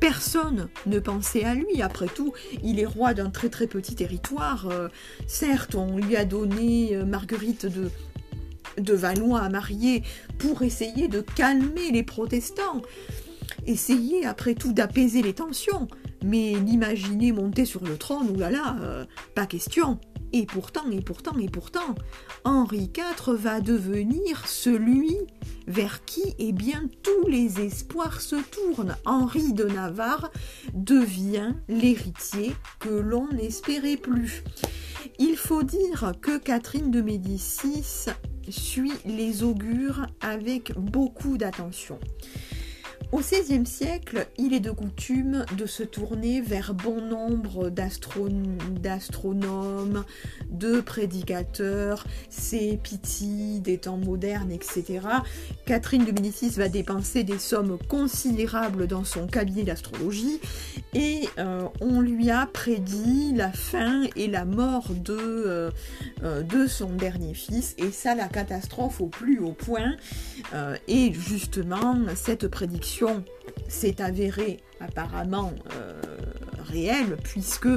personne 0.00 0.68
ne 0.86 0.98
pensait 0.98 1.44
à 1.44 1.54
lui. 1.54 1.82
Après 1.82 2.06
tout, 2.06 2.32
il 2.62 2.80
est 2.80 2.86
roi 2.86 3.14
d'un 3.14 3.30
très 3.30 3.48
très 3.48 3.66
petit 3.66 3.94
territoire. 3.94 4.68
Euh, 4.70 4.88
certes, 5.26 5.74
on 5.74 5.98
lui 5.98 6.16
a 6.16 6.24
donné 6.24 6.96
euh, 6.96 7.04
Marguerite 7.04 7.66
de, 7.66 7.90
de 8.78 8.94
Valois 8.94 9.40
à 9.40 9.48
marier 9.48 10.02
pour 10.38 10.62
essayer 10.62 11.08
de 11.08 11.20
calmer 11.20 11.90
les 11.90 12.02
protestants. 12.02 12.82
Essayer 13.66 14.24
après 14.24 14.54
tout 14.54 14.72
d'apaiser 14.72 15.22
les 15.22 15.34
tensions. 15.34 15.88
Mais 16.24 16.54
l'imaginer 16.54 17.32
monter 17.32 17.64
sur 17.64 17.84
le 17.84 17.96
trône, 17.96 18.30
oulala, 18.30 18.76
euh, 18.80 19.04
pas 19.34 19.46
question. 19.46 19.98
Et 20.32 20.44
pourtant, 20.44 20.90
et 20.90 21.00
pourtant, 21.00 21.38
et 21.38 21.48
pourtant, 21.48 21.94
Henri 22.44 22.90
IV 22.94 23.34
va 23.34 23.60
devenir 23.60 24.46
celui 24.46 25.16
vers 25.66 26.04
qui 26.04 26.34
eh 26.38 26.52
bien, 26.52 26.82
tous 27.02 27.28
les 27.28 27.60
espoirs 27.60 28.20
se 28.20 28.36
tournent. 28.36 28.96
Henri 29.06 29.52
de 29.52 29.64
Navarre 29.64 30.30
devient 30.74 31.54
l'héritier 31.68 32.54
que 32.78 32.90
l'on 32.90 33.28
n'espérait 33.32 33.96
plus. 33.96 34.42
Il 35.18 35.36
faut 35.36 35.62
dire 35.62 36.12
que 36.20 36.38
Catherine 36.38 36.90
de 36.90 37.00
Médicis 37.00 38.06
suit 38.50 38.92
les 39.04 39.42
augures 39.42 40.06
avec 40.20 40.72
beaucoup 40.78 41.38
d'attention. 41.38 41.98
Au 43.10 43.20
XVIe 43.20 43.64
siècle, 43.64 44.26
il 44.36 44.52
est 44.52 44.60
de 44.60 44.70
coutume 44.70 45.46
de 45.56 45.64
se 45.64 45.82
tourner 45.82 46.42
vers 46.42 46.74
bon 46.74 47.00
nombre 47.00 47.70
d'astronomes, 47.70 50.04
de 50.50 50.82
prédicateurs, 50.82 52.06
c'est 52.28 52.78
pitié 52.82 53.60
des 53.60 53.78
temps 53.78 53.96
modernes, 53.96 54.52
etc. 54.52 55.00
Catherine 55.64 56.04
de 56.04 56.12
Médicis 56.12 56.50
va 56.50 56.68
dépenser 56.68 57.24
des 57.24 57.38
sommes 57.38 57.78
considérables 57.88 58.86
dans 58.86 59.04
son 59.04 59.26
cabinet 59.26 59.62
d'astrologie 59.62 60.38
et 60.92 61.30
euh, 61.38 61.66
on 61.80 62.02
lui 62.02 62.30
a 62.30 62.44
prédit 62.44 63.32
la 63.34 63.52
fin 63.52 64.02
et 64.16 64.26
la 64.26 64.44
mort 64.44 64.90
de, 64.90 65.16
euh, 65.16 65.70
euh, 66.24 66.42
de 66.42 66.66
son 66.66 66.90
dernier 66.90 67.32
fils 67.32 67.74
et 67.78 67.90
ça 67.90 68.14
la 68.14 68.28
catastrophe 68.28 69.00
au 69.00 69.06
plus 69.06 69.38
haut 69.38 69.52
point 69.52 69.96
et 70.86 71.12
justement 71.12 71.96
cette 72.14 72.48
prédiction 72.48 72.97
s'est 73.68 74.00
avérée 74.00 74.58
apparemment 74.80 75.52
euh, 75.74 76.00
réelle 76.70 77.16
puisque 77.22 77.68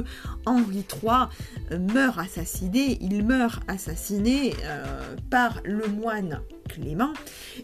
Henri 0.46 0.84
III 1.02 1.78
meurt 1.78 2.18
assassiné, 2.18 2.98
il 3.00 3.24
meurt 3.24 3.62
assassiné 3.68 4.54
euh, 4.64 5.16
par 5.30 5.60
le 5.64 5.86
moine 5.86 6.40
Clément. 6.68 7.12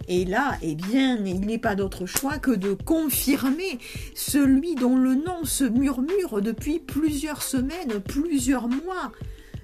Et 0.08 0.24
là, 0.24 0.58
eh 0.60 0.74
bien, 0.74 1.16
il 1.24 1.40
n'est 1.40 1.58
pas 1.58 1.74
d'autre 1.74 2.04
choix 2.04 2.38
que 2.38 2.50
de 2.50 2.74
confirmer 2.74 3.78
celui 4.14 4.74
dont 4.74 4.96
le 4.96 5.14
nom 5.14 5.44
se 5.44 5.64
murmure 5.64 6.42
depuis 6.42 6.78
plusieurs 6.78 7.42
semaines, 7.42 8.00
plusieurs 8.06 8.68
mois 8.68 9.12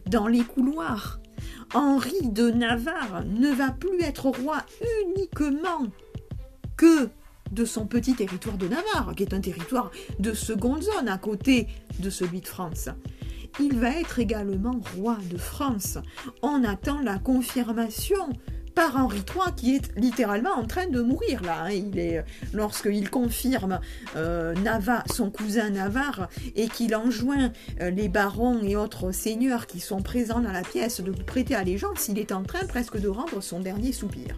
dans 0.07 0.29
les 0.29 0.43
couloirs. 0.43 1.21
Henri 1.75 2.31
de 2.31 2.51
Navarre 2.51 3.25
ne 3.27 3.51
va 3.51 3.71
plus 3.71 4.01
être 4.01 4.27
roi 4.27 4.65
uniquement 5.05 5.87
que 6.77 7.09
de 7.55 7.65
son 7.65 7.87
petit 7.87 8.15
territoire 8.15 8.59
de 8.59 8.69
Navarre, 8.69 9.15
qui 9.17 9.23
est 9.23 9.35
un 9.35 9.41
territoire 9.41 9.91
de 10.19 10.35
seconde 10.35 10.83
zone 10.83 11.09
à 11.09 11.19
côté 11.19 11.69
de 12.01 12.11
celui 12.11 12.41
de 12.41 12.49
France. 12.49 12.89
Il 13.61 13.79
va 13.79 13.91
être 13.91 14.19
également 14.19 14.81
roi 14.97 15.17
de 15.31 15.39
France. 15.39 15.99
On 16.43 16.65
attend 16.65 17.01
la 17.01 17.19
confirmation 17.19 18.33
par 18.75 18.97
Henri 18.97 19.19
III 19.19 19.55
qui 19.55 19.77
est 19.77 19.97
littéralement 19.97 20.51
en 20.51 20.65
train 20.65 20.89
de 20.89 21.01
mourir 21.01 21.43
là. 21.43 21.65
Hein. 21.65 21.71
Il 21.71 21.99
est 21.99 22.25
lorsqu'il 22.53 23.09
confirme 23.11 23.79
euh, 24.17 24.55
son 25.13 25.31
cousin 25.31 25.71
Navarre 25.71 26.29
et 26.57 26.69
qu'il 26.69 26.97
enjoint 26.97 27.53
euh, 27.81 27.91
les 27.91 28.09
barons 28.09 28.61
et 28.63 28.75
autres 28.75 29.13
seigneurs 29.13 29.67
qui 29.67 29.79
sont 29.81 30.03
présents 30.03 30.41
dans 30.41 30.53
la 30.53 30.63
pièce 30.63 31.01
de 31.01 31.13
prêter 31.13 31.55
allégeance, 31.55 32.09
il 32.09 32.19
est 32.19 32.33
en 32.33 32.43
train 32.43 32.67
presque 32.67 32.99
de 32.99 33.09
rendre 33.09 33.41
son 33.41 33.61
dernier 33.61 33.93
soupir. 33.93 34.37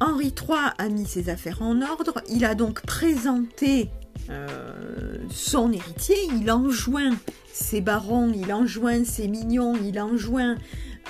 Henri 0.00 0.26
III 0.28 0.72
a 0.78 0.88
mis 0.88 1.06
ses 1.06 1.28
affaires 1.28 1.62
en 1.62 1.82
ordre, 1.82 2.22
il 2.28 2.44
a 2.44 2.54
donc 2.54 2.82
présenté 2.82 3.90
euh, 4.30 5.16
son 5.30 5.72
héritier, 5.72 6.16
il 6.38 6.50
enjoint 6.50 7.16
ses 7.52 7.80
barons, 7.80 8.32
il 8.34 8.52
enjoint 8.52 9.04
ses 9.04 9.26
mignons, 9.26 9.74
il 9.82 9.98
enjoint 10.00 10.56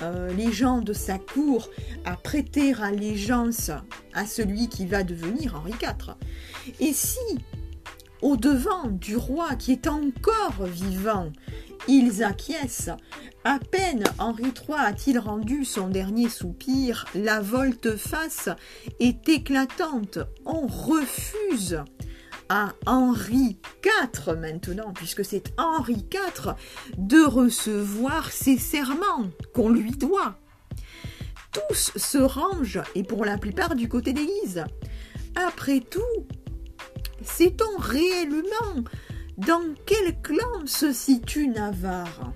euh, 0.01 0.31
les 0.33 0.51
gens 0.51 0.79
de 0.79 0.93
sa 0.93 1.19
cour 1.19 1.69
à 2.05 2.15
prêter 2.15 2.73
allégeance 2.81 3.71
à 4.13 4.25
celui 4.25 4.69
qui 4.69 4.85
va 4.85 5.03
devenir 5.03 5.55
Henri 5.55 5.73
IV. 5.81 6.15
Et 6.79 6.93
si, 6.93 7.19
au 8.21 8.37
devant 8.37 8.87
du 8.87 9.17
roi 9.17 9.55
qui 9.55 9.73
est 9.73 9.87
encore 9.87 10.63
vivant, 10.63 11.31
ils 11.87 12.23
acquiescent. 12.23 12.97
À 13.43 13.59
peine 13.59 14.03
Henri 14.17 14.45
III 14.45 14.77
a-t-il 14.77 15.19
rendu 15.19 15.65
son 15.65 15.87
dernier 15.87 16.29
soupir, 16.29 17.05
la 17.15 17.39
volte-face 17.39 18.49
est 18.99 19.27
éclatante. 19.29 20.19
On 20.45 20.67
refuse 20.67 21.81
à 22.49 22.73
Henri 22.85 23.57
IV 23.85 24.35
maintenant, 24.35 24.91
puisque 24.93 25.23
c'est 25.23 25.53
Henri 25.57 26.05
IV, 26.11 26.55
de 26.97 27.23
recevoir 27.23 28.31
ses 28.31 28.57
serments 28.57 29.29
qu'on 29.53 29.69
lui 29.69 29.91
doit. 29.91 30.35
Tous 31.51 31.91
se 31.95 32.17
rangent, 32.17 32.81
et 32.95 33.03
pour 33.03 33.23
la 33.23 33.37
plupart 33.37 33.75
du 33.75 33.87
côté 33.87 34.13
d'Élise. 34.13 34.63
Après 35.35 35.79
tout, 35.79 36.27
sait-on 37.23 37.77
réellement 37.79 38.83
dans 39.39 39.63
quel 39.85 40.19
clan 40.21 40.65
se 40.65 40.91
situe 40.91 41.47
Navarre? 41.47 42.33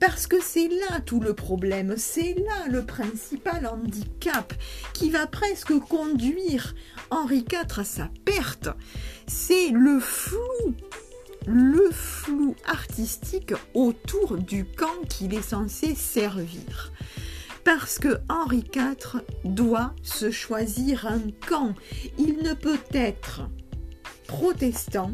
Parce 0.00 0.26
que 0.26 0.42
c'est 0.42 0.68
là 0.68 1.00
tout 1.00 1.20
le 1.20 1.34
problème, 1.34 1.94
c'est 1.96 2.34
là 2.34 2.66
le 2.68 2.84
principal 2.84 3.66
handicap 3.66 4.52
qui 4.92 5.10
va 5.10 5.28
presque 5.28 5.78
conduire 5.78 6.74
Henri 7.10 7.44
IV 7.50 7.78
à 7.78 7.84
sa 7.84 8.10
perte. 8.24 8.68
C'est 9.28 9.68
le 9.68 10.00
flou, 10.00 10.74
le 11.46 11.90
flou 11.92 12.56
artistique 12.66 13.54
autour 13.74 14.36
du 14.36 14.64
camp 14.64 15.06
qu'il 15.08 15.34
est 15.34 15.48
censé 15.48 15.94
servir. 15.94 16.92
Parce 17.62 18.00
que 18.00 18.18
Henri 18.28 18.64
IV 18.74 19.20
doit 19.44 19.94
se 20.02 20.32
choisir 20.32 21.06
un 21.06 21.20
camp. 21.46 21.74
Il 22.18 22.38
ne 22.38 22.54
peut 22.54 22.80
être 22.92 23.42
protestant 24.26 25.12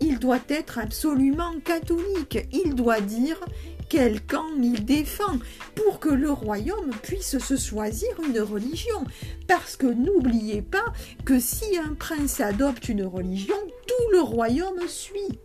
il 0.00 0.18
doit 0.18 0.40
être 0.48 0.78
absolument 0.78 1.54
catholique. 1.64 2.46
Il 2.52 2.74
doit 2.74 3.00
dire 3.00 3.40
quel 3.88 4.20
camp 4.20 4.46
il 4.60 4.84
défend 4.84 5.38
pour 5.74 5.98
que 5.98 6.10
le 6.10 6.30
royaume 6.30 6.90
puisse 7.02 7.38
se 7.38 7.56
choisir 7.56 8.08
une 8.26 8.40
religion. 8.40 9.04
Parce 9.46 9.76
que 9.76 9.86
n'oubliez 9.86 10.62
pas 10.62 10.92
que 11.24 11.40
si 11.40 11.78
un 11.78 11.94
prince 11.94 12.40
adopte 12.40 12.88
une 12.88 13.04
religion, 13.04 13.56
tout 13.86 14.12
le 14.12 14.20
royaume 14.20 14.86
suit. 14.86 15.38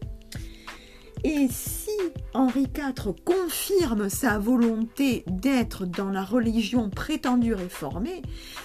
Et 1.26 1.48
si 1.50 1.90
Henri 2.34 2.64
IV 2.64 3.14
confirme 3.24 4.10
sa 4.10 4.40
volonté 4.40 5.24
d'être 5.28 5.86
dans 5.86 6.10
la 6.10 6.24
religion 6.24 6.90
prétendue 6.90 7.54
réformée, 7.54 8.22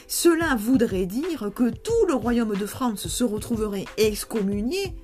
cela 0.08 0.56
voudrait 0.56 1.06
dire 1.06 1.52
que 1.54 1.70
tout 1.70 2.06
le 2.08 2.14
royaume 2.14 2.56
de 2.56 2.66
France 2.66 3.06
se 3.06 3.22
retrouverait 3.22 3.84
excommunié 3.96 4.96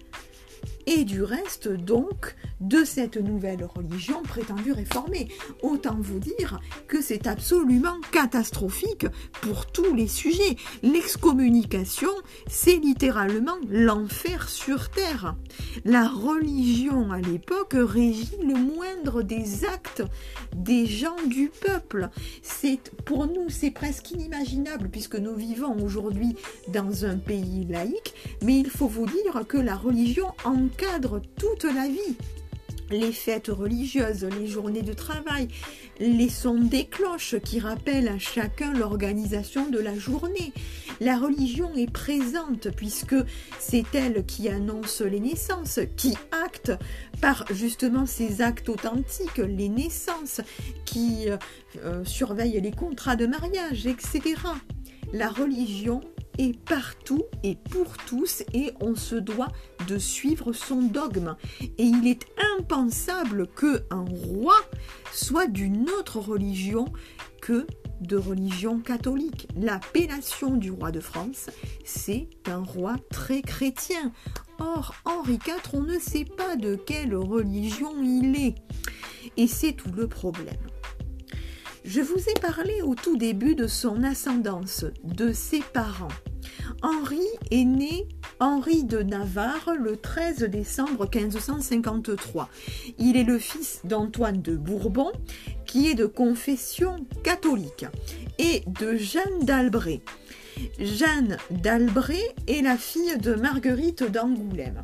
et 0.86 1.04
du 1.04 1.22
reste 1.22 1.68
donc 1.68 2.36
de 2.60 2.84
cette 2.84 3.16
nouvelle 3.16 3.64
religion 3.64 4.22
prétendue 4.22 4.72
réformée. 4.72 5.28
Autant 5.62 5.96
vous 5.98 6.18
dire 6.18 6.60
que 6.88 7.02
c'est 7.02 7.26
absolument 7.26 7.96
catastrophique 8.12 9.06
pour 9.40 9.66
tous 9.66 9.94
les 9.94 10.08
sujets. 10.08 10.56
L'excommunication, 10.82 12.10
c'est 12.46 12.76
littéralement 12.76 13.58
l'enfer 13.68 14.48
sur 14.48 14.90
terre. 14.90 15.36
La 15.84 16.08
religion 16.08 17.12
à 17.12 17.20
l'époque 17.20 17.74
régit 17.76 18.38
le 18.42 18.54
moindre 18.54 19.22
des 19.22 19.64
actes 19.64 20.02
des 20.54 20.86
gens 20.86 21.16
du 21.26 21.50
peuple. 21.50 22.08
C'est 22.42 22.92
pour 23.04 23.26
nous 23.26 23.48
c'est 23.48 23.70
presque 23.70 24.10
inimaginable 24.12 24.88
puisque 24.90 25.16
nous 25.16 25.34
vivons 25.34 25.76
aujourd'hui 25.84 26.36
dans 26.68 27.04
un 27.04 27.16
pays 27.16 27.66
laïque, 27.68 28.14
mais 28.42 28.58
il 28.58 28.70
faut 28.70 28.88
vous 28.88 29.06
dire 29.06 29.44
que 29.46 29.58
la 29.58 29.76
religion 29.76 30.28
en 30.44 30.68
encadre 30.74 31.20
toute 31.38 31.64
la 31.64 31.86
vie 31.88 32.16
les 32.90 33.12
fêtes 33.12 33.48
religieuses, 33.48 34.24
les 34.38 34.46
journées 34.46 34.82
de 34.82 34.92
travail, 34.92 35.48
les 36.00 36.28
sons 36.28 36.60
des 36.60 36.84
cloches 36.84 37.36
qui 37.42 37.58
rappellent 37.58 38.08
à 38.08 38.18
chacun 38.18 38.74
l'organisation 38.74 39.70
de 39.70 39.78
la 39.78 39.98
journée. 39.98 40.52
La 41.00 41.16
religion 41.16 41.74
est 41.74 41.90
présente 41.90 42.68
puisque 42.76 43.16
c'est 43.58 43.86
elle 43.94 44.26
qui 44.26 44.50
annonce 44.50 45.00
les 45.00 45.18
naissances, 45.18 45.80
qui 45.96 46.14
acte 46.44 46.72
par 47.22 47.46
justement 47.50 48.04
ces 48.04 48.42
actes 48.42 48.68
authentiques 48.68 49.38
les 49.38 49.70
naissances, 49.70 50.42
qui 50.84 51.26
euh, 51.82 52.04
surveille 52.04 52.60
les 52.60 52.72
contrats 52.72 53.16
de 53.16 53.26
mariage, 53.26 53.86
etc. 53.86 54.34
La 55.12 55.30
religion 55.30 56.02
est 56.38 56.58
partout 56.58 57.22
et 57.42 57.56
pour 57.70 57.96
tous 58.06 58.42
et 58.52 58.72
on 58.80 58.94
se 58.94 59.16
doit 59.16 59.52
de 59.88 59.98
suivre 59.98 60.52
son 60.52 60.82
dogme. 60.82 61.36
Et 61.78 61.84
il 61.84 62.06
est 62.06 62.26
impensable 62.58 63.46
que 63.48 63.82
un 63.90 64.04
roi 64.04 64.56
soit 65.12 65.46
d'une 65.46 65.88
autre 65.90 66.18
religion 66.18 66.86
que 67.40 67.66
de 68.00 68.16
religion 68.16 68.80
catholique. 68.80 69.48
L'appellation 69.56 70.56
du 70.56 70.70
roi 70.70 70.90
de 70.92 71.00
France, 71.00 71.50
c'est 71.84 72.28
un 72.46 72.62
roi 72.62 72.96
très 73.10 73.42
chrétien. 73.42 74.12
Or, 74.58 74.94
Henri 75.04 75.34
IV, 75.34 75.60
on 75.72 75.82
ne 75.82 75.98
sait 75.98 76.24
pas 76.24 76.56
de 76.56 76.76
quelle 76.76 77.14
religion 77.14 78.02
il 78.02 78.36
est. 78.36 78.54
Et 79.36 79.46
c'est 79.46 79.72
tout 79.72 79.92
le 79.92 80.06
problème. 80.06 80.56
Je 81.84 82.00
vous 82.00 82.18
ai 82.18 82.40
parlé 82.40 82.80
au 82.80 82.94
tout 82.94 83.18
début 83.18 83.54
de 83.54 83.66
son 83.66 84.04
ascendance, 84.04 84.86
de 85.04 85.32
ses 85.32 85.60
parents. 85.60 86.08
Henri 86.80 87.20
est 87.50 87.66
né 87.66 88.08
Henri 88.40 88.84
de 88.84 89.02
Navarre 89.02 89.74
le 89.78 89.98
13 89.98 90.44
décembre 90.44 91.10
1553. 91.14 92.48
Il 92.98 93.18
est 93.18 93.24
le 93.24 93.38
fils 93.38 93.82
d'Antoine 93.84 94.40
de 94.40 94.56
Bourbon, 94.56 95.12
qui 95.66 95.90
est 95.90 95.94
de 95.94 96.06
confession 96.06 96.96
catholique, 97.22 97.84
et 98.38 98.62
de 98.66 98.96
Jeanne 98.96 99.40
d'Albret. 99.42 100.00
Jeanne 100.78 101.36
d'Albret 101.50 102.34
est 102.46 102.62
la 102.62 102.76
fille 102.76 103.16
de 103.18 103.34
Marguerite 103.34 104.10
d'Angoulême. 104.10 104.82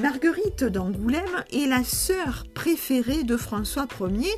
Marguerite 0.00 0.64
d'Angoulême 0.64 1.44
est 1.52 1.66
la 1.66 1.84
sœur 1.84 2.44
préférée 2.54 3.24
de 3.24 3.36
François 3.36 3.86
Ier 4.00 4.30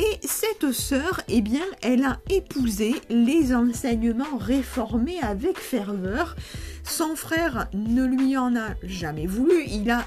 et 0.00 0.26
cette 0.26 0.72
sœur, 0.72 1.20
eh 1.28 1.40
bien, 1.40 1.64
elle 1.82 2.04
a 2.04 2.18
épousé 2.30 2.94
les 3.08 3.54
enseignements 3.54 4.36
réformés 4.38 5.20
avec 5.20 5.58
ferveur. 5.58 6.36
Son 6.84 7.16
frère 7.16 7.68
ne 7.72 8.04
lui 8.04 8.36
en 8.36 8.56
a 8.56 8.74
jamais 8.82 9.26
voulu, 9.26 9.64
il 9.66 9.90
a 9.90 10.04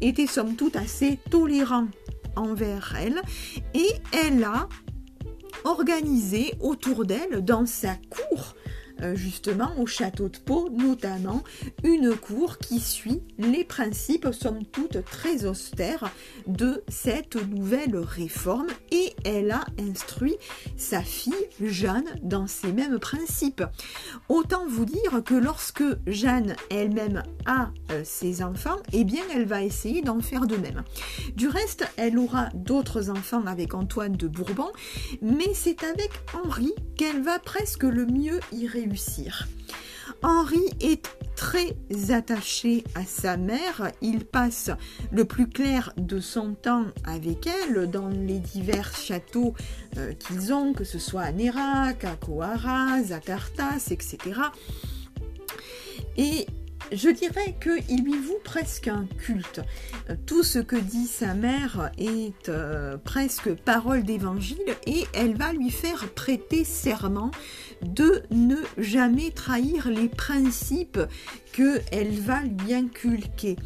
été 0.00 0.26
somme 0.26 0.56
toute 0.56 0.76
assez 0.76 1.18
tolérant 1.30 1.86
envers 2.36 2.94
elle 2.98 3.20
et 3.74 3.88
elle 4.12 4.44
a 4.44 4.68
organisé 5.64 6.54
autour 6.60 7.04
d'elle 7.04 7.44
dans 7.44 7.66
sa 7.66 7.94
cour 8.10 8.54
euh, 9.00 9.14
justement 9.14 9.72
au 9.78 9.86
château 9.86 10.28
de 10.28 10.36
Pau, 10.36 10.68
notamment 10.70 11.42
une 11.82 12.14
cour 12.14 12.58
qui 12.58 12.78
suit 12.78 13.22
les 13.38 13.64
principes, 13.64 14.28
somme 14.32 14.64
toute 14.64 15.04
très 15.04 15.44
austères, 15.46 16.10
de 16.46 16.82
cette 16.88 17.36
nouvelle 17.36 17.96
réforme 17.96 18.66
et 18.90 19.14
elle 19.24 19.50
a 19.50 19.64
instruit 19.78 20.36
sa 20.76 21.00
fille 21.00 21.32
Jeanne 21.60 22.04
dans 22.22 22.46
ces 22.46 22.72
mêmes 22.72 22.98
principes. 22.98 23.64
Autant 24.28 24.66
vous 24.68 24.84
dire 24.84 25.22
que 25.24 25.34
lorsque 25.34 25.84
Jeanne 26.06 26.54
elle-même 26.70 27.22
a 27.46 27.70
euh, 27.90 28.02
ses 28.04 28.42
enfants, 28.42 28.78
eh 28.92 29.04
bien 29.04 29.22
elle 29.34 29.46
va 29.46 29.62
essayer 29.62 30.02
d'en 30.02 30.20
faire 30.20 30.46
de 30.46 30.56
même. 30.56 30.82
Du 31.36 31.48
reste, 31.48 31.84
elle 31.96 32.18
aura 32.18 32.50
d'autres 32.54 33.10
enfants 33.10 33.46
avec 33.46 33.74
Antoine 33.74 34.16
de 34.16 34.28
Bourbon, 34.28 34.70
mais 35.22 35.54
c'est 35.54 35.82
avec 35.82 36.10
Henri 36.34 36.72
qu'elle 36.96 37.22
va 37.22 37.38
presque 37.38 37.84
le 37.84 38.06
mieux 38.06 38.40
y 38.52 38.66
réussir 38.66 38.81
Henri 40.22 40.62
est 40.80 41.08
très 41.36 41.74
attaché 42.10 42.84
à 42.94 43.04
sa 43.04 43.36
mère, 43.36 43.90
il 44.00 44.24
passe 44.24 44.70
le 45.10 45.24
plus 45.24 45.48
clair 45.48 45.92
de 45.96 46.20
son 46.20 46.54
temps 46.54 46.86
avec 47.04 47.48
elle 47.48 47.90
dans 47.90 48.08
les 48.08 48.38
divers 48.38 48.94
châteaux 48.94 49.54
euh, 49.96 50.12
qu'ils 50.12 50.52
ont, 50.52 50.72
que 50.72 50.84
ce 50.84 50.98
soit 50.98 51.22
à 51.22 51.32
Nérac, 51.32 52.04
à 52.04 52.14
Coaras, 52.14 53.10
à 53.10 53.18
Tartas, 53.18 53.88
etc. 53.90 54.18
Et 56.16 56.46
je 56.92 57.08
dirais 57.08 57.56
qu'il 57.60 58.04
lui 58.04 58.18
voue 58.18 58.38
presque 58.44 58.88
un 58.88 59.06
culte. 59.18 59.60
Tout 60.26 60.42
ce 60.42 60.58
que 60.58 60.76
dit 60.76 61.06
sa 61.06 61.34
mère 61.34 61.90
est 61.98 62.48
euh, 62.48 62.96
presque 62.98 63.54
parole 63.54 64.02
d'évangile 64.02 64.76
et 64.86 65.06
elle 65.14 65.36
va 65.36 65.52
lui 65.52 65.70
faire 65.70 66.08
prêter 66.10 66.64
serment 66.64 67.30
de 67.82 68.22
ne 68.30 68.56
jamais 68.78 69.30
trahir 69.30 69.90
les 69.90 70.08
principes 70.08 71.00
qu'elle 71.52 72.12
va 72.12 72.42
lui 72.42 72.74
inculquer. 72.74 73.56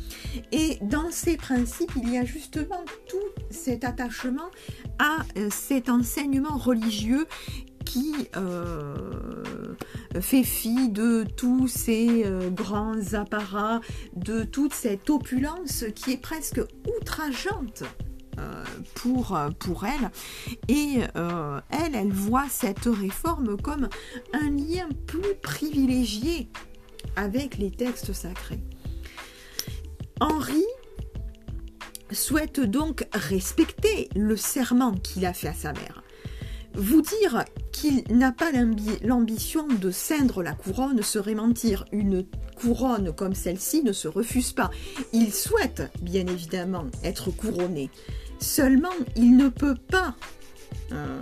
Et 0.52 0.78
dans 0.82 1.10
ces 1.10 1.36
principes, 1.36 1.92
il 1.96 2.12
y 2.12 2.18
a 2.18 2.24
justement 2.24 2.84
tout 3.08 3.42
cet 3.50 3.84
attachement 3.84 4.50
à 4.98 5.18
euh, 5.36 5.48
cet 5.50 5.88
enseignement 5.88 6.56
religieux 6.56 7.26
qui 7.84 8.12
euh, 8.36 8.94
fait 10.20 10.42
fi 10.42 10.88
de 10.88 11.24
tous 11.36 11.68
ces 11.68 12.24
euh, 12.24 12.50
grands 12.50 13.14
apparats, 13.14 13.80
de 14.16 14.42
toute 14.42 14.74
cette 14.74 15.08
opulence 15.08 15.84
qui 15.94 16.12
est 16.12 16.20
presque 16.20 16.60
outrageante 16.98 17.84
pour, 18.94 19.38
pour 19.58 19.84
elle. 19.84 20.10
Et 20.68 21.00
elle, 21.70 21.94
elle 21.94 22.12
voit 22.12 22.48
cette 22.50 22.86
réforme 22.86 23.56
comme 23.60 23.88
un 24.32 24.50
lien 24.50 24.88
plus 25.06 25.34
privilégié 25.42 26.48
avec 27.16 27.58
les 27.58 27.70
textes 27.70 28.12
sacrés. 28.12 28.60
Henri 30.20 30.64
souhaite 32.10 32.60
donc 32.60 33.06
respecter 33.12 34.08
le 34.14 34.36
serment 34.36 34.92
qu'il 34.92 35.26
a 35.26 35.32
fait 35.32 35.48
à 35.48 35.54
sa 35.54 35.72
mère. 35.72 36.02
Vous 36.74 37.00
dire 37.00 37.44
qu'il 37.72 38.04
n'a 38.10 38.32
pas 38.32 38.50
l'ambition 39.02 39.66
de 39.66 39.90
ceindre 39.90 40.42
la 40.42 40.52
couronne 40.52 41.02
serait 41.02 41.34
mentir. 41.34 41.86
Une 41.90 42.26
couronne 42.54 43.14
comme 43.14 43.34
celle-ci 43.34 43.82
ne 43.82 43.92
se 43.92 44.08
refuse 44.08 44.52
pas. 44.52 44.70
Il 45.12 45.32
souhaite, 45.32 45.90
bien 46.02 46.26
évidemment, 46.26 46.86
être 47.02 47.30
couronné. 47.30 47.90
Seulement, 48.38 48.94
il 49.16 49.36
ne 49.36 49.48
peut 49.48 49.74
pas 49.74 50.14
euh, 50.92 51.20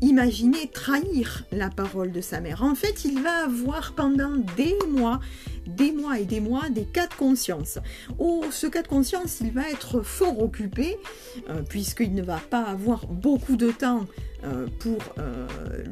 imaginer 0.00 0.68
trahir 0.68 1.44
la 1.52 1.70
parole 1.70 2.12
de 2.12 2.20
sa 2.20 2.40
mère. 2.40 2.62
En 2.62 2.74
fait, 2.74 3.04
il 3.04 3.22
va 3.22 3.44
avoir 3.44 3.92
pendant 3.94 4.36
des 4.56 4.74
mois 4.88 5.20
des 5.66 5.92
mois 5.92 6.18
et 6.18 6.24
des 6.24 6.40
mois 6.40 6.68
des 6.70 6.84
cas 6.84 7.06
de 7.06 7.14
conscience. 7.14 7.78
Oh, 8.18 8.44
ce 8.50 8.66
cas 8.66 8.82
de 8.82 8.88
conscience, 8.88 9.38
il 9.40 9.52
va 9.52 9.68
être 9.68 10.02
fort 10.02 10.40
occupé, 10.40 10.96
euh, 11.48 11.62
puisqu'il 11.62 12.14
ne 12.14 12.22
va 12.22 12.38
pas 12.38 12.62
avoir 12.62 13.06
beaucoup 13.06 13.56
de 13.56 13.70
temps 13.70 14.06
euh, 14.44 14.66
pour 14.78 14.98
euh, 15.18 15.46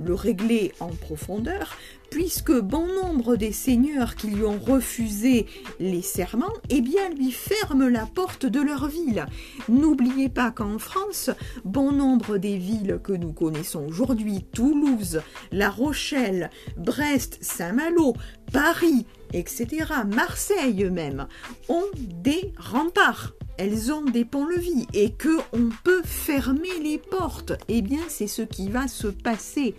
le 0.05 0.15
régler 0.15 0.73
en 0.79 0.89
profondeur, 0.89 1.77
puisque 2.11 2.53
bon 2.53 2.87
nombre 2.87 3.37
des 3.37 3.53
seigneurs 3.53 4.17
qui 4.17 4.29
lui 4.29 4.45
ont 4.45 4.59
refusé 4.59 5.47
les 5.81 6.03
serments, 6.03 6.53
eh 6.69 6.81
bien, 6.81 7.09
lui 7.17 7.33
ferment 7.33 7.89
la 7.89 8.07
porte 8.07 8.47
de 8.47 8.61
leur 8.61 8.87
ville. 8.87 9.27
N'oubliez 9.69 10.29
pas 10.29 10.51
qu'en 10.51 10.79
France, 10.79 11.31
bon 11.65 11.91
nombre 11.91 12.37
des 12.37 12.59
villes 12.59 13.01
que 13.03 13.13
nous 13.13 13.33
connaissons 13.33 13.87
aujourd'hui, 13.89 14.45
Toulouse, 14.53 15.23
La 15.51 15.71
Rochelle, 15.71 16.51
Brest, 16.77 17.39
Saint-Malo, 17.41 18.15
Paris, 18.53 19.07
etc., 19.35 19.87
Marseille 20.07 20.85
même, 20.91 21.27
ont 21.69 21.85
des 21.97 22.53
remparts. 22.59 23.33
Elles 23.57 23.93
ont 23.93 24.05
des 24.05 24.25
ponts-levis 24.25 24.87
et 24.95 25.13
que 25.13 25.39
on 25.53 25.69
peut 25.85 26.03
fermer 26.03 26.81
les 26.83 26.99
portes. 26.99 27.53
Eh 27.69 27.83
bien, 27.83 28.01
c'est 28.09 28.27
ce 28.27 28.43
qui 28.43 28.69
va 28.69 28.89
se 28.89 29.07
passer. 29.07 29.75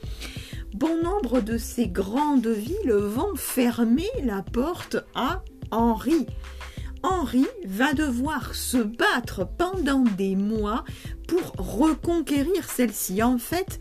Bon 0.74 1.02
nombre 1.02 1.41
de 1.41 1.58
ces 1.58 1.88
grandes 1.88 2.48
villes 2.48 2.94
vont 2.94 3.36
fermer 3.36 4.10
la 4.24 4.41
porte 4.41 4.98
à 5.13 5.44
Henri. 5.72 6.26
Henri 7.04 7.46
va 7.65 7.94
devoir 7.94 8.56
se 8.56 8.78
battre 8.78 9.48
pendant 9.58 10.04
des 10.18 10.36
mois 10.36 10.84
pour 11.28 11.54
reconquérir 11.58 12.70
celle-ci. 12.70 13.22
En 13.22 13.38
fait, 13.38 13.80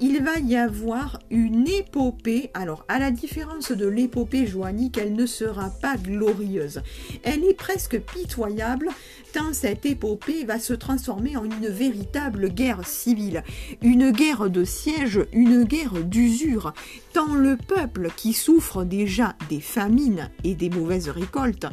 il 0.00 0.22
va 0.22 0.38
y 0.38 0.56
avoir 0.56 1.18
une 1.30 1.68
épopée. 1.68 2.50
Alors, 2.54 2.84
à 2.88 2.98
la 2.98 3.10
différence 3.10 3.72
de 3.72 3.86
l'épopée 3.86 4.46
joannique, 4.46 4.98
elle 4.98 5.14
ne 5.14 5.26
sera 5.26 5.70
pas 5.70 5.96
glorieuse. 5.96 6.82
Elle 7.22 7.44
est 7.44 7.54
presque 7.54 7.98
pitoyable, 8.00 8.88
tant 9.32 9.52
cette 9.52 9.86
épopée 9.86 10.44
va 10.44 10.58
se 10.58 10.74
transformer 10.74 11.36
en 11.36 11.44
une 11.44 11.68
véritable 11.68 12.48
guerre 12.48 12.86
civile, 12.86 13.44
une 13.82 14.10
guerre 14.10 14.50
de 14.50 14.64
siège, 14.64 15.20
une 15.32 15.64
guerre 15.64 16.04
d'usure, 16.04 16.72
tant 17.12 17.34
le 17.34 17.56
peuple 17.56 18.10
qui 18.16 18.32
souffre 18.32 18.84
déjà 18.84 19.34
des 19.48 19.60
famines 19.60 20.30
et 20.42 20.54
des 20.54 20.70
mauvaises 20.70 21.08
récoltes 21.08 21.66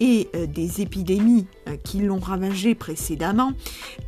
et 0.00 0.28
euh, 0.34 0.46
des 0.46 0.80
épidémies 0.80 1.46
euh, 1.68 1.76
qui 1.76 2.00
l'ont 2.00 2.18
ravagé 2.18 2.74
précédemment, 2.74 3.52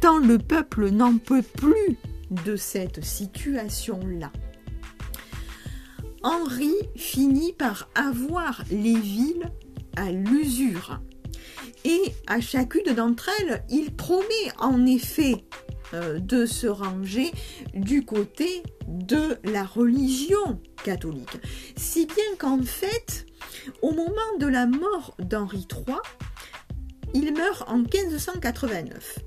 tant 0.01 0.19
le 0.19 0.39
peuple 0.39 0.91
n'en 0.91 1.17
peut 1.19 1.43
plus 1.43 1.97
de 2.31 2.57
cette 2.57 3.05
situation-là. 3.05 4.33
Henri 6.23 6.75
finit 6.97 7.53
par 7.53 7.89
avoir 7.95 8.63
les 8.71 8.99
villes 8.99 9.51
à 9.97 10.11
l'usure. 10.11 11.01
Et 11.85 12.15
à 12.27 12.41
chacune 12.41 12.95
d'entre 12.95 13.31
elles, 13.41 13.65
il 13.71 13.95
promet 13.95 14.25
en 14.59 14.85
effet 14.85 15.45
euh, 15.95 16.19
de 16.19 16.45
se 16.45 16.67
ranger 16.67 17.33
du 17.75 18.05
côté 18.05 18.63
de 18.87 19.39
la 19.45 19.65
religion 19.65 20.61
catholique. 20.85 21.39
Si 21.77 22.07
bien 22.07 22.37
qu'en 22.39 22.63
fait, 22.63 23.27
au 23.81 23.93
moment 23.93 24.37
de 24.39 24.47
la 24.47 24.67
mort 24.67 25.17
d'Henri 25.19 25.67
III, 25.71 25.97
il 27.15 27.33
meurt 27.33 27.69
en 27.69 27.79
1589. 27.79 29.19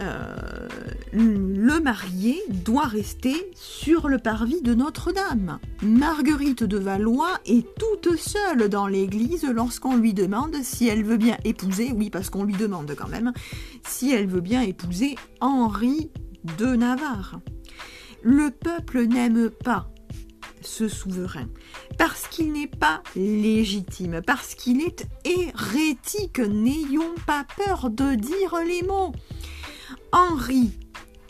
euh, 0.00 0.68
le 1.12 1.80
marié 1.80 2.42
doit 2.48 2.86
rester 2.86 3.34
sur 3.54 4.08
le 4.08 4.18
parvis 4.18 4.60
de 4.60 4.74
Notre-Dame. 4.74 5.58
Marguerite 5.82 6.64
de 6.64 6.78
Valois 6.78 7.38
est 7.46 7.66
toute 7.78 8.16
seule 8.16 8.68
dans 8.68 8.86
l'église 8.86 9.44
lorsqu'on 9.44 9.96
lui 9.96 10.14
demande 10.14 10.56
si 10.62 10.88
elle 10.88 11.04
veut 11.04 11.16
bien 11.16 11.36
épouser, 11.44 11.92
oui 11.94 12.10
parce 12.10 12.30
qu'on 12.30 12.44
lui 12.44 12.54
demande 12.54 12.94
quand 12.96 13.08
même, 13.08 13.32
si 13.86 14.12
elle 14.12 14.26
veut 14.26 14.40
bien 14.40 14.62
épouser 14.62 15.16
Henri 15.40 16.10
de 16.58 16.76
Navarre. 16.76 17.40
Le 18.22 18.50
peuple 18.50 19.06
n'aime 19.06 19.50
pas 19.50 19.88
ce 20.60 20.88
souverain, 20.88 21.46
parce 21.96 22.26
qu'il 22.28 22.52
n'est 22.52 22.66
pas 22.66 23.02
légitime, 23.14 24.20
parce 24.26 24.54
qu'il 24.54 24.80
est 24.80 25.06
hérétique. 25.24 26.40
N'ayons 26.40 27.14
pas 27.26 27.46
peur 27.64 27.88
de 27.90 28.14
dire 28.14 28.56
les 28.66 28.82
mots. 28.82 29.12
Henri 30.12 30.72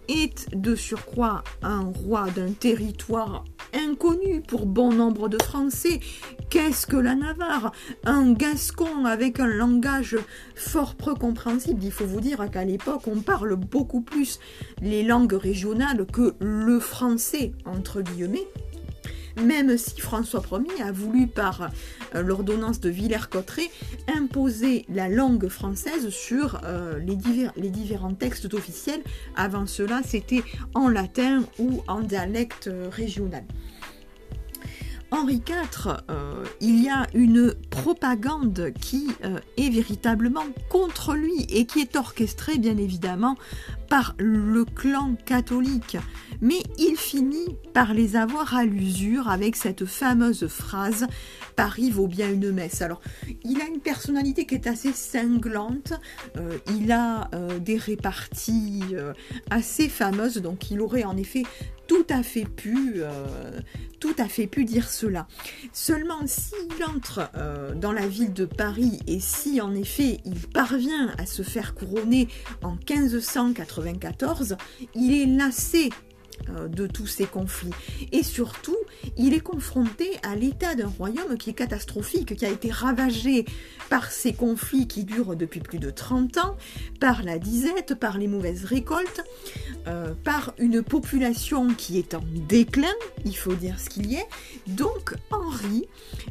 est 0.09 0.55
de 0.55 0.75
surcroît 0.75 1.43
un 1.63 1.81
roi 1.81 2.31
d'un 2.31 2.53
territoire 2.53 3.45
inconnu 3.75 4.41
pour 4.41 4.67
bon 4.67 4.93
nombre 4.93 5.29
de 5.29 5.43
Français. 5.43 6.01
Qu'est-ce 6.51 6.87
que 6.87 6.97
la 6.97 7.15
Navarre? 7.15 7.73
Un 8.05 8.33
gascon 8.33 9.05
avec 9.05 9.41
un 9.41 9.47
langage 9.47 10.17
fort 10.55 10.95
peu 10.95 11.15
compréhensible. 11.15 11.83
Il 11.83 11.91
faut 11.91 12.07
vous 12.07 12.21
dire 12.21 12.49
qu'à 12.51 12.65
l'époque, 12.65 13.07
on 13.07 13.21
parle 13.21 13.57
beaucoup 13.57 14.01
plus 14.01 14.39
les 14.81 15.03
langues 15.03 15.35
régionales 15.35 16.07
que 16.07 16.35
le 16.41 16.79
français, 16.79 17.53
entre 17.65 18.03
guillemets 18.03 18.47
même 19.43 19.77
si 19.77 20.01
François 20.01 20.43
Ier 20.53 20.83
a 20.83 20.93
voulu, 20.93 21.27
par 21.27 21.71
euh, 22.15 22.23
l'ordonnance 22.23 22.81
de 22.81 22.89
Villers-Cotterêts, 22.89 23.71
imposer 24.15 24.85
la 24.89 25.09
langue 25.09 25.49
française 25.49 26.09
sur 26.11 26.61
euh, 26.65 26.99
les, 26.99 27.71
différents 27.71 28.15
textes 28.15 28.53
officiels. 28.55 29.03
Avant 29.37 29.67
cela, 29.67 30.01
c'était 30.05 30.43
en 30.75 30.89
latin 30.89 31.45
ou 31.59 31.83
en 31.89 32.01
dialecte 32.01 32.69
euh, 32.69 32.89
régional. 32.91 33.45
Henri 35.11 35.43
IV, 35.49 35.97
il 36.61 36.83
y 36.83 36.89
a 36.89 37.07
une 37.15 37.55
propagande 37.71 38.73
qui 38.81 39.09
est 39.57 39.71
véritablement 39.71 40.45
contre 40.69 41.15
lui 41.15 41.47
et 41.49 41.67
qui 41.67 41.81
est 41.81 41.97
orchestrée 41.97 42.59
bien 42.59 42.77
évidemment 42.77 43.37
par 43.89 44.15
le 44.19 44.65
clan 44.65 45.15
catholique, 45.25 45.97
mais 46.41 46.59
il 46.79 46.97
finit 46.97 47.57
par 47.73 47.95
les 47.95 48.17
avoir 48.17 48.57
à 48.57 48.65
l'usure 48.65 49.29
avec 49.29 49.57
cette 49.57 49.87
fameuse 49.87 50.49
phrase 50.49 51.07
Paris 51.57 51.91
vaut 51.91 52.07
bien 52.07 52.31
une 52.31 52.53
messe. 52.53 52.83
Alors, 52.83 53.01
il 53.43 53.61
a 53.61 53.65
une 53.65 53.81
personnalité 53.81 54.45
qui 54.45 54.55
est 54.55 54.67
assez 54.67 54.93
cinglante, 54.93 55.95
euh, 56.37 56.59
il 56.79 56.93
a 56.93 57.31
euh, 57.35 57.59
des 57.59 57.79
réparties 57.79 58.85
euh, 58.93 59.15
assez 59.51 59.89
fameuses, 59.89 60.37
donc 60.37 60.71
il 60.71 60.81
aurait 60.81 61.05
en 61.05 61.17
effet 61.17 61.45
tout 61.87 62.07
à 62.11 62.23
fait 62.23 62.45
pu, 62.45 63.03
tout 64.01 64.15
à 64.19 64.29
fait 64.29 64.47
pu 64.47 64.65
dire 64.65 64.89
cela. 64.89 65.27
Seulement, 65.73 66.27
s'il 66.27 66.85
entre 66.85 67.31
dans 67.77 67.93
la 67.93 68.07
ville 68.07 68.33
de 68.33 68.45
Paris 68.45 69.01
et 69.07 69.21
si 69.21 69.61
en 69.61 69.75
effet 69.75 70.21
il 70.25 70.39
parvient 70.39 71.15
à 71.19 71.27
se 71.27 71.43
faire 71.43 71.75
couronner 71.75 72.29
en 72.63 72.77
1580, 72.89 74.57
il 74.95 75.15
est 75.15 75.27
lassé 75.27 75.91
euh, 75.91 76.06
de 76.69 76.87
tous 76.87 77.07
ces 77.07 77.27
conflits. 77.27 77.73
Et 78.13 78.23
surtout, 78.23 78.77
il 79.17 79.35
est 79.35 79.41
confronté 79.41 80.11
à 80.23 80.37
l'état 80.37 80.75
d'un 80.75 80.87
royaume 80.87 81.37
qui 81.39 81.51
est 81.51 81.55
catastrophique, 81.55 82.37
qui 82.37 82.47
a 82.47 82.51
été 82.51 82.71
ravagé 82.71 83.45
par 83.89 84.11
ces 84.11 84.33
conflits 84.33 84.87
qui 84.87 85.05
durent 85.05 85.37
depuis 85.37 85.61
plus 85.61 85.79
de 85.79 85.91
30 85.91 86.39
ans, 86.39 86.57
par 87.01 87.23
la 87.23 87.39
disette, 87.39 87.95
par 87.95 88.19
les 88.19 88.29
mauvaises 88.29 88.65
récoltes, 88.65 89.23
euh, 89.87 90.15
par 90.25 90.55
une 90.59 90.83
population 90.83 91.69
qui 91.75 91.99
est 91.99 92.15
en 92.15 92.23
déclin, 92.49 92.93
il 93.25 93.37
faut 93.37 93.55
dire 93.55 93.79
ce 93.79 93.89
qu'il 93.89 94.07
y 94.07 94.17
est. 94.17 94.27
Donc 94.67 95.15
Henri 95.31 95.87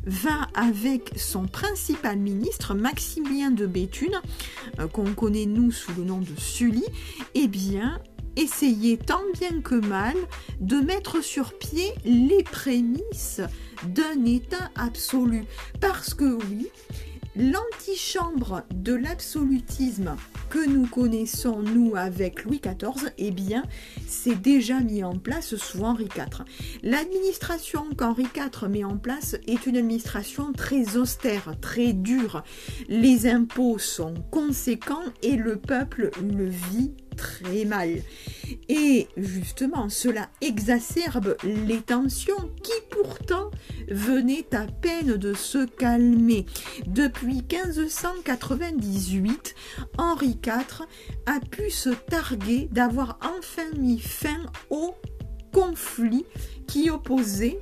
va 0.05 0.47
avec 0.53 1.11
son 1.15 1.47
principal 1.47 2.17
ministre, 2.17 2.73
Maximilien 2.73 3.51
de 3.51 3.65
Béthune, 3.65 4.19
euh, 4.79 4.87
qu'on 4.87 5.13
connaît 5.13 5.45
nous 5.45 5.71
sous 5.71 5.93
le 5.97 6.03
nom 6.03 6.19
de 6.19 6.39
Sully, 6.39 6.85
eh 7.33 7.47
bien 7.47 7.99
essayer 8.35 8.97
tant 8.97 9.23
bien 9.39 9.61
que 9.61 9.75
mal 9.75 10.15
de 10.59 10.77
mettre 10.77 11.23
sur 11.23 11.57
pied 11.57 11.93
les 12.03 12.43
prémices 12.43 13.41
d'un 13.87 14.25
État 14.25 14.71
absolu. 14.75 15.45
Parce 15.79 16.13
que 16.13 16.37
oui, 16.49 16.67
l'antichambre 17.35 18.63
de 18.73 18.93
l'absolutisme 18.93 20.15
que 20.49 20.65
nous 20.67 20.87
connaissons, 20.87 21.61
nous, 21.61 21.95
avec 21.95 22.43
Louis 22.45 22.61
XIV, 22.61 23.11
eh 23.17 23.31
bien, 23.31 23.63
c'est 24.07 24.39
déjà 24.41 24.79
mis 24.79 25.03
en 25.03 25.17
place 25.17 25.55
sous 25.55 25.83
Henri 25.83 26.05
IV. 26.15 26.45
L'administration 26.83 27.87
qu'Henri 27.97 28.27
IV 28.35 28.69
met 28.69 28.83
en 28.83 28.97
place 28.97 29.35
est 29.47 29.65
une 29.65 29.77
administration 29.77 30.53
très 30.53 30.95
austère, 30.97 31.53
très 31.59 31.93
dure. 31.93 32.43
Les 32.87 33.27
impôts 33.27 33.79
sont 33.79 34.13
conséquents 34.31 35.03
et 35.21 35.35
le 35.35 35.57
peuple 35.57 36.11
le 36.21 36.45
vit 36.45 36.93
très 37.15 37.65
mal. 37.65 38.01
Et 38.69 39.07
justement, 39.17 39.89
cela 39.89 40.29
exacerbe 40.41 41.35
les 41.43 41.81
tensions 41.81 42.51
qui 42.63 42.71
pourtant 42.89 43.51
venaient 43.89 44.47
à 44.53 44.67
peine 44.67 45.17
de 45.17 45.33
se 45.33 45.65
calmer. 45.65 46.45
Depuis 46.87 47.43
1598, 47.49 49.55
Henri 49.97 50.37
IV 50.45 50.85
a 51.25 51.39
pu 51.39 51.69
se 51.69 51.89
targuer 51.89 52.69
d'avoir 52.71 53.19
enfin 53.21 53.69
mis 53.77 53.99
fin 53.99 54.45
au 54.69 54.95
conflit 55.51 56.25
qui 56.67 56.89
opposait 56.89 57.59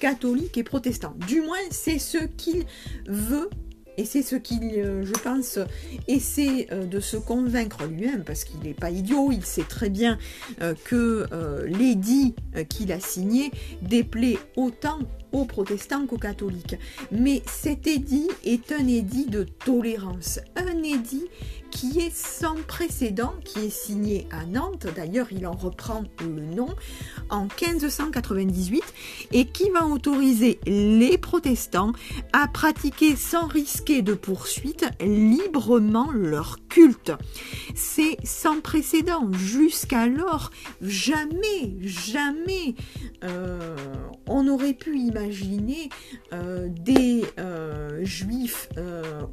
catholiques 0.00 0.58
et 0.58 0.64
protestants. 0.64 1.14
Du 1.26 1.40
moins, 1.40 1.56
c'est 1.70 1.98
ce 1.98 2.18
qu'il 2.18 2.66
veut 3.06 3.48
et 3.96 4.04
c'est 4.04 4.22
ce 4.22 4.36
qu'il, 4.36 4.62
euh, 4.78 5.04
je 5.04 5.12
pense, 5.12 5.58
essaie 6.06 6.66
euh, 6.72 6.84
de 6.84 7.00
se 7.00 7.16
convaincre 7.16 7.84
lui-même, 7.86 8.24
parce 8.24 8.44
qu'il 8.44 8.60
n'est 8.60 8.74
pas 8.74 8.90
idiot, 8.90 9.30
il 9.32 9.44
sait 9.44 9.64
très 9.64 9.90
bien 9.90 10.18
euh, 10.60 10.74
que 10.84 11.26
l'édit 11.66 12.34
qu'il 12.68 12.92
a 12.92 13.00
signé 13.00 13.50
déplaît 13.82 14.38
autant 14.56 14.98
aux 15.32 15.44
protestants 15.44 16.06
qu'aux 16.06 16.18
catholiques. 16.18 16.76
Mais 17.10 17.42
cet 17.46 17.86
édit 17.86 18.28
est 18.44 18.72
un 18.72 18.86
édit 18.86 19.26
de 19.26 19.44
tolérance, 19.44 20.40
un 20.56 20.82
édit 20.82 21.26
qui 21.70 22.00
est 22.00 22.14
sans 22.14 22.56
précédent, 22.66 23.34
qui 23.44 23.66
est 23.66 23.70
signé 23.70 24.26
à 24.30 24.46
Nantes, 24.46 24.86
d'ailleurs 24.94 25.26
il 25.30 25.46
en 25.46 25.52
reprend 25.52 26.04
le 26.20 26.42
nom, 26.42 26.68
en 27.28 27.42
1598, 27.42 28.82
et 29.32 29.46
qui 29.46 29.68
va 29.70 29.86
autoriser 29.86 30.58
les 30.66 31.18
protestants 31.18 31.92
à 32.32 32.48
pratiquer 32.48 33.14
sans 33.16 33.46
risquer 33.46 34.00
de 34.02 34.14
poursuite 34.14 34.86
librement 35.00 36.10
leur 36.12 36.58
culte. 36.68 37.12
C'est 37.74 38.16
sans 38.24 38.60
précédent. 38.60 39.30
Jusqu'alors, 39.32 40.50
jamais, 40.80 41.76
jamais 41.82 42.74
euh, 43.24 43.76
on 44.26 44.48
aurait 44.48 44.74
pu 44.74 44.98
imaginer 44.98 45.15
euh, 46.32 46.68
des 46.68 47.24
euh, 47.38 48.04
juifs 48.04 48.68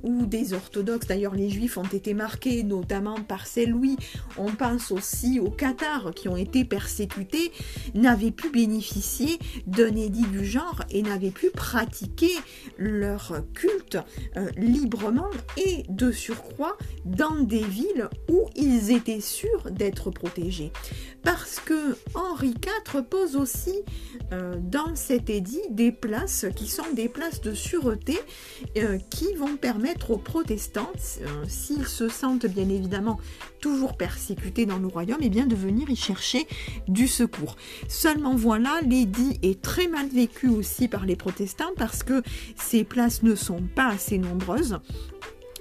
ou 0.04 0.26
des 0.26 0.54
orthodoxes, 0.54 1.08
d'ailleurs 1.08 1.36
les 1.36 1.50
juifs 1.50 1.78
ont 1.78 1.84
été 1.84 2.14
marqués 2.14 2.64
notamment 2.64 3.16
par 3.22 3.48
Saint-Louis, 3.48 3.98
on 4.38 4.52
pense 4.52 4.92
aussi 4.92 5.40
aux 5.40 5.50
Cathares 5.50 6.12
qui 6.16 6.28
ont 6.28 6.38
été 6.38 6.66
persécutés, 6.66 7.52
n'avaient 7.94 8.32
pu 8.32 8.50
bénéficier 8.50 9.40
d'un 9.68 9.96
édit 9.96 10.26
du 10.28 10.46
genre 10.46 10.82
et 10.90 11.02
n'avaient 11.02 11.32
pu 11.32 11.50
pratiquer 11.50 12.32
leur 12.78 13.44
culte 13.54 13.98
euh, 14.38 14.50
librement 14.58 15.30
et 15.58 15.84
de 15.90 16.12
surcroît 16.12 16.78
dans 17.06 17.40
des 17.42 17.64
villes 17.64 18.10
où 18.30 18.50
ils 18.56 18.92
étaient 18.92 19.22
sûrs 19.22 19.72
d'être 19.72 20.12
protégés. 20.12 20.72
Parce 21.24 21.60
que 21.60 21.96
Henri 22.16 22.50
IV 22.50 23.04
pose 23.04 23.36
aussi 23.36 23.76
euh, 24.32 24.56
dans 24.60 24.96
cet 24.96 25.30
édit 25.30 25.62
des 25.74 25.92
places 25.92 26.46
qui 26.56 26.68
sont 26.68 26.92
des 26.94 27.10
places 27.10 27.42
de 27.42 27.54
sûreté 27.54 28.18
euh, 28.78 28.98
qui 29.10 29.34
vont 29.34 29.58
permettre 29.58 30.12
aux 30.12 30.18
protestants, 30.18 30.92
s'ils 31.48 31.88
se 31.88 32.08
sentent 32.10 32.46
bien 32.46 32.70
évidemment 32.70 33.20
toujours 33.60 33.98
persécutés 33.98 34.66
dans 34.66 34.78
le 34.78 34.88
royaume, 34.88 35.22
et 35.22 35.28
eh 35.28 35.30
bien 35.30 35.46
de 35.46 35.56
venir 35.56 35.90
y 35.90 35.96
chercher 35.96 36.48
du 36.88 37.08
secours. 37.08 37.56
Seulement 37.88 38.36
voilà, 38.36 38.80
l'édit 38.86 39.40
est 39.42 39.62
très 39.62 39.88
mal 39.88 40.08
vécu 40.08 40.48
aussi 40.50 40.88
par 40.88 41.06
les 41.06 41.16
protestants 41.16 41.74
parce 41.78 42.04
que 42.04 42.22
ces 42.56 42.84
places 42.84 43.24
ne 43.24 43.36
sont 43.36 43.62
pas 43.76 43.88
assez 43.88 44.18
nombreuses. 44.18 44.80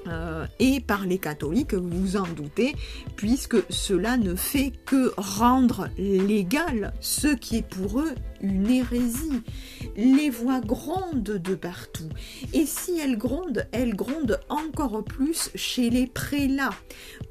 Euh, 0.09 0.47
et 0.59 0.81
par 0.81 1.07
les 1.07 1.19
catholiques, 1.19 1.75
vous 1.75 1.89
vous 1.89 2.17
en 2.17 2.27
doutez, 2.27 2.75
puisque 3.17 3.57
cela 3.71 4.17
ne 4.17 4.35
fait 4.35 4.73
que 4.87 5.13
rendre 5.17 5.89
légal 5.97 6.93
ce 7.01 7.29
qui 7.29 7.59
est 7.59 7.69
pour 7.69 8.01
eux 8.01 8.15
une 8.43 8.69
hérésie. 8.69 9.43
Les 9.97 10.31
voix 10.31 10.61
grondent 10.61 11.23
de 11.23 11.55
partout. 11.55 12.09
Et 12.53 12.67
si 12.67 12.99
elles 12.99 13.17
grondent, 13.17 13.67
elles 13.73 13.95
grondent 13.95 14.41
encore 14.49 15.05
plus 15.05 15.51
chez 15.55 15.91
les 15.91 16.07
prélats. 16.07 16.75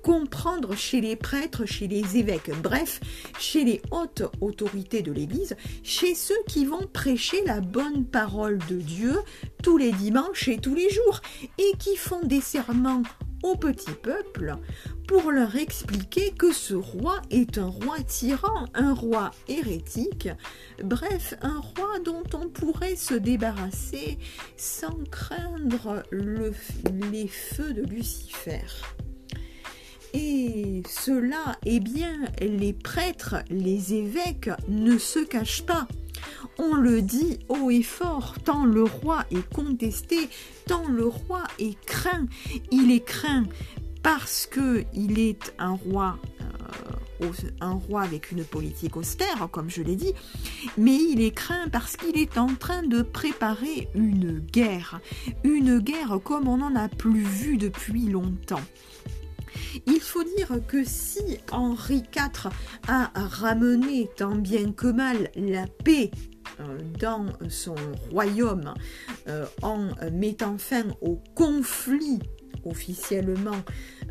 Comprendre 0.04 0.76
chez 0.76 1.02
les 1.02 1.16
prêtres, 1.16 1.66
chez 1.66 1.88
les 1.88 2.18
évêques, 2.18 2.52
bref, 2.64 3.02
chez 3.40 3.64
les 3.64 3.82
hautes 3.92 4.24
autorités 4.40 5.02
de 5.02 5.12
l'Église, 5.12 5.56
chez 5.84 6.16
ceux 6.16 6.42
qui 6.48 6.66
vont 6.66 6.88
prêcher 6.92 7.44
la 7.46 7.62
bonne 7.62 8.06
parole 8.06 8.58
de 8.70 8.78
Dieu 8.78 9.16
tous 9.62 9.78
les 9.78 9.92
dimanches 9.92 10.48
et 10.48 10.58
tous 10.58 10.74
les 10.74 10.90
jours, 10.90 11.22
et 11.60 11.78
qui 11.78 11.96
font 11.96 12.22
des 12.24 12.42
au 13.44 13.56
petit 13.56 13.92
peuple 13.92 14.56
pour 15.08 15.32
leur 15.32 15.56
expliquer 15.56 16.32
que 16.32 16.52
ce 16.52 16.76
roi 16.76 17.22
est 17.32 17.58
un 17.58 17.68
roi 17.68 18.00
tyran, 18.08 18.68
un 18.74 18.94
roi 18.94 19.32
hérétique, 19.48 20.30
bref, 20.84 21.34
un 21.42 21.60
roi 21.60 22.00
dont 22.06 22.24
on 22.34 22.50
pourrait 22.50 22.96
se 22.96 23.16
débarrasser 23.16 24.18
sans 24.58 24.98
craindre 25.10 26.04
les 26.12 27.28
feux 27.28 27.74
de 27.74 27.82
Lucifer. 27.82 28.62
Et 30.14 30.84
cela, 30.90 31.58
eh 31.66 31.80
bien, 31.80 32.20
les 32.42 32.74
prêtres, 32.74 33.38
les 33.50 33.94
évêques 33.94 34.50
ne 34.68 34.98
se 34.98 35.20
cachent 35.20 35.66
pas. 35.66 35.88
On 36.58 36.76
le 36.76 37.02
dit 37.02 37.40
haut 37.50 37.70
et 37.70 37.84
fort, 37.84 38.36
tant 38.44 38.66
le 38.66 38.84
roi 38.84 39.26
est 39.32 39.48
contesté, 39.54 40.30
tant 40.68 40.88
le 40.88 41.06
roi 41.06 41.44
est 41.60 41.80
craint. 41.86 42.28
Il 42.72 42.92
est 42.92 43.06
craint 43.06 43.46
parce 44.04 44.48
que 44.48 44.84
il 44.94 45.20
est 45.20 45.54
un 45.60 45.72
roi 45.72 46.18
euh, 46.42 47.28
un 47.60 47.74
roi 47.74 48.02
avec 48.02 48.32
une 48.32 48.44
politique 48.44 48.98
austère, 48.98 49.48
comme 49.52 49.70
je 49.70 49.82
l'ai 49.82 49.96
dit, 49.96 50.14
mais 50.78 50.96
il 50.96 51.22
est 51.22 51.32
craint 51.32 51.68
parce 51.72 51.96
qu'il 51.96 52.18
est 52.18 52.38
en 52.38 52.56
train 52.56 52.84
de 52.84 53.02
préparer 53.02 53.90
une 53.94 54.40
guerre, 54.40 55.00
une 55.44 55.80
guerre 55.80 56.20
comme 56.24 56.48
on 56.48 56.58
n'en 56.58 56.76
a 56.76 56.90
plus 56.90 57.24
vu 57.24 57.58
depuis 57.58 58.08
longtemps. 58.08 58.62
Il 59.86 60.00
faut 60.00 60.24
dire 60.24 60.60
que 60.68 60.84
si 60.84 61.40
Henri 61.52 62.04
IV 62.16 62.50
a 62.88 63.12
ramené 63.16 64.10
tant 64.18 64.36
bien 64.36 64.72
que 64.72 64.88
mal 64.88 65.30
la 65.36 65.68
paix 65.68 66.12
euh, 66.60 66.80
dans 67.00 67.28
son 67.50 67.76
royaume 68.12 68.74
euh, 69.28 69.46
en 69.62 69.90
mettant 70.12 70.58
fin 70.58 70.86
au 71.02 71.22
conflit 71.36 72.20
officiellement 72.66 73.62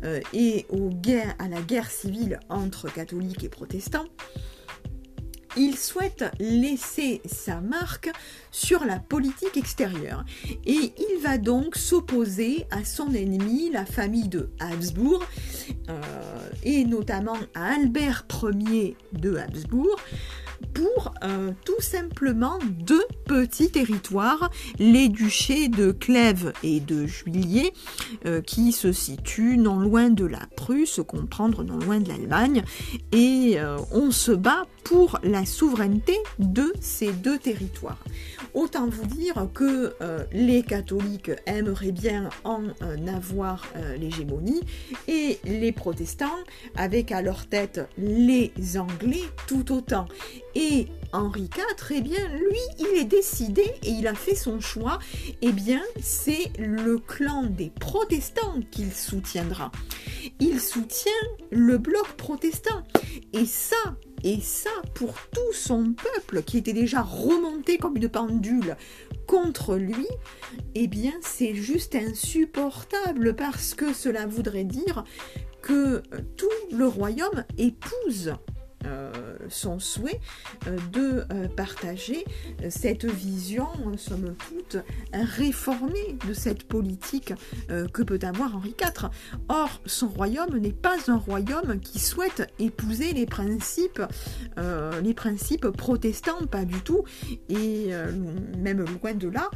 euh, 0.03 0.19
et 0.33 0.65
aux 0.69 0.89
guerres, 0.89 1.35
à 1.39 1.47
la 1.47 1.61
guerre 1.61 1.89
civile 1.89 2.39
entre 2.49 2.91
catholiques 2.91 3.43
et 3.43 3.49
protestants, 3.49 4.05
il 5.57 5.77
souhaite 5.77 6.25
laisser 6.39 7.21
sa 7.25 7.61
marque 7.61 8.11
sur 8.51 8.85
la 8.85 8.99
politique 8.99 9.57
extérieure. 9.57 10.23
Et 10.65 10.93
il 10.97 11.21
va 11.21 11.37
donc 11.37 11.75
s'opposer 11.75 12.65
à 12.71 12.83
son 12.83 13.13
ennemi, 13.13 13.69
la 13.71 13.85
famille 13.85 14.27
de 14.27 14.49
Habsbourg, 14.59 15.23
et 16.63 16.85
notamment 16.85 17.37
à 17.53 17.73
Albert 17.73 18.25
Ier 18.43 18.95
de 19.13 19.35
Habsbourg, 19.35 19.97
pour 20.73 21.13
euh, 21.23 21.51
tout 21.65 21.81
simplement 21.81 22.59
deux 22.69 23.03
petits 23.25 23.71
territoires, 23.71 24.51
les 24.79 25.09
duchés 25.09 25.67
de 25.67 25.91
Clèves 25.91 26.53
et 26.63 26.79
de 26.79 27.05
Juillet, 27.05 27.73
euh, 28.25 28.41
qui 28.41 28.71
se 28.71 28.91
situent 28.91 29.57
non 29.57 29.79
loin 29.79 30.09
de 30.09 30.25
la 30.25 30.41
Prusse, 30.55 31.01
comprendre 31.07 31.63
non 31.63 31.77
loin 31.77 31.99
de 31.99 32.09
l'Allemagne, 32.09 32.63
et 33.11 33.55
euh, 33.57 33.77
on 33.91 34.11
se 34.11 34.31
bat 34.31 34.63
pour 34.83 35.19
la 35.23 35.45
souveraineté 35.45 36.17
de 36.39 36.73
ces 36.79 37.11
deux 37.11 37.37
territoires. 37.37 38.03
Autant 38.53 38.87
vous 38.87 39.05
dire 39.05 39.47
que 39.53 39.95
les 40.33 40.63
catholiques 40.63 41.31
aimeraient 41.45 41.91
bien 41.91 42.29
en 42.43 42.63
avoir 43.07 43.65
l'hégémonie 43.97 44.61
et 45.07 45.39
les 45.45 45.71
protestants, 45.71 46.37
avec 46.75 47.11
à 47.11 47.21
leur 47.21 47.47
tête 47.47 47.81
les 47.97 48.51
Anglais, 48.77 49.23
tout 49.47 49.71
autant. 49.71 50.05
Et 50.55 50.87
Henri 51.13 51.43
IV, 51.43 51.91
eh 51.91 52.01
bien, 52.01 52.27
lui, 52.29 52.59
il 52.79 52.99
est 52.99 53.05
décidé 53.05 53.63
et 53.83 53.89
il 53.89 54.07
a 54.07 54.15
fait 54.15 54.35
son 54.35 54.59
choix. 54.59 54.99
Eh 55.41 55.51
bien, 55.51 55.81
c'est 56.01 56.51
le 56.57 56.97
clan 56.97 57.43
des 57.43 57.69
protestants 57.69 58.59
qu'il 58.71 58.91
soutiendra. 58.91 59.71
Il 60.39 60.59
soutient 60.59 61.11
le 61.49 61.77
bloc 61.77 62.07
protestant. 62.17 62.83
Et 63.33 63.45
ça, 63.45 63.95
et 64.23 64.39
ça, 64.39 64.69
pour 64.93 65.13
tout 65.33 65.53
son 65.53 65.93
peuple 65.93 66.43
qui 66.43 66.57
était 66.57 66.73
déjà 66.73 67.01
remonté 67.01 67.77
comme 67.77 67.97
une 67.97 68.09
pendule 68.09 68.77
contre 69.25 69.75
lui, 69.75 70.07
eh 70.75 70.87
bien, 70.87 71.13
c'est 71.21 71.55
juste 71.55 71.95
insupportable 71.95 73.35
parce 73.35 73.73
que 73.73 73.93
cela 73.93 74.25
voudrait 74.27 74.63
dire 74.63 75.03
que 75.61 76.01
tout 76.37 76.47
le 76.71 76.87
royaume 76.87 77.45
épouse 77.57 78.29
euh, 78.29 78.50
son 79.49 79.79
souhait 79.79 80.19
euh, 80.67 80.77
de 80.91 81.23
euh, 81.31 81.47
partager 81.47 82.25
cette 82.69 83.05
vision, 83.05 83.67
somme 83.97 84.35
toute, 84.49 84.77
réformée 85.13 86.17
de 86.27 86.33
cette 86.33 86.63
politique 86.63 87.33
que 87.67 88.03
peut 88.03 88.19
avoir 88.23 88.55
Henri 88.55 88.75
IV. 88.79 89.09
Or, 89.49 89.81
son 89.85 90.07
royaume 90.07 90.57
n'est 90.57 90.71
pas 90.71 90.97
un 91.07 91.17
royaume 91.17 91.79
qui 91.79 91.99
souhaite 91.99 92.51
épouser 92.59 93.13
les 93.13 93.25
principes, 93.25 94.01
les 94.57 95.13
principes 95.13 95.67
protestants, 95.67 96.45
pas 96.45 96.65
du 96.65 96.79
tout, 96.81 97.03
et 97.49 97.91
même 98.57 98.85
loin 98.85 99.13
de 99.13 99.27
là. 99.27 99.49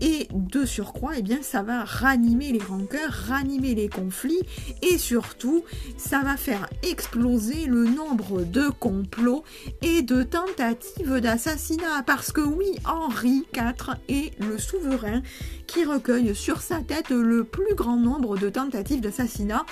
Et 0.00 0.28
de 0.32 0.64
surcroît, 0.64 1.12
eh 1.18 1.22
bien, 1.22 1.42
ça 1.42 1.62
va 1.62 1.84
ranimer 1.84 2.52
les 2.52 2.62
rancœurs, 2.62 3.12
ranimer 3.28 3.74
les 3.74 3.88
conflits, 3.88 4.40
et 4.80 4.96
surtout, 4.96 5.62
ça 5.98 6.22
va 6.22 6.36
faire 6.38 6.68
exploser 6.82 7.66
le 7.66 7.84
nombre 7.84 8.44
de 8.50 8.68
complots 8.68 9.44
et 9.82 10.02
de 10.02 10.22
tentatives 10.22 11.20
d'assassinat. 11.20 12.02
Parce 12.06 12.32
que 12.32 12.40
oui, 12.40 12.66
Henri 12.84 13.44
IV 13.54 13.96
est 14.08 14.38
le 14.40 14.58
souverain 14.58 15.22
qui 15.66 15.84
recueille 15.84 16.34
sur 16.34 16.62
sa 16.62 16.80
tête 16.80 17.10
le 17.10 17.44
plus 17.44 17.74
grand 17.74 17.96
nombre 17.96 18.36
de 18.36 18.48
tentatives 18.48 19.00
d'assassinat. 19.00 19.64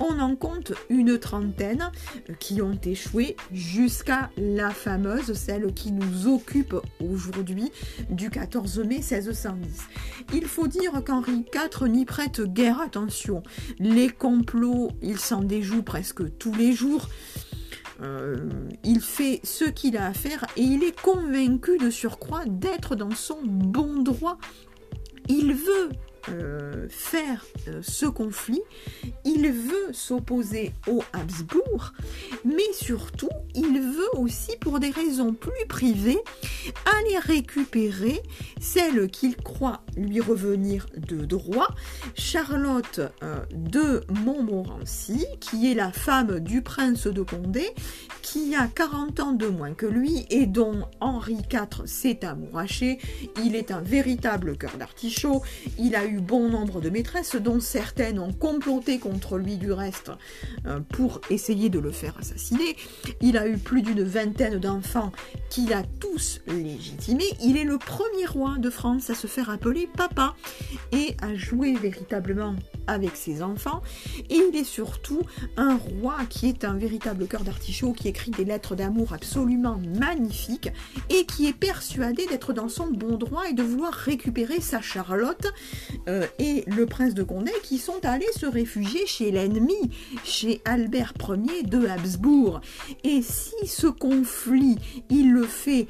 On 0.00 0.18
en 0.18 0.34
compte 0.34 0.72
une 0.88 1.18
trentaine 1.18 1.90
qui 2.40 2.60
ont 2.60 2.78
échoué 2.84 3.36
jusqu'à 3.52 4.30
la 4.36 4.70
fameuse, 4.70 5.32
celle 5.34 5.72
qui 5.72 5.92
nous 5.92 6.26
occupe 6.26 6.74
aujourd'hui, 7.00 7.70
du 8.10 8.28
14 8.30 8.80
mai 8.80 8.96
1610. 8.96 9.84
Il 10.34 10.46
faut 10.46 10.66
dire 10.66 11.02
qu'Henri 11.04 11.44
IV 11.54 11.88
n'y 11.88 12.04
prête 12.04 12.40
guère 12.40 12.80
attention. 12.80 13.42
Les 13.78 14.08
complots, 14.08 14.90
il 15.02 15.18
s'en 15.18 15.42
déjoue 15.42 15.82
presque 15.82 16.36
tous 16.38 16.54
les 16.54 16.72
jours. 16.72 17.08
Euh, 18.02 18.36
il 18.84 19.00
fait 19.00 19.40
ce 19.42 19.64
qu'il 19.64 19.96
a 19.96 20.06
à 20.06 20.12
faire 20.12 20.44
et 20.56 20.62
il 20.62 20.84
est 20.84 20.98
convaincu 21.00 21.78
de 21.78 21.90
surcroît 21.90 22.44
d'être 22.46 22.94
dans 22.94 23.14
son 23.14 23.38
bon 23.42 24.02
droit. 24.02 24.38
Il 25.28 25.54
veut 25.54 25.90
euh, 26.28 26.86
faire 26.88 27.44
euh, 27.68 27.80
ce 27.82 28.06
conflit, 28.06 28.60
il 29.24 29.50
veut 29.50 29.92
s'opposer 29.92 30.72
aux 30.88 31.02
Habsbourg, 31.12 31.92
mais 32.44 32.72
surtout, 32.72 33.30
il 33.54 33.80
veut 33.80 34.18
aussi, 34.18 34.56
pour 34.60 34.80
des 34.80 34.90
raisons 34.90 35.32
plus 35.32 35.66
privées, 35.68 36.18
aller 36.98 37.18
récupérer 37.18 38.20
celle 38.60 39.08
qu'il 39.08 39.36
croit 39.36 39.82
lui 39.96 40.20
revenir 40.20 40.86
de 40.96 41.24
droit, 41.24 41.68
Charlotte 42.14 43.00
euh, 43.22 43.44
de 43.52 44.02
Montmorency, 44.24 45.26
qui 45.40 45.70
est 45.70 45.74
la 45.74 45.92
femme 45.92 46.40
du 46.40 46.62
prince 46.62 47.06
de 47.06 47.22
Condé, 47.22 47.66
qui 48.22 48.54
a 48.54 48.66
40 48.66 49.20
ans 49.20 49.32
de 49.32 49.46
moins 49.46 49.74
que 49.74 49.86
lui 49.86 50.26
et 50.30 50.46
dont 50.46 50.86
Henri 51.00 51.38
IV 51.52 51.86
s'est 51.86 52.24
amouraché. 52.24 52.98
Il 53.44 53.54
est 53.54 53.70
un 53.70 53.80
véritable 53.80 54.56
cœur 54.58 54.76
d'artichaut, 54.76 55.42
il 55.78 55.94
a 55.94 56.04
eu 56.04 56.15
bon 56.20 56.48
nombre 56.48 56.80
de 56.80 56.90
maîtresses, 56.90 57.36
dont 57.36 57.60
certaines 57.60 58.18
ont 58.18 58.32
comploté 58.32 58.98
contre 58.98 59.38
lui 59.38 59.56
du 59.56 59.72
reste 59.72 60.10
euh, 60.66 60.80
pour 60.80 61.20
essayer 61.30 61.68
de 61.68 61.78
le 61.78 61.90
faire 61.90 62.16
assassiner. 62.18 62.76
Il 63.20 63.36
a 63.36 63.48
eu 63.48 63.56
plus 63.56 63.82
d'une 63.82 64.02
vingtaine 64.02 64.58
d'enfants 64.58 65.12
qu'il 65.50 65.72
a 65.72 65.82
tous 66.00 66.40
légitimés. 66.46 67.24
Il 67.42 67.56
est 67.56 67.64
le 67.64 67.78
premier 67.78 68.26
roi 68.26 68.56
de 68.58 68.70
France 68.70 69.10
à 69.10 69.14
se 69.14 69.26
faire 69.26 69.50
appeler 69.50 69.88
papa 69.96 70.34
et 70.92 71.16
à 71.22 71.34
jouer 71.34 71.74
véritablement 71.74 72.54
avec 72.86 73.16
ses 73.16 73.42
enfants. 73.42 73.82
Et 74.30 74.36
il 74.36 74.56
est 74.56 74.64
surtout 74.64 75.20
un 75.56 75.76
roi 75.76 76.16
qui 76.28 76.48
est 76.48 76.64
un 76.64 76.74
véritable 76.74 77.26
cœur 77.26 77.42
d'artichaut, 77.42 77.92
qui 77.92 78.08
écrit 78.08 78.30
des 78.30 78.44
lettres 78.44 78.76
d'amour 78.76 79.12
absolument 79.12 79.80
magnifiques 79.98 80.70
et 81.10 81.26
qui 81.26 81.46
est 81.46 81.52
persuadé 81.52 82.26
d'être 82.26 82.52
dans 82.52 82.68
son 82.68 82.88
bon 82.88 83.16
droit 83.16 83.48
et 83.48 83.52
de 83.52 83.62
vouloir 83.62 83.92
récupérer 83.92 84.60
sa 84.60 84.80
Charlotte 84.80 85.52
euh, 86.08 86.26
et 86.38 86.64
le 86.66 86.86
prince 86.86 87.14
de 87.14 87.22
Condé 87.22 87.52
qui 87.62 87.78
sont 87.78 88.04
allés 88.04 88.26
se 88.36 88.46
réfugier 88.46 89.06
chez 89.06 89.30
l'ennemi, 89.30 89.90
chez 90.24 90.60
Albert 90.64 91.14
Ier 91.28 91.62
de 91.64 91.86
Habsbourg. 91.86 92.60
Et 93.04 93.22
si 93.22 93.66
ce 93.66 93.86
conflit, 93.86 94.76
il 95.10 95.32
le 95.32 95.44
fait 95.44 95.86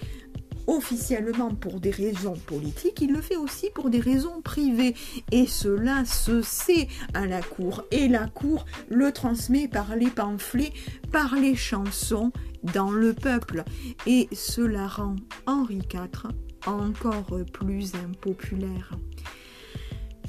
officiellement 0.67 1.55
pour 1.55 1.81
des 1.81 1.91
raisons 1.91 2.35
politiques, 2.35 3.01
il 3.01 3.13
le 3.13 3.21
fait 3.21 3.37
aussi 3.37 3.71
pour 3.75 3.91
des 3.91 4.01
raisons 4.01 4.41
privées. 4.43 4.95
Et 5.33 5.47
cela 5.47 6.05
se 6.05 6.43
sait 6.43 6.89
à 7.15 7.27
la 7.27 7.43
cour. 7.43 7.85
Et 7.91 8.09
la 8.09 8.27
cour 8.27 8.67
le 8.89 9.13
transmet 9.13 9.69
par 9.69 9.97
les 9.97 10.11
pamphlets, 10.11 10.73
par 11.13 11.37
les 11.37 11.55
chansons 11.55 12.33
dans 12.63 12.91
le 12.91 13.13
peuple. 13.13 13.65
Et 14.07 14.29
cela 14.33 14.89
rend 14.89 15.17
Henri 15.47 15.81
IV 15.93 16.31
encore 16.67 17.27
plus 17.53 17.95
impopulaire. 17.95 18.99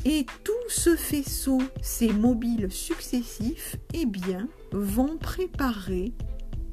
Et 0.06 0.26
tout 0.44 0.52
ce 0.70 0.96
faisceau, 0.96 1.62
ces 1.82 2.14
mobiles 2.14 2.72
successifs, 2.72 3.76
eh 3.94 4.06
bien, 4.06 4.48
vont 4.72 5.18
préparer 5.18 6.14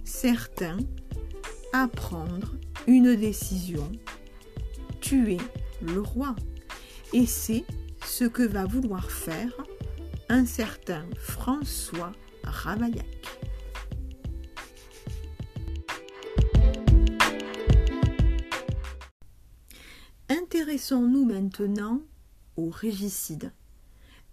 certains 0.05 0.79
à 1.73 1.89
prendre 1.89 2.55
une 2.87 3.17
décision, 3.17 3.91
tuer 5.01 5.39
le 5.83 6.01
roi. 6.01 6.37
Et 7.13 7.27
c'est 7.27 7.65
ce 8.05 8.25
que 8.25 8.43
va 8.43 8.67
vouloir 8.67 9.11
faire 9.11 9.53
un 10.29 10.47
certain 10.47 11.05
François 11.19 12.13
Ravaillac. 12.45 13.07
Intéressons-nous 20.29 21.25
maintenant 21.25 22.01
régicide. 22.57 23.53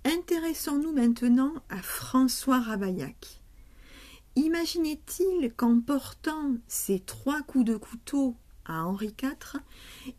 Intéressons-nous 0.05 0.93
maintenant 0.93 1.53
à 1.69 1.81
François 1.81 2.59
Ravaillac. 2.59 3.41
Imaginait-il 4.35 5.53
qu'en 5.53 5.79
portant 5.79 6.55
ces 6.67 6.99
trois 6.99 7.41
coups 7.41 7.65
de 7.65 7.75
couteau 7.75 8.35
à 8.65 8.85
Henri 8.85 9.13
IV, 9.21 9.59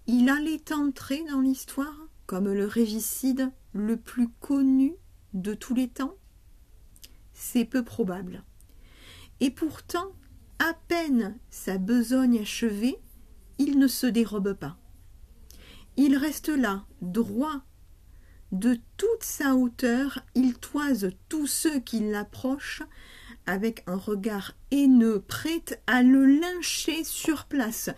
il 0.06 0.28
allait 0.28 0.72
entrer 0.72 1.24
dans 1.30 1.40
l'histoire 1.40 1.96
comme 2.26 2.52
le 2.52 2.66
régicide 2.66 3.50
le 3.72 3.96
plus 3.96 4.28
connu 4.28 4.94
de 5.34 5.54
tous 5.54 5.74
les 5.74 5.88
temps? 5.88 6.14
C'est 7.32 7.64
peu 7.64 7.82
probable. 7.82 8.44
Et 9.40 9.50
pourtant, 9.50 10.12
à 10.58 10.74
peine 10.88 11.38
sa 11.50 11.78
besogne 11.78 12.38
achevée, 12.40 12.98
il 13.58 13.78
ne 13.78 13.88
se 13.88 14.06
dérobe 14.06 14.52
pas. 14.52 14.76
Il 15.96 16.16
reste 16.16 16.48
là, 16.48 16.84
droit. 17.00 17.62
De 18.52 18.78
toute 18.98 19.22
sa 19.22 19.54
hauteur, 19.54 20.18
il 20.34 20.58
toise 20.58 21.10
tous 21.30 21.46
ceux 21.46 21.80
qui 21.80 22.00
l'approchent 22.00 22.82
avec 23.46 23.82
un 23.86 23.96
regard 23.96 24.52
haineux, 24.70 25.20
prêt 25.20 25.64
à 25.86 26.02
le 26.02 26.26
lyncher 26.26 27.02
sur 27.02 27.46
place, 27.46 27.88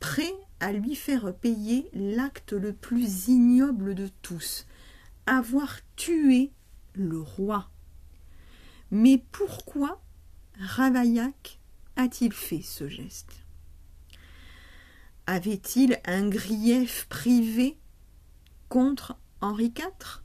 prêt 0.00 0.34
à 0.58 0.72
lui 0.72 0.96
faire 0.96 1.32
payer 1.32 1.88
l'acte 1.94 2.52
le 2.52 2.72
plus 2.72 3.28
ignoble 3.28 3.94
de 3.94 4.08
tous, 4.20 4.66
avoir 5.26 5.76
tué 5.94 6.50
le 6.94 7.20
roi. 7.20 7.70
Mais 8.90 9.22
pourquoi 9.30 10.02
Ravaillac 10.58 11.60
a-t-il 11.94 12.32
fait 12.32 12.62
ce 12.62 12.88
geste? 12.88 13.44
Avait-il 15.28 16.00
un 16.04 16.28
grief 16.28 17.06
privé 17.08 17.78
contre 18.68 19.16
Henri 19.40 19.72
IV 19.76 20.22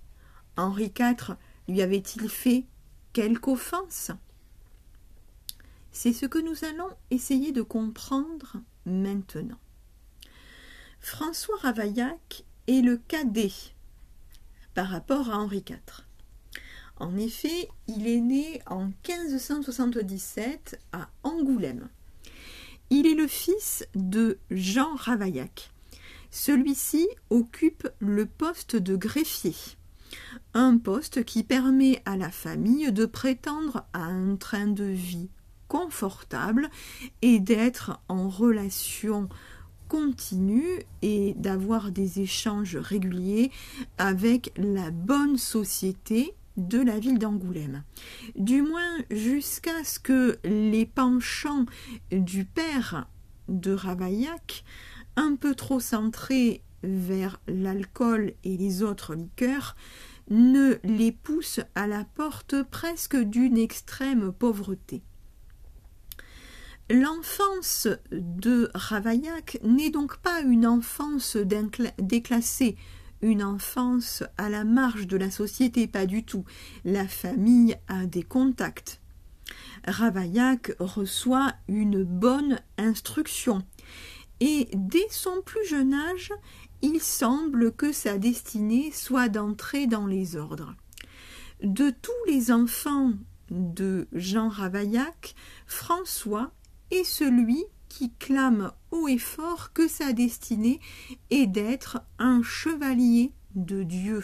Henri 0.57 0.91
IV 0.97 1.35
lui 1.67 1.81
avait-il 1.81 2.29
fait 2.29 2.65
quelque 3.13 3.49
offense? 3.49 4.11
C'est 5.91 6.13
ce 6.13 6.25
que 6.25 6.39
nous 6.39 6.65
allons 6.65 6.89
essayer 7.09 7.51
de 7.51 7.61
comprendre 7.61 8.57
maintenant. 8.85 9.59
François 10.99 11.55
Ravaillac 11.61 12.43
est 12.67 12.81
le 12.81 12.97
cadet 12.97 13.51
par 14.73 14.89
rapport 14.89 15.29
à 15.29 15.37
Henri 15.37 15.63
IV. 15.67 16.05
En 16.97 17.15
effet, 17.17 17.69
il 17.87 18.07
est 18.07 18.21
né 18.21 18.61
en 18.67 18.85
1577 19.07 20.79
à 20.91 21.09
Angoulême. 21.23 21.89
Il 22.89 23.07
est 23.07 23.15
le 23.15 23.27
fils 23.27 23.85
de 23.95 24.37
Jean 24.51 24.95
Ravaillac. 24.95 25.71
Celui-ci 26.37 27.07
occupe 27.29 27.87
le 27.99 28.25
poste 28.25 28.75
de 28.75 28.97
greffier, 28.97 29.55
un 30.53 30.77
poste 30.77 31.23
qui 31.23 31.43
permet 31.43 32.01
à 32.03 32.17
la 32.17 32.29
famille 32.29 32.91
de 32.91 33.05
prétendre 33.05 33.85
à 33.93 34.03
un 34.03 34.35
train 34.35 34.67
de 34.67 34.83
vie 34.83 35.29
confortable 35.69 36.69
et 37.21 37.39
d'être 37.39 38.01
en 38.09 38.27
relation 38.27 39.29
continue 39.87 40.83
et 41.01 41.35
d'avoir 41.37 41.91
des 41.91 42.19
échanges 42.19 42.75
réguliers 42.75 43.49
avec 43.97 44.51
la 44.57 44.91
bonne 44.91 45.37
société 45.37 46.35
de 46.57 46.81
la 46.81 46.99
ville 46.99 47.17
d'Angoulême. 47.17 47.83
Du 48.35 48.61
moins 48.61 48.97
jusqu'à 49.09 49.85
ce 49.85 49.99
que 49.99 50.37
les 50.43 50.85
penchants 50.85 51.65
du 52.11 52.43
père 52.43 53.07
de 53.47 53.71
Ravaillac, 53.71 54.65
un 55.15 55.35
peu 55.35 55.55
trop 55.55 55.79
centrés 55.79 56.63
vers 56.83 57.39
l'alcool 57.47 58.33
et 58.43 58.57
les 58.57 58.83
autres 58.83 59.15
liqueurs, 59.15 59.75
ne 60.29 60.77
les 60.83 61.11
poussent 61.11 61.61
à 61.75 61.87
la 61.87 62.03
porte 62.03 62.63
presque 62.63 63.15
d'une 63.15 63.57
extrême 63.57 64.31
pauvreté. 64.31 65.03
L'enfance 66.89 67.87
de 68.11 68.69
Ravaillac 68.75 69.59
n'est 69.63 69.89
donc 69.89 70.17
pas 70.17 70.41
une 70.41 70.67
enfance 70.67 71.35
déclassée, 71.97 72.77
une 73.21 73.43
enfance 73.43 74.23
à 74.37 74.49
la 74.49 74.63
marge 74.63 75.07
de 75.07 75.17
la 75.17 75.31
société, 75.31 75.87
pas 75.87 76.05
du 76.05 76.23
tout. 76.23 76.45
La 76.83 77.07
famille 77.07 77.75
a 77.87 78.05
des 78.05 78.21
contacts. 78.21 79.01
Ravaillac 79.87 80.73
reçoit 80.79 81.53
une 81.67 82.03
bonne 82.03 82.59
instruction. 82.77 83.63
Et 84.47 84.67
dès 84.75 85.07
son 85.09 85.41
plus 85.43 85.65
jeune 85.65 85.95
âge, 85.95 86.31
il 86.83 87.01
semble 87.01 87.71
que 87.71 87.91
sa 87.91 88.19
destinée 88.19 88.91
soit 88.91 89.27
d'entrer 89.27 89.87
dans 89.87 90.05
les 90.05 90.35
ordres. 90.35 90.75
De 91.63 91.89
tous 91.89 92.11
les 92.27 92.51
enfants 92.51 93.13
de 93.49 94.07
Jean 94.13 94.49
Ravaillac, 94.49 95.33
François 95.65 96.51
est 96.91 97.03
celui 97.03 97.65
qui 97.89 98.11
clame 98.19 98.71
haut 98.91 99.07
et 99.07 99.17
fort 99.17 99.73
que 99.73 99.87
sa 99.87 100.13
destinée 100.13 100.79
est 101.31 101.47
d'être 101.47 102.03
un 102.19 102.43
chevalier 102.43 103.31
de 103.55 103.81
Dieu. 103.81 104.23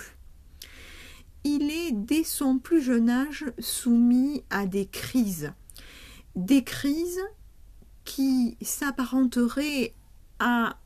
Il 1.44 1.72
est 1.72 1.94
dès 1.94 2.24
son 2.24 2.60
plus 2.60 2.84
jeune 2.84 3.10
âge 3.10 3.46
soumis 3.58 4.44
à 4.52 4.68
des 4.68 4.86
crises, 4.86 5.52
des 6.36 6.64
crises 6.64 7.24
qui 8.04 8.56
s'apparenteraient 8.62 9.96
à 10.42 10.78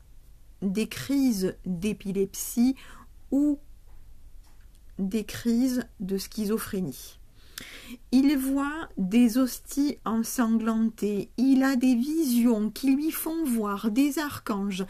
des 0.62 0.86
crises 0.86 1.56
d'épilepsie 1.64 2.76
ou 3.30 3.58
des 4.98 5.24
crises 5.24 5.86
de 6.00 6.18
schizophrénie. 6.18 7.18
Il 8.12 8.36
voit 8.36 8.88
des 8.98 9.38
hosties 9.38 9.98
ensanglantées, 10.04 11.30
il 11.38 11.62
a 11.62 11.76
des 11.76 11.94
visions 11.94 12.70
qui 12.70 12.94
lui 12.94 13.10
font 13.10 13.44
voir 13.44 13.90
des 13.90 14.18
archanges 14.18 14.84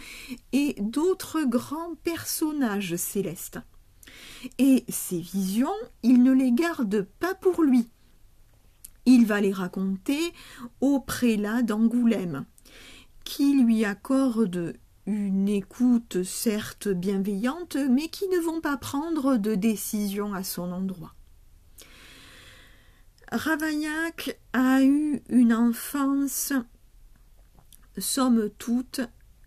et 0.53 0.75
d'autres 0.81 1.45
grands 1.45 1.95
personnages 2.03 2.97
célestes. 2.97 3.61
Et 4.59 4.85
ces 4.89 5.21
visions, 5.21 5.69
il 6.03 6.23
ne 6.23 6.33
les 6.33 6.53
garde 6.53 7.07
pas 7.21 7.35
pour 7.35 7.63
lui. 7.63 7.89
Il 9.05 9.27
va 9.27 9.41
les 9.41 9.53
raconter 9.53 10.19
au 10.81 10.99
prélat 10.99 11.63
d'Angoulême, 11.63 12.45
qui 13.27 13.61
lui 13.61 13.85
accorde 13.85 14.77
une 15.05 15.49
écoute 15.49 16.23
certes 16.23 16.87
bienveillante, 16.87 17.77
mais 17.91 18.09
qui 18.09 18.29
ne 18.29 18.39
vont 18.39 18.61
pas 18.61 18.77
prendre 18.77 19.37
de 19.37 19.57
décision 19.57 20.33
à 20.33 20.45
son 20.45 20.71
endroit. 20.71 21.13
Ravaillac 23.33 24.39
a 24.53 24.81
eu 24.83 25.23
une 25.29 25.53
enfance, 25.53 26.53
somme 27.99 28.49
toute, 28.59 29.01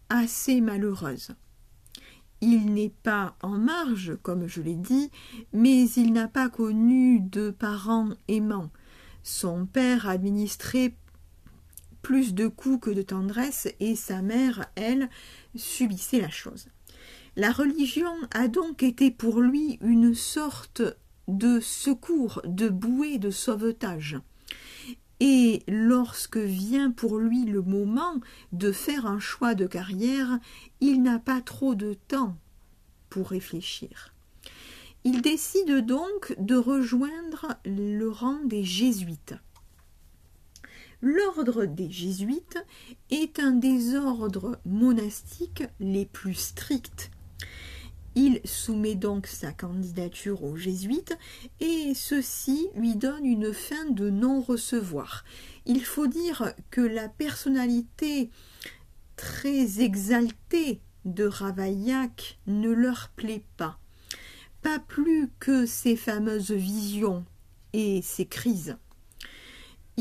assez 0.10 0.60
malheureuse. 0.60 1.32
Il 2.42 2.74
n'est 2.74 2.94
pas 3.04 3.38
en 3.42 3.58
marge, 3.58 4.18
comme 4.22 4.46
je 4.46 4.62
l'ai 4.62 4.76
dit, 4.76 5.10
mais 5.54 5.90
il 5.92 6.12
n'a 6.12 6.28
pas 6.28 6.50
connu 6.50 7.22
de 7.22 7.50
parents 7.50 8.10
aimants. 8.28 8.72
Son 9.24 9.66
père 9.66 10.10
administrait 10.10 10.96
plus 12.02 12.34
de 12.34 12.48
coups 12.48 12.86
que 12.86 12.90
de 12.90 13.02
tendresse, 13.02 13.68
et 13.80 13.96
sa 13.96 14.22
mère, 14.22 14.66
elle, 14.76 15.10
subissait 15.56 16.22
la 16.22 16.30
chose. 16.30 16.68
La 17.36 17.52
religion 17.52 18.14
a 18.34 18.48
donc 18.48 18.84
été 18.84 19.12
pour 19.12 19.42
lui 19.42 19.78
une 19.82 20.14
sorte 20.14 20.82
de 21.28 21.60
secours, 21.60 22.42
de 22.46 22.70
bouée 22.70 23.18
de 23.18 23.30
sauvetage. 23.30 24.18
Et 25.20 25.64
lorsque 25.68 26.38
vient 26.38 26.92
pour 26.92 27.18
lui 27.18 27.44
le 27.44 27.62
moment 27.62 28.20
de 28.52 28.72
faire 28.72 29.06
un 29.06 29.20
choix 29.20 29.54
de 29.54 29.68
carrière, 29.68 30.40
il 30.80 31.04
n'a 31.04 31.20
pas 31.20 31.42
trop 31.42 31.76
de 31.76 31.94
temps 31.94 32.38
pour 33.10 33.30
réfléchir. 33.30 34.14
Il 35.04 35.22
décide 35.22 35.86
donc 35.86 36.36
de 36.40 36.56
rejoindre 36.56 37.58
le 37.66 38.10
rang 38.10 38.40
des 38.46 38.64
jésuites. 38.64 39.36
L'ordre 41.02 41.66
des 41.66 41.90
jésuites 41.90 42.58
est 43.10 43.40
un 43.40 43.52
des 43.52 43.96
ordres 43.96 44.60
monastiques 44.66 45.64
les 45.80 46.06
plus 46.06 46.36
stricts 46.36 47.12
il 48.16 48.42
soumet 48.44 48.96
donc 48.96 49.28
sa 49.28 49.54
candidature 49.54 50.44
aux 50.44 50.58
jésuites 50.58 51.18
et 51.62 51.94
ceci 51.94 52.68
lui 52.76 52.96
donne 52.96 53.26
une 53.26 53.54
fin 53.54 53.86
de 53.86 54.10
non-recevoir. 54.10 55.24
Il 55.66 55.86
faut 55.86 56.08
dire 56.08 56.54
que 56.72 56.82
la 56.82 57.08
personnalité 57.08 58.30
très 59.16 59.82
exaltée 59.82 60.82
de 61.06 61.26
Ravaillac 61.26 62.40
ne 62.48 62.72
leur 62.72 63.10
plaît 63.16 63.46
pas, 63.58 63.80
pas 64.62 64.80
plus 64.80 65.30
que 65.40 65.66
ses 65.66 65.96
fameuses 65.96 66.52
visions 66.52 67.24
et 67.72 68.02
ses 68.02 68.26
crises. 68.26 68.76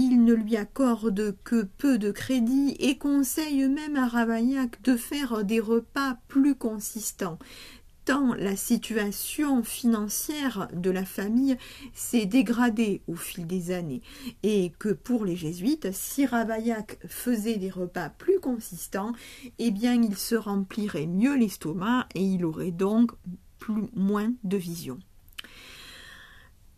Il 0.01 0.25
ne 0.25 0.33
lui 0.33 0.57
accorde 0.57 1.37
que 1.43 1.65
peu 1.65 1.99
de 1.99 2.13
crédit 2.13 2.77
et 2.79 2.99
conseille 2.99 3.69
même 3.69 3.97
à 3.97 4.07
Ravaillac 4.07 4.81
de 4.83 4.97
faire 4.97 5.43
des 5.43 5.59
repas 5.59 6.19
plus 6.29 6.55
consistants, 6.55 7.39
la 8.39 8.57
situation 8.57 9.63
financière 9.63 10.69
de 10.73 10.91
la 10.91 11.05
famille 11.05 11.57
s'est 11.95 12.27
dégradée 12.27 13.03
au 13.07 13.15
fil 13.15 13.47
des 13.47 13.71
années 13.71 14.03
et 14.43 14.73
que 14.79 14.91
pour 14.91 15.25
les 15.25 15.37
jésuites, 15.37 15.93
si 15.93 16.25
Ravaillac 16.25 16.99
faisait 17.07 17.59
des 17.59 17.71
repas 17.71 18.09
plus 18.09 18.41
consistants, 18.41 19.13
eh 19.59 19.71
bien 19.71 20.01
il 20.01 20.17
se 20.17 20.37
remplirait 20.37 21.07
mieux 21.07 21.37
l'estomac 21.37 22.07
et 22.15 22.23
il 22.23 22.45
aurait 22.45 22.71
donc 22.71 23.13
plus, 23.59 23.91
moins 23.95 24.33
de 24.45 24.57
vision. 24.57 24.99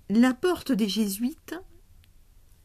La 0.08 0.34
porte 0.34 0.72
des 0.72 0.88
jésuites 0.88 1.54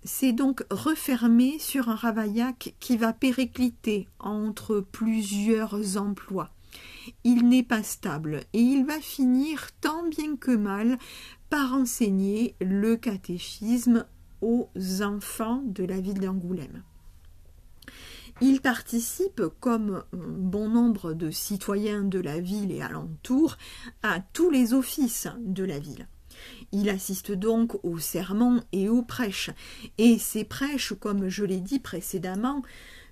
s'est 0.05 0.33
donc 0.33 0.63
refermée 0.69 1.59
sur 1.59 1.89
un 1.89 1.95
Ravaillac 1.95 2.75
qui 2.79 2.95
va 2.95 3.11
péricliter 3.11 4.07
entre 4.19 4.79
plusieurs 4.79 5.97
emplois 5.97 6.51
il 7.23 7.47
n'est 7.47 7.63
pas 7.63 7.83
stable 7.83 8.41
et 8.53 8.59
il 8.59 8.85
va 8.85 8.99
finir 8.99 9.69
tant 9.81 10.07
bien 10.07 10.35
que 10.35 10.55
mal 10.55 10.97
par 11.49 11.73
enseigner 11.73 12.55
le 12.61 12.95
catéchisme 12.95 14.05
aux 14.41 14.69
enfants 15.01 15.61
de 15.65 15.83
la 15.83 15.99
ville 15.99 16.19
d'Angoulême. 16.19 16.83
Il 18.41 18.59
participe, 18.59 19.43
comme 19.61 20.03
bon 20.11 20.67
nombre 20.67 21.13
de 21.13 21.31
citoyens 21.31 22.03
de 22.03 22.19
la 22.19 22.41
ville 22.41 22.71
et 22.71 22.81
alentour, 22.81 23.55
à 24.03 24.19
tous 24.19 24.49
les 24.49 24.73
offices 24.73 25.29
de 25.39 25.63
la 25.63 25.79
ville. 25.79 26.07
Il 26.71 26.89
assiste 26.89 27.31
donc 27.31 27.77
aux 27.83 27.99
sermons 27.99 28.61
et 28.71 28.89
aux 28.89 29.01
prêches, 29.01 29.51
et 29.97 30.17
ces 30.17 30.43
prêches, 30.43 30.93
comme 30.99 31.29
je 31.29 31.43
l'ai 31.43 31.61
dit 31.61 31.79
précédemment, 31.79 32.61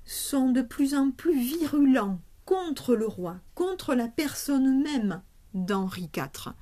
sont 0.06 0.50
de 0.50 0.62
plus 0.62 0.96
en 0.96 1.12
plus 1.12 1.40
virulents 1.40 2.20
contre 2.46 2.96
le 2.96 3.08
roi, 3.08 3.38
contre 3.56 3.96
la 3.96 4.08
personne 4.08 4.84
même 4.84 5.22
d'Henri 5.54 6.10
IV. 6.16 6.54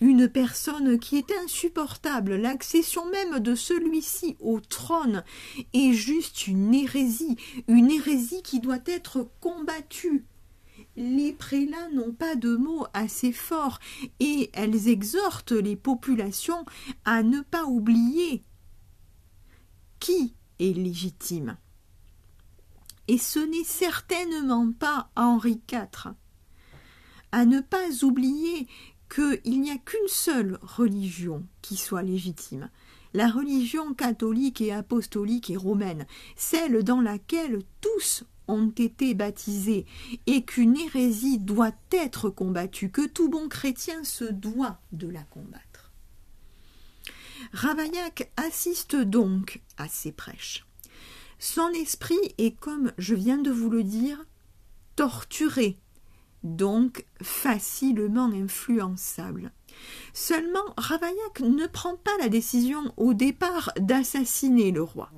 Une 0.00 0.28
personne 0.28 0.98
qui 0.98 1.16
est 1.16 1.32
insupportable, 1.44 2.34
l'accession 2.34 3.08
même 3.10 3.40
de 3.40 3.54
celui-ci 3.54 4.36
au 4.40 4.60
trône 4.60 5.22
est 5.72 5.92
juste 5.92 6.46
une 6.46 6.74
hérésie, 6.74 7.36
une 7.68 7.90
hérésie 7.90 8.42
qui 8.42 8.60
doit 8.60 8.82
être 8.86 9.28
combattue. 9.40 10.24
Les 10.96 11.32
prélats 11.32 11.88
n'ont 11.92 12.12
pas 12.12 12.36
de 12.36 12.54
mots 12.56 12.86
assez 12.94 13.32
forts 13.32 13.80
et 14.20 14.50
elles 14.52 14.88
exhortent 14.88 15.52
les 15.52 15.76
populations 15.76 16.64
à 17.04 17.22
ne 17.22 17.40
pas 17.40 17.64
oublier 17.64 18.44
qui 19.98 20.34
est 20.58 20.76
légitime. 20.76 21.56
Et 23.08 23.18
ce 23.18 23.40
n'est 23.40 23.64
certainement 23.64 24.72
pas 24.72 25.10
Henri 25.16 25.60
IV 25.70 26.14
à 27.34 27.46
ne 27.46 27.58
pas 27.58 28.04
oublier 28.04 28.68
qu'il 29.12 29.60
n'y 29.60 29.72
a 29.72 29.76
qu'une 29.76 30.06
seule 30.06 30.56
religion 30.62 31.44
qui 31.62 31.76
soit 31.76 32.02
légitime, 32.02 32.70
la 33.12 33.28
religion 33.28 33.92
catholique 33.92 34.60
et 34.60 34.72
apostolique 34.72 35.50
et 35.50 35.56
romaine, 35.56 36.06
celle 36.36 36.84
dans 36.84 37.00
laquelle 37.00 37.58
tous 37.80 38.22
ont 38.48 38.70
été 38.70 39.14
baptisés, 39.14 39.86
et 40.26 40.44
qu'une 40.44 40.76
hérésie 40.76 41.38
doit 41.38 41.74
être 41.92 42.30
combattue, 42.30 42.90
que 42.90 43.06
tout 43.06 43.28
bon 43.28 43.48
chrétien 43.48 44.04
se 44.04 44.24
doit 44.24 44.78
de 44.92 45.08
la 45.08 45.22
combattre. 45.22 45.92
Ravaillac 47.52 48.30
assiste 48.36 48.96
donc 48.96 49.62
à 49.76 49.88
ces 49.88 50.12
prêches. 50.12 50.66
Son 51.38 51.68
esprit 51.70 52.34
est, 52.38 52.58
comme 52.58 52.92
je 52.98 53.14
viens 53.14 53.38
de 53.38 53.50
vous 53.50 53.70
le 53.70 53.84
dire, 53.84 54.24
torturé 54.96 55.78
donc 56.42 57.06
facilement 57.22 58.30
influençable. 58.30 59.50
Seulement, 60.12 60.74
Ravaillac 60.76 61.40
ne 61.40 61.66
prend 61.66 61.96
pas 61.96 62.16
la 62.20 62.28
décision 62.28 62.92
au 62.96 63.14
départ 63.14 63.72
d'assassiner 63.78 64.70
le 64.70 64.82
roi. 64.82 65.10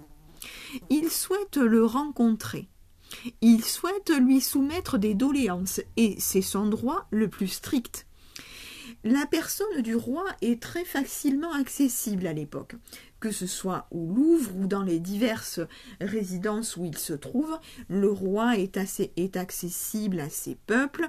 Il 0.89 1.11
souhaite 1.11 1.57
le 1.57 1.85
rencontrer. 1.85 2.69
Il 3.41 3.65
souhaite 3.65 4.11
lui 4.11 4.41
soumettre 4.41 4.99
des 4.99 5.15
doléances, 5.15 5.81
et 5.97 6.17
c'est 6.19 6.43
son 6.43 6.67
droit 6.67 7.07
le 7.11 7.29
plus 7.29 7.49
strict. 7.49 8.07
La 9.05 9.27
personne 9.27 9.83
du 9.83 9.95
roi 9.95 10.25
est 10.43 10.61
très 10.61 10.85
facilement 10.85 11.53
accessible 11.53 12.27
à 12.27 12.33
l'époque 12.33 12.75
que 13.21 13.31
ce 13.31 13.47
soit 13.47 13.87
au 13.91 14.07
Louvre 14.07 14.57
ou 14.57 14.67
dans 14.67 14.83
les 14.83 15.01
diverses 15.01 15.61
résidences 16.01 16.77
où 16.77 16.85
il 16.85 16.97
se 16.97 17.13
trouve, 17.13 17.59
le 17.89 18.11
roi 18.11 18.57
est, 18.57 18.77
assez, 18.77 19.13
accessible 19.35 20.21
à 20.21 20.31
ses 20.31 20.55
peuples 20.55 21.09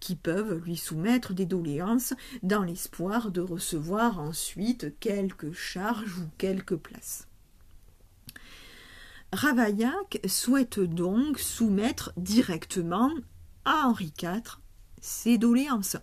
qui 0.00 0.16
peuvent 0.16 0.60
lui 0.64 0.76
soumettre 0.76 1.34
des 1.34 1.46
doléances 1.46 2.14
dans 2.42 2.62
l'espoir 2.62 3.30
de 3.30 3.40
recevoir 3.40 4.18
ensuite 4.18 4.98
quelques 4.98 5.52
charges 5.52 6.18
ou 6.18 6.28
quelques 6.38 6.76
places. 6.76 7.28
Ravaillac 9.32 10.20
souhaite 10.26 10.78
donc 10.78 11.38
soumettre 11.38 12.12
directement 12.18 13.10
à 13.64 13.86
Henri 13.86 14.12
IV 14.20 14.58
ses 15.00 15.36
doléances. 15.36 15.96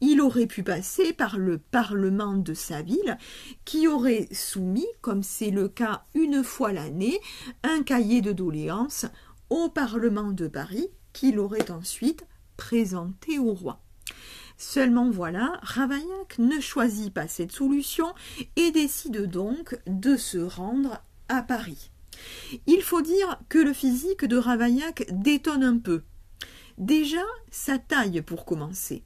Il 0.00 0.20
aurait 0.20 0.46
pu 0.46 0.62
passer 0.62 1.12
par 1.12 1.38
le 1.38 1.58
Parlement 1.58 2.34
de 2.34 2.54
sa 2.54 2.82
ville, 2.82 3.18
qui 3.64 3.86
aurait 3.86 4.28
soumis, 4.32 4.86
comme 5.02 5.22
c'est 5.22 5.50
le 5.50 5.68
cas 5.68 6.04
une 6.14 6.42
fois 6.42 6.72
l'année, 6.72 7.20
un 7.62 7.82
cahier 7.82 8.22
de 8.22 8.32
doléances 8.32 9.06
au 9.50 9.68
Parlement 9.68 10.32
de 10.32 10.48
Paris, 10.48 10.88
qu'il 11.12 11.38
aurait 11.38 11.70
ensuite 11.70 12.26
présenté 12.56 13.38
au 13.38 13.52
roi. 13.52 13.82
Seulement 14.56 15.10
voilà, 15.10 15.60
Ravaillac 15.62 16.38
ne 16.38 16.58
choisit 16.58 17.12
pas 17.12 17.28
cette 17.28 17.52
solution 17.52 18.14
et 18.56 18.70
décide 18.70 19.26
donc 19.26 19.78
de 19.86 20.16
se 20.16 20.38
rendre 20.38 21.02
à 21.28 21.42
Paris. 21.42 21.90
Il 22.66 22.82
faut 22.82 23.02
dire 23.02 23.38
que 23.48 23.58
le 23.58 23.72
physique 23.72 24.24
de 24.24 24.36
Ravaillac 24.36 25.06
détonne 25.10 25.64
un 25.64 25.78
peu. 25.78 26.02
Déjà, 26.78 27.24
sa 27.50 27.78
taille 27.78 28.22
pour 28.22 28.44
commencer. 28.44 29.04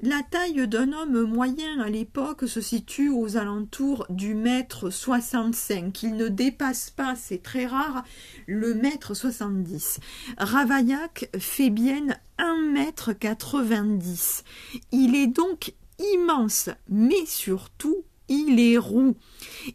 La 0.00 0.22
taille 0.22 0.66
d'un 0.66 0.92
homme 0.92 1.22
moyen 1.22 1.80
à 1.80 1.88
l'époque 1.88 2.46
se 2.48 2.60
situe 2.60 3.10
aux 3.10 3.36
alentours 3.36 4.06
du 4.10 4.34
mètre 4.34 4.90
65. 4.90 6.02
Il 6.02 6.16
ne 6.16 6.28
dépasse 6.28 6.90
pas, 6.90 7.14
c'est 7.16 7.42
très 7.42 7.66
rare, 7.66 8.04
le 8.46 8.74
mètre 8.74 9.14
70. 9.14 10.00
Ravaillac 10.36 11.30
fait 11.38 11.70
bien 11.70 12.06
1 12.38 12.72
mètre 12.72 13.12
90. 13.12 14.44
Il 14.92 15.14
est 15.14 15.28
donc 15.28 15.72
immense, 15.98 16.70
mais 16.88 17.24
surtout 17.24 18.04
il 18.28 18.60
est 18.60 18.78
roux. 18.78 19.14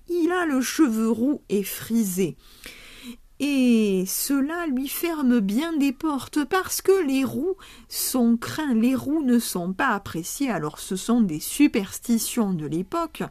Il 0.10 0.32
a 0.32 0.46
le 0.46 0.62
cheveu 0.62 1.10
roux 1.10 1.42
et 1.50 1.64
frisé 1.64 2.38
et 3.40 4.04
cela 4.06 4.68
lui 4.68 4.90
ferme 4.90 5.40
bien 5.40 5.78
des 5.78 5.94
portes 5.94 6.44
parce 6.44 6.82
que 6.82 7.06
les 7.08 7.24
roues 7.24 7.56
sont 7.88 8.36
craints, 8.36 8.74
les 8.74 8.96
roues 8.96 9.24
ne 9.24 9.40
sont 9.40 9.72
pas 9.72 9.90
appréciées, 9.90 10.50
alors 10.50 10.78
ce 10.78 10.98
sont 10.98 11.22
des 11.22 11.40
superstitions 11.40 12.54
de 12.54 12.66
l'époque 12.66 13.24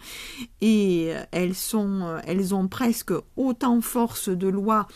et 0.62 1.12
elles 1.30 1.54
sont 1.54 2.18
elles 2.24 2.54
ont 2.54 2.68
presque 2.68 3.12
autant 3.36 3.80
force 3.82 4.30
de 4.30 4.48
loi 4.48 4.88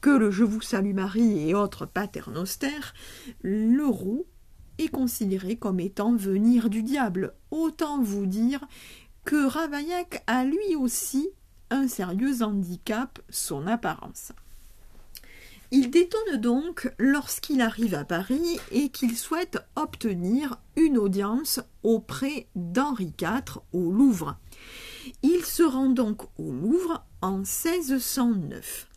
que 0.00 0.10
le 0.10 0.30
Je 0.30 0.44
vous 0.44 0.62
salue 0.62 0.94
Marie 0.94 1.48
et 1.48 1.54
autres 1.54 1.84
paternosters, 1.84 2.94
le 3.42 3.86
roux 3.86 4.24
est 4.78 4.88
considéré 4.88 5.56
comme 5.56 5.80
étant 5.80 6.14
venir 6.14 6.70
du 6.70 6.82
diable. 6.82 7.34
Autant 7.50 8.00
vous 8.00 8.24
dire 8.26 8.60
que 9.24 9.46
Ravaillac 9.46 10.22
a 10.26 10.44
lui 10.44 10.76
aussi 10.76 11.30
un 11.70 11.88
sérieux 11.88 12.42
handicap, 12.42 13.20
son 13.28 13.66
apparence. 13.66 14.32
Il 15.72 15.90
détonne 15.90 16.38
donc 16.38 16.92
lorsqu'il 16.98 17.60
arrive 17.60 17.94
à 17.94 18.04
Paris 18.04 18.58
et 18.72 18.88
qu'il 18.88 19.16
souhaite 19.16 19.58
obtenir 19.76 20.58
une 20.74 20.98
audience 20.98 21.60
auprès 21.84 22.48
d'Henri 22.56 23.12
IV 23.20 23.60
au 23.72 23.92
Louvre. 23.92 24.36
Il 25.22 25.44
se 25.44 25.62
rend 25.62 25.90
donc 25.90 26.22
au 26.38 26.50
Louvre 26.50 27.04
en 27.22 27.38
1609. 27.38 28.88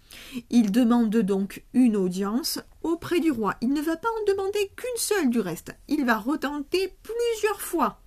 Il 0.50 0.72
demande 0.72 1.16
donc 1.16 1.64
une 1.74 1.96
audience 1.96 2.60
auprès 2.82 3.20
du 3.20 3.30
roi. 3.32 3.56
Il 3.62 3.74
ne 3.74 3.82
va 3.82 3.96
pas 3.96 4.10
en 4.10 4.32
demander 4.32 4.72
qu'une 4.76 4.98
seule 4.98 5.30
du 5.30 5.40
reste. 5.40 5.76
Il 5.88 6.06
va 6.06 6.18
retenter 6.18 6.96
plusieurs 7.04 7.62
fois. 7.62 8.03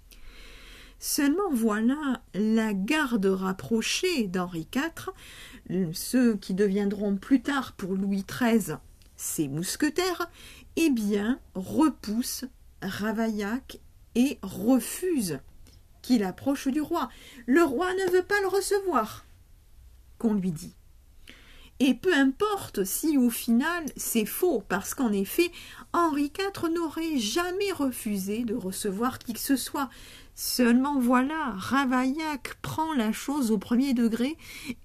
Seulement 0.99 1.51
voilà, 1.53 2.22
la 2.34 2.72
garde 2.72 3.26
rapprochée 3.26 4.26
d'Henri 4.26 4.66
IV 4.74 5.12
ceux 5.92 6.36
qui 6.36 6.55
deviendront 6.55 7.16
plus 7.16 7.42
tard 7.42 7.72
pour 7.72 7.94
Louis 7.94 8.24
XIII 8.24 8.76
ses 9.16 9.49
mousquetaires, 9.49 10.30
eh 10.76 10.90
bien, 10.90 11.40
repoussent 11.55 12.44
Ravaillac 12.82 13.80
et 14.14 14.38
refusent 14.42 15.40
qu'il 16.03 16.22
approche 16.22 16.68
du 16.68 16.80
roi. 16.80 17.09
Le 17.47 17.62
roi 17.62 17.92
ne 17.94 18.11
veut 18.12 18.22
pas 18.22 18.40
le 18.42 18.49
recevoir, 18.49 19.24
qu'on 20.18 20.34
lui 20.34 20.53
dit. 20.53 20.74
Et 21.79 21.93
peu 21.93 22.14
importe 22.14 22.85
si 22.85 23.18
au 23.18 23.29
final 23.29 23.85
c'est 23.97 24.24
faux, 24.24 24.62
parce 24.66 24.95
qu'en 24.95 25.12
effet, 25.12 25.51
Henri 25.93 26.33
IV 26.39 26.70
n'aurait 26.70 27.18
jamais 27.18 27.70
refusé 27.72 28.45
de 28.45 28.55
recevoir 28.55 29.18
qui 29.18 29.35
que 29.35 29.39
ce 29.39 29.57
soit. 29.57 29.91
Seulement 30.35 30.99
voilà, 30.99 31.55
Ravaillac 31.57 32.57
prend 32.61 32.95
la 32.95 33.12
chose 33.12 33.51
au 33.51 33.59
premier 33.59 33.95
degré 33.95 34.37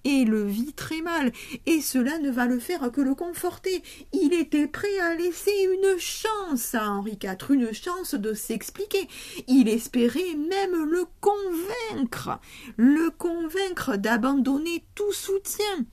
et 0.05 0.25
le 0.25 0.45
vit 0.45 0.73
très 0.73 1.01
mal, 1.01 1.31
et 1.65 1.81
cela 1.81 2.19
ne 2.19 2.29
va 2.29 2.45
le 2.45 2.59
faire 2.59 2.89
que 2.91 3.01
le 3.01 3.15
conforter. 3.15 3.83
Il 4.13 4.33
était 4.33 4.67
prêt 4.67 4.99
à 4.99 5.15
laisser 5.15 5.51
une 5.73 5.97
chance 5.97 6.75
à 6.75 6.89
Henri 6.89 7.17
IV, 7.21 7.51
une 7.51 7.73
chance 7.73 8.15
de 8.15 8.33
s'expliquer. 8.33 9.07
Il 9.47 9.67
espérait 9.69 10.35
même 10.35 10.89
le 10.89 11.05
convaincre, 11.19 12.39
le 12.77 13.09
convaincre 13.11 13.97
d'abandonner 13.97 14.85
tout 14.95 15.11
soutien 15.13 15.85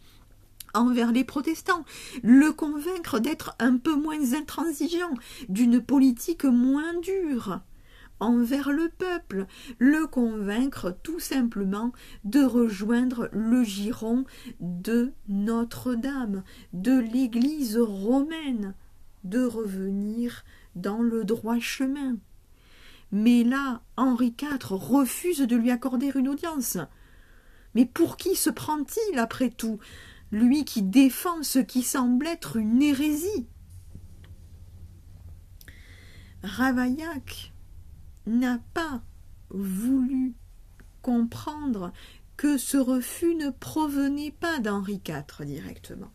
envers 0.74 1.12
les 1.12 1.24
protestants, 1.24 1.84
le 2.22 2.52
convaincre 2.52 3.18
d'être 3.18 3.54
un 3.58 3.76
peu 3.76 3.94
moins 3.94 4.34
intransigeant, 4.34 5.14
d'une 5.48 5.80
politique 5.80 6.44
moins 6.44 6.94
dure 7.00 7.60
envers 8.20 8.72
le 8.72 8.88
peuple, 8.88 9.46
le 9.78 10.06
convaincre 10.06 10.96
tout 11.02 11.20
simplement 11.20 11.92
de 12.24 12.42
rejoindre 12.42 13.28
le 13.32 13.62
giron 13.62 14.24
de 14.60 15.12
Notre-Dame, 15.28 16.42
de 16.72 16.98
l'Église 16.98 17.78
romaine, 17.78 18.74
de 19.24 19.44
revenir 19.44 20.44
dans 20.74 21.02
le 21.02 21.24
droit 21.24 21.58
chemin. 21.58 22.16
Mais 23.10 23.44
là, 23.44 23.82
Henri 23.96 24.34
IV 24.40 24.72
refuse 24.72 25.40
de 25.40 25.56
lui 25.56 25.70
accorder 25.70 26.12
une 26.14 26.28
audience. 26.28 26.76
Mais 27.74 27.86
pour 27.86 28.16
qui 28.16 28.36
se 28.36 28.50
prend-il 28.50 29.18
après 29.18 29.50
tout? 29.50 29.78
Lui 30.30 30.64
qui 30.64 30.82
défend 30.82 31.42
ce 31.42 31.58
qui 31.58 31.82
semble 31.82 32.26
être 32.26 32.56
une 32.56 32.82
hérésie 32.82 33.46
Ravaillac 36.42 37.52
n'a 38.26 38.60
pas 38.74 39.02
voulu 39.50 40.34
comprendre 41.02 41.92
que 42.36 42.56
ce 42.56 42.76
refus 42.76 43.34
ne 43.34 43.50
provenait 43.50 44.30
pas 44.30 44.60
d'Henri 44.60 45.00
IV 45.06 45.44
directement. 45.44 46.12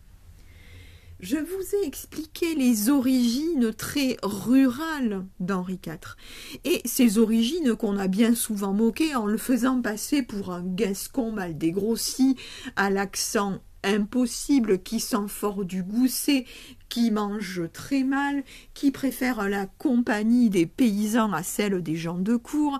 Je 1.19 1.37
vous 1.37 1.75
ai 1.75 1.87
expliqué 1.87 2.53
les 2.55 2.89
origines 2.89 3.73
très 3.73 4.17
rurales 4.23 5.25
d'Henri 5.39 5.79
IV, 5.85 6.15
et 6.65 6.81
ces 6.85 7.17
origines 7.17 7.75
qu'on 7.75 7.97
a 7.97 8.07
bien 8.07 8.35
souvent 8.35 8.73
moquées 8.73 9.15
en 9.15 9.25
le 9.25 9.37
faisant 9.37 9.81
passer 9.81 10.21
pour 10.21 10.51
un 10.51 10.63
gascon 10.63 11.31
mal 11.31 11.57
dégrossi, 11.57 12.35
à 12.75 12.89
l'accent 12.89 13.61
impossible, 13.83 14.81
qui 14.81 14.99
sent 14.99 15.27
fort 15.27 15.65
du 15.65 15.83
gousset, 15.83 16.45
qui 16.89 17.11
mange 17.11 17.63
très 17.71 18.03
mal, 18.03 18.43
qui 18.73 18.91
préfère 18.91 19.49
la 19.49 19.65
compagnie 19.65 20.49
des 20.49 20.65
paysans 20.65 21.33
à 21.33 21.43
celle 21.43 21.81
des 21.81 21.95
gens 21.95 22.17
de 22.17 22.35
cour, 22.35 22.79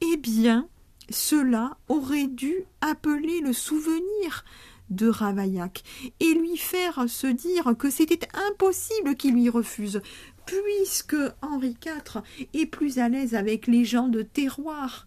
eh 0.00 0.16
bien, 0.16 0.68
cela 1.08 1.76
aurait 1.88 2.28
dû 2.28 2.64
appeler 2.80 3.40
le 3.40 3.52
souvenir 3.52 4.44
de 4.90 5.08
Ravaillac 5.08 5.82
et 6.18 6.34
lui 6.34 6.56
faire 6.56 7.08
se 7.08 7.26
dire 7.26 7.74
que 7.78 7.90
c'était 7.90 8.28
impossible 8.50 9.16
qu'il 9.16 9.34
lui 9.34 9.48
refuse, 9.48 10.02
puisque 10.46 11.16
Henri 11.42 11.76
IV 11.84 12.22
est 12.54 12.66
plus 12.66 12.98
à 12.98 13.08
l'aise 13.08 13.34
avec 13.34 13.66
les 13.66 13.84
gens 13.84 14.08
de 14.08 14.22
terroir, 14.22 15.06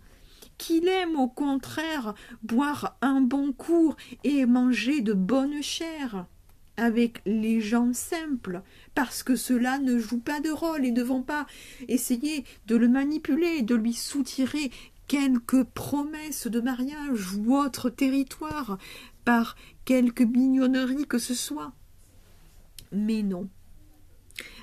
qu'il 0.58 0.88
aime 0.88 1.16
au 1.16 1.28
contraire 1.28 2.14
boire 2.44 2.98
un 3.02 3.22
bon 3.22 3.52
cours 3.52 3.96
et 4.24 4.46
manger 4.46 5.02
de 5.02 5.14
bonne 5.14 5.62
chair 5.62 6.26
avec 6.78 7.22
les 7.26 7.62
gens 7.62 7.94
simples, 7.94 8.62
parce 8.96 9.22
que 9.22 9.36
ceux-là 9.36 9.80
ne 9.80 10.00
jouent 10.00 10.20
pas 10.20 10.40
de 10.40 10.50
rôle 10.50 10.86
et 10.86 10.92
ne 10.92 11.04
vont 11.04 11.22
pas 11.22 11.46
essayer 11.88 12.46
de 12.66 12.76
le 12.76 12.88
manipuler, 12.88 13.62
de 13.62 13.76
lui 13.76 13.94
soutirer 13.94 14.72
quelques 15.08 15.64
promesses 15.64 16.48
de 16.48 16.60
mariage 16.60 17.36
ou 17.36 17.56
autre 17.56 17.90
territoire 17.90 18.78
par 19.26 19.56
quelque 19.86 20.24
mignonnerie 20.24 21.06
que 21.06 21.20
ce 21.20 21.34
soit. 21.34 21.74
Mais 22.92 23.22
non. 23.22 23.48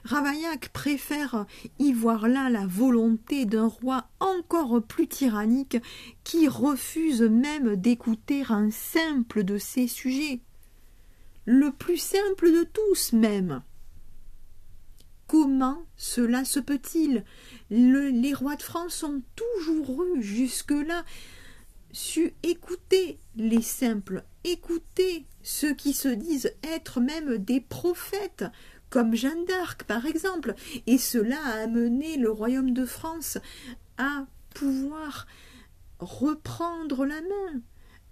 Ravaillac 0.05 0.71
préfère 0.71 1.47
y 1.79 1.93
voir 1.93 2.29
là 2.29 2.49
la 2.51 2.67
volonté 2.67 3.45
d'un 3.45 3.67
roi 3.67 4.09
encore 4.19 4.83
plus 4.83 5.09
tyrannique 5.09 5.77
qui 6.25 6.49
refuse 6.49 7.23
même 7.23 7.77
d'écouter 7.77 8.45
un 8.49 8.71
simple 8.71 9.45
de 9.45 9.59
ses 9.59 9.89
sujets, 9.89 10.41
le 11.45 11.71
plus 11.71 11.99
simple 11.99 12.51
de 12.53 12.65
tous 12.65 13.13
même. 13.13 13.63
Comment 15.27 15.85
cela 15.97 16.45
se 16.45 16.59
peut-il? 16.59 17.25
Les 17.71 18.35
rois 18.35 18.57
de 18.57 18.63
France 18.63 19.05
ont 19.05 19.23
toujours 19.37 20.05
eu 20.05 20.23
jusque-là 20.23 21.05
su 21.93 22.35
écouter 22.43 23.19
les 23.37 23.63
simples, 23.63 24.25
écouter 24.45 25.27
ceux 25.43 25.75
qui 25.75 25.93
se 25.93 26.09
disent 26.09 26.53
être 26.63 27.01
même 27.01 27.39
des 27.39 27.61
prophètes, 27.61 28.45
comme 28.91 29.15
Jeanne 29.15 29.45
d'Arc 29.47 29.85
par 29.85 30.07
exemple, 30.07 30.55
et 30.87 30.99
cela 30.99 31.39
a 31.45 31.63
amené 31.63 32.17
le 32.17 32.31
royaume 32.31 32.73
de 32.73 32.85
France 32.85 33.39
à 33.99 34.25
pouvoir 34.55 35.27
reprendre 35.99 37.07
la 37.07 37.21
main, 37.21 37.61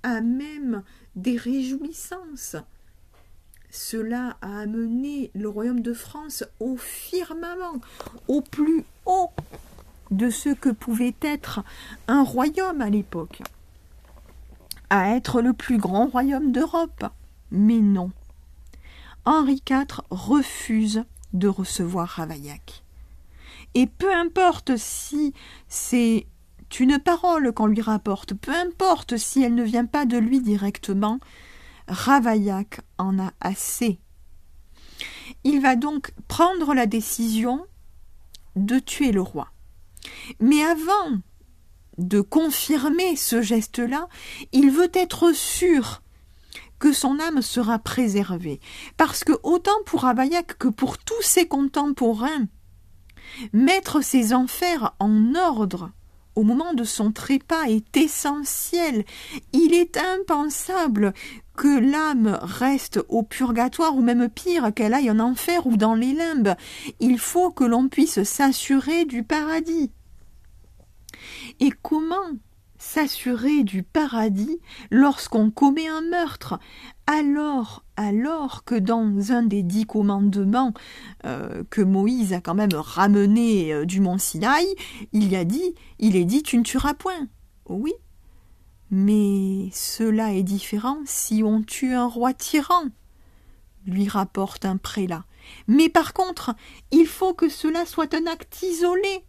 à 0.02 0.20
même 0.20 0.82
des 1.16 1.36
réjouissances. 1.36 2.56
Cela 3.70 4.38
a 4.40 4.60
amené 4.60 5.30
le 5.34 5.48
royaume 5.48 5.82
de 5.82 5.92
France 5.92 6.44
au 6.60 6.76
firmament, 6.76 7.80
au 8.28 8.40
plus 8.40 8.84
haut 9.04 9.30
de 10.10 10.30
ce 10.30 10.48
que 10.48 10.70
pouvait 10.70 11.16
être 11.20 11.62
un 12.06 12.22
royaume 12.22 12.80
à 12.80 12.88
l'époque 12.88 13.42
à 14.90 15.14
être 15.14 15.42
le 15.42 15.52
plus 15.52 15.78
grand 15.78 16.06
royaume 16.06 16.52
d'Europe. 16.52 17.04
Mais 17.50 17.80
non. 17.80 18.10
Henri 19.24 19.62
IV 19.68 20.02
refuse 20.10 21.04
de 21.32 21.48
recevoir 21.48 22.08
Ravaillac. 22.08 22.84
Et 23.74 23.86
peu 23.86 24.12
importe 24.14 24.76
si 24.76 25.34
c'est 25.68 26.26
une 26.78 26.98
parole 26.98 27.52
qu'on 27.52 27.66
lui 27.66 27.80
rapporte, 27.80 28.34
peu 28.34 28.52
importe 28.52 29.16
si 29.16 29.42
elle 29.42 29.54
ne 29.54 29.64
vient 29.64 29.86
pas 29.86 30.06
de 30.06 30.16
lui 30.16 30.40
directement, 30.40 31.18
Ravaillac 31.88 32.80
en 32.98 33.18
a 33.18 33.32
assez. 33.40 33.98
Il 35.44 35.60
va 35.60 35.76
donc 35.76 36.12
prendre 36.28 36.74
la 36.74 36.86
décision 36.86 37.66
de 38.56 38.78
tuer 38.78 39.12
le 39.12 39.22
roi. 39.22 39.48
Mais 40.40 40.62
avant 40.62 41.20
de 41.98 42.20
confirmer 42.20 43.16
ce 43.16 43.42
geste-là, 43.42 44.08
il 44.52 44.70
veut 44.70 44.90
être 44.94 45.32
sûr 45.32 46.02
que 46.78 46.92
son 46.92 47.18
âme 47.20 47.42
sera 47.42 47.78
préservée. 47.78 48.60
Parce 48.96 49.24
que 49.24 49.32
autant 49.42 49.82
pour 49.86 50.04
Abaillac 50.04 50.58
que 50.58 50.68
pour 50.68 50.98
tous 50.98 51.22
ses 51.22 51.46
contemporains, 51.46 52.46
mettre 53.52 54.02
ses 54.02 54.32
enfers 54.32 54.94
en 54.98 55.34
ordre 55.34 55.90
au 56.38 56.44
moment 56.44 56.72
de 56.72 56.84
son 56.84 57.10
trépas 57.10 57.64
est 57.64 57.96
essentiel. 57.96 59.04
Il 59.52 59.74
est 59.74 59.96
impensable 59.96 61.12
que 61.56 61.80
l'âme 61.80 62.38
reste 62.40 63.00
au 63.08 63.24
purgatoire 63.24 63.96
ou 63.96 64.02
même 64.02 64.28
pire 64.28 64.72
qu'elle 64.72 64.94
aille 64.94 65.10
en 65.10 65.18
enfer 65.18 65.66
ou 65.66 65.76
dans 65.76 65.96
les 65.96 66.12
limbes. 66.12 66.54
Il 67.00 67.18
faut 67.18 67.50
que 67.50 67.64
l'on 67.64 67.88
puisse 67.88 68.22
s'assurer 68.22 69.04
du 69.04 69.24
paradis. 69.24 69.90
Et 71.58 71.72
comment 71.82 72.30
s'assurer 72.88 73.64
du 73.64 73.82
paradis 73.82 74.60
lorsqu'on 74.90 75.50
commet 75.50 75.88
un 75.88 76.00
meurtre 76.00 76.58
alors 77.06 77.84
alors 77.96 78.64
que 78.64 78.74
dans 78.74 79.30
un 79.30 79.42
des 79.42 79.62
dix 79.62 79.84
commandements 79.84 80.72
euh, 81.26 81.64
que 81.68 81.82
Moïse 81.82 82.32
a 82.32 82.40
quand 82.40 82.54
même 82.54 82.72
ramené 82.72 83.74
euh, 83.74 83.84
du 83.84 84.00
mont 84.00 84.16
Sinaï, 84.16 84.64
il 85.12 85.28
y 85.28 85.36
a 85.36 85.44
dit, 85.44 85.74
il 85.98 86.16
est 86.16 86.24
dit 86.24 86.42
tu 86.42 86.56
ne 86.56 86.62
tueras 86.62 86.94
point. 86.94 87.28
Oui. 87.68 87.92
Mais 88.90 89.68
cela 89.72 90.32
est 90.32 90.42
différent 90.42 90.98
si 91.04 91.42
on 91.44 91.62
tue 91.62 91.92
un 91.92 92.06
roi 92.06 92.32
tyran, 92.32 92.84
lui 93.86 94.08
rapporte 94.08 94.64
un 94.64 94.78
prélat. 94.78 95.24
Mais 95.66 95.90
par 95.90 96.14
contre, 96.14 96.54
il 96.90 97.06
faut 97.06 97.34
que 97.34 97.50
cela 97.50 97.84
soit 97.84 98.14
un 98.14 98.26
acte 98.26 98.62
isolé, 98.62 99.24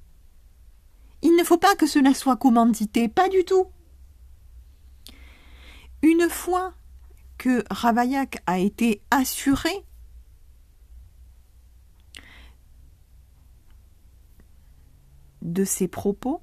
il 1.22 1.36
ne 1.36 1.44
faut 1.44 1.58
pas 1.58 1.76
que 1.76 1.88
cela 1.88 2.14
soit 2.14 2.38
commandité, 2.38 3.08
pas 3.08 3.30
du 3.30 3.44
tout. 3.44 3.68
Une 6.02 6.30
fois 6.30 6.74
que 7.38 7.64
Ravaillac 7.70 8.42
a 8.48 8.60
été 8.60 9.02
assuré 9.12 9.86
de 15.42 15.64
ses 15.64 15.88
propos, 15.88 16.42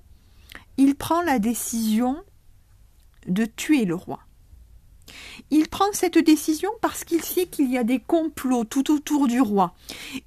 il 0.76 0.94
prend 0.94 1.22
la 1.22 1.38
décision 1.38 2.22
de 3.26 3.44
tuer 3.44 3.84
le 3.84 3.94
roi. 3.94 4.25
Il 5.50 5.68
prend 5.68 5.86
cette 5.92 6.18
décision 6.18 6.70
parce 6.80 7.04
qu'il 7.04 7.22
sait 7.22 7.46
qu'il 7.46 7.70
y 7.70 7.78
a 7.78 7.84
des 7.84 8.00
complots 8.00 8.64
tout 8.64 8.92
autour 8.92 9.28
du 9.28 9.40
roi. 9.40 9.74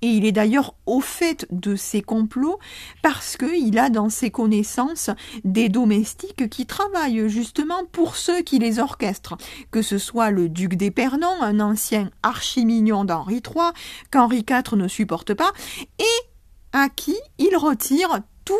Et 0.01 0.07
il 0.07 0.25
est 0.25 0.31
d'ailleurs 0.31 0.75
au 0.85 1.01
fait 1.01 1.45
de 1.51 1.75
ces 1.75 2.01
complots 2.01 2.59
parce 3.03 3.35
qu'il 3.35 3.77
a 3.77 3.89
dans 3.89 4.09
ses 4.09 4.31
connaissances 4.31 5.09
des 5.43 5.69
domestiques 5.69 6.49
qui 6.49 6.65
travaillent 6.65 7.29
justement 7.29 7.83
pour 7.91 8.15
ceux 8.15 8.41
qui 8.41 8.59
les 8.59 8.79
orchestrent, 8.79 9.37
que 9.71 9.81
ce 9.81 9.97
soit 9.97 10.31
le 10.31 10.47
duc 10.47 10.75
d'Épernon, 10.75 11.41
un 11.41 11.59
ancien 11.59 12.09
archimignon 12.23 13.03
d'Henri 13.03 13.41
III, 13.45 13.71
qu'Henri 14.11 14.45
IV 14.49 14.77
ne 14.77 14.87
supporte 14.87 15.33
pas, 15.33 15.51
et 15.99 16.29
à 16.71 16.89
qui 16.89 17.15
il 17.37 17.55
retire 17.57 18.21
tout 18.45 18.53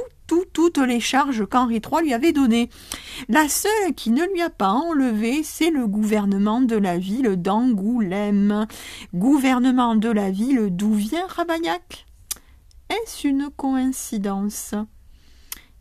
toutes 0.51 0.77
les 0.77 0.99
charges 0.99 1.45
qu'Henri 1.45 1.75
III 1.75 2.03
lui 2.03 2.13
avait 2.13 2.31
données. 2.31 2.69
La 3.27 3.49
seule 3.49 3.93
qui 3.95 4.11
ne 4.11 4.25
lui 4.31 4.41
a 4.41 4.49
pas 4.49 4.71
enlevé, 4.71 5.43
c'est 5.43 5.71
le 5.71 5.87
gouvernement 5.87 6.61
de 6.61 6.75
la 6.75 6.97
ville 6.97 7.35
d'Angoulême. 7.35 8.67
Gouvernement 9.13 9.95
de 9.95 10.09
la 10.09 10.31
ville 10.31 10.69
d'où 10.71 10.93
vient 10.93 11.27
Ravaillac 11.27 12.05
Est-ce 12.89 13.27
une 13.27 13.49
coïncidence? 13.55 14.75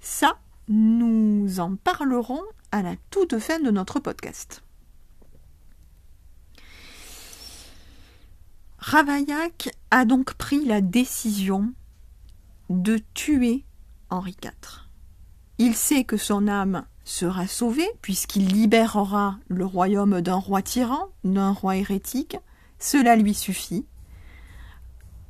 Ça, 0.01 0.39
nous 0.69 1.61
en 1.61 1.77
parlerons 1.77 2.43
à 2.73 2.83
la 2.83 2.95
toute 3.11 3.39
fin 3.39 3.59
de 3.61 3.71
notre 3.71 4.01
podcast. 4.01 4.63
Ravaillac 8.79 9.71
a 9.91 10.05
donc 10.05 10.35
pris 10.35 10.65
la 10.65 10.81
décision 10.81 11.73
de 12.71 12.99
tuer 13.15 13.65
Henri 14.11 14.37
IV. 14.43 14.89
Il 15.59 15.75
sait 15.75 16.05
que 16.05 16.17
son 16.17 16.49
âme 16.49 16.85
sera 17.05 17.47
sauvée 17.47 17.89
puisqu'il 18.03 18.47
libérera 18.49 19.39
le 19.49 19.65
royaume 19.65 20.21
d'un 20.21 20.37
roi 20.37 20.63
tyran, 20.63 21.09
d'un 21.25 21.53
roi 21.53 21.77
hérétique. 21.77 22.37
Cela 22.79 23.17
lui 23.17 23.35
suffit. 23.35 23.87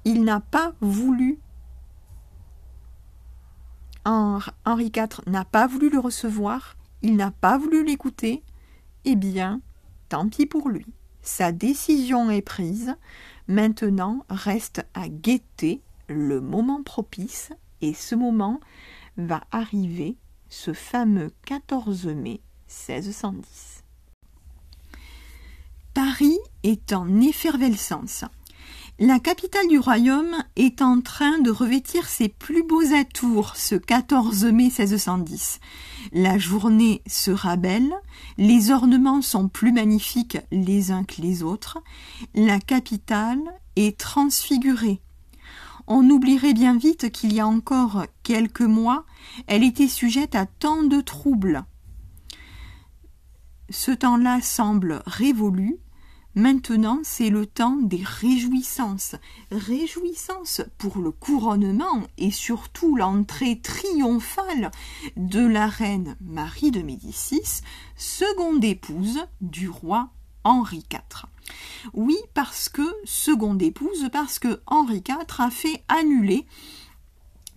Il 0.04 0.24
n'a 0.24 0.40
pas 0.40 0.74
voulu 0.80 1.38
Henri 4.64 4.86
IV 4.94 5.20
n'a 5.26 5.44
pas 5.44 5.66
voulu 5.66 5.90
le 5.90 5.98
recevoir, 5.98 6.76
il 7.02 7.16
n'a 7.16 7.30
pas 7.30 7.58
voulu 7.58 7.84
l'écouter, 7.84 8.42
eh 9.04 9.16
bien, 9.16 9.60
tant 10.08 10.28
pis 10.28 10.46
pour 10.46 10.70
lui. 10.70 10.86
Sa 11.20 11.52
décision 11.52 12.30
est 12.30 12.42
prise, 12.42 12.94
maintenant 13.48 14.24
reste 14.30 14.86
à 14.94 15.08
guetter 15.08 15.82
le 16.08 16.40
moment 16.40 16.82
propice, 16.82 17.50
et 17.80 17.94
ce 17.94 18.14
moment 18.14 18.60
va 19.16 19.42
arriver 19.50 20.16
ce 20.48 20.72
fameux 20.72 21.32
14 21.46 22.06
mai 22.06 22.40
1610. 22.68 23.82
Paris 25.94 26.38
est 26.62 26.92
en 26.92 27.20
effervescence. 27.20 28.24
La 29.00 29.20
capitale 29.20 29.68
du 29.68 29.78
royaume 29.78 30.34
est 30.56 30.82
en 30.82 31.00
train 31.00 31.38
de 31.38 31.52
revêtir 31.52 32.08
ses 32.08 32.28
plus 32.28 32.64
beaux 32.64 32.92
atours 32.92 33.54
ce 33.54 33.76
14 33.76 34.44
mai 34.46 34.72
1610. 34.76 35.60
La 36.12 36.36
journée 36.36 37.02
sera 37.06 37.56
belle, 37.56 37.94
les 38.38 38.72
ornements 38.72 39.22
sont 39.22 39.48
plus 39.48 39.72
magnifiques 39.72 40.38
les 40.50 40.90
uns 40.90 41.04
que 41.04 41.22
les 41.22 41.44
autres, 41.44 41.78
la 42.34 42.58
capitale 42.58 43.42
est 43.76 43.96
transfigurée. 43.98 45.00
On 45.90 46.08
oublierait 46.10 46.52
bien 46.52 46.76
vite 46.76 47.10
qu'il 47.10 47.32
y 47.32 47.40
a 47.40 47.46
encore 47.46 48.04
quelques 48.22 48.60
mois, 48.60 49.06
elle 49.46 49.64
était 49.64 49.88
sujette 49.88 50.34
à 50.34 50.44
tant 50.44 50.82
de 50.82 51.00
troubles. 51.00 51.64
Ce 53.70 53.90
temps-là 53.90 54.40
semble 54.42 55.02
révolu, 55.06 55.78
Maintenant, 56.34 57.00
c'est 57.02 57.30
le 57.30 57.46
temps 57.46 57.78
des 57.82 58.02
réjouissances. 58.04 59.16
Réjouissances 59.50 60.60
pour 60.76 60.98
le 60.98 61.10
couronnement 61.10 62.04
et 62.16 62.30
surtout 62.30 62.94
l'entrée 62.94 63.58
triomphale 63.60 64.70
de 65.16 65.44
la 65.44 65.66
reine 65.66 66.16
Marie 66.20 66.70
de 66.70 66.80
Médicis, 66.80 67.62
seconde 67.96 68.62
épouse 68.62 69.18
du 69.40 69.68
roi 69.68 70.10
Henri 70.44 70.84
IV. 70.92 71.26
Oui, 71.94 72.16
parce 72.34 72.68
que, 72.68 72.82
seconde 73.04 73.62
épouse, 73.62 74.08
parce 74.12 74.38
que 74.38 74.60
Henri 74.66 75.02
IV 75.06 75.16
a 75.38 75.50
fait 75.50 75.82
annuler 75.88 76.46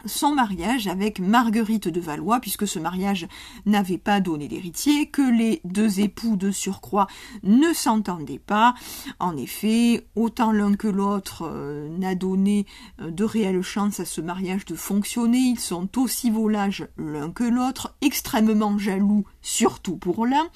son 0.06 0.34
mariage 0.34 0.88
avec 0.88 1.20
Marguerite 1.20 1.88
de 1.88 2.00
Valois, 2.00 2.40
puisque 2.40 2.68
ce 2.68 2.80
mariage 2.80 3.28
n'avait 3.66 3.98
pas 3.98 4.20
donné 4.20 4.48
d'héritier, 4.48 5.08
que 5.08 5.22
les 5.22 5.62
deux 5.64 6.00
époux 6.00 6.36
de 6.36 6.52
surcroît 6.52 7.08
ne 7.44 7.74
s'entendaient 7.74 8.40
pas. 8.40 8.74
En 9.20 9.38
effet, 9.38 10.08
autant 10.16 10.52
l'un 10.52 10.76
que 10.76 10.88
l'autre 10.88 11.44
euh, 11.46 11.90
n'a 11.90 12.16
donné 12.16 12.66
euh, 13.00 13.12
de 13.12 13.24
réelles 13.24 13.62
chances 13.62 14.00
à 14.00 14.06
ce 14.06 14.22
mariage 14.22 14.66
de 14.66 14.76
fonctionner, 14.76 15.40
ils 15.40 15.60
sont 15.60 15.98
aussi 15.98 16.30
volages 16.30 16.88
l'un 16.98 17.32
que 17.32 17.44
l'autre, 17.44 17.96
extrêmement 18.02 18.78
jaloux, 18.78 19.26
surtout 19.42 19.98
pour 19.98 20.26
l'un, 20.26 20.48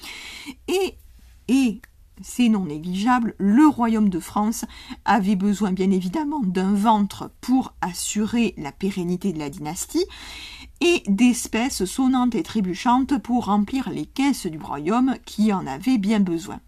et, 0.68 0.96
et 1.48 1.80
c'est 2.22 2.48
non 2.48 2.64
négligeable, 2.64 3.34
le 3.38 3.66
royaume 3.66 4.08
de 4.08 4.20
France 4.20 4.64
avait 5.04 5.36
besoin 5.36 5.72
bien 5.72 5.90
évidemment 5.90 6.40
d'un 6.40 6.74
ventre 6.74 7.30
pour 7.40 7.74
assurer 7.80 8.54
la 8.56 8.72
pérennité 8.72 9.32
de 9.32 9.38
la 9.38 9.50
dynastie 9.50 10.04
et 10.80 11.02
d'espèces 11.06 11.84
sonnantes 11.84 12.34
et 12.34 12.42
trébuchantes 12.42 13.18
pour 13.18 13.46
remplir 13.46 13.90
les 13.90 14.06
caisses 14.06 14.46
du 14.46 14.58
royaume 14.58 15.16
qui 15.24 15.52
en 15.52 15.66
avaient 15.66 15.98
bien 15.98 16.20
besoin. 16.20 16.60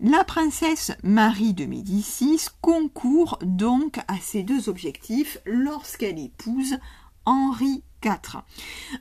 La 0.00 0.24
princesse 0.24 0.92
Marie 1.04 1.54
de 1.54 1.64
Médicis 1.64 2.46
concourt 2.60 3.38
donc 3.42 3.98
à 4.08 4.16
ces 4.20 4.42
deux 4.42 4.68
objectifs 4.68 5.38
lorsqu'elle 5.46 6.18
épouse 6.18 6.78
Henri 7.24 7.84
IV. 8.04 8.42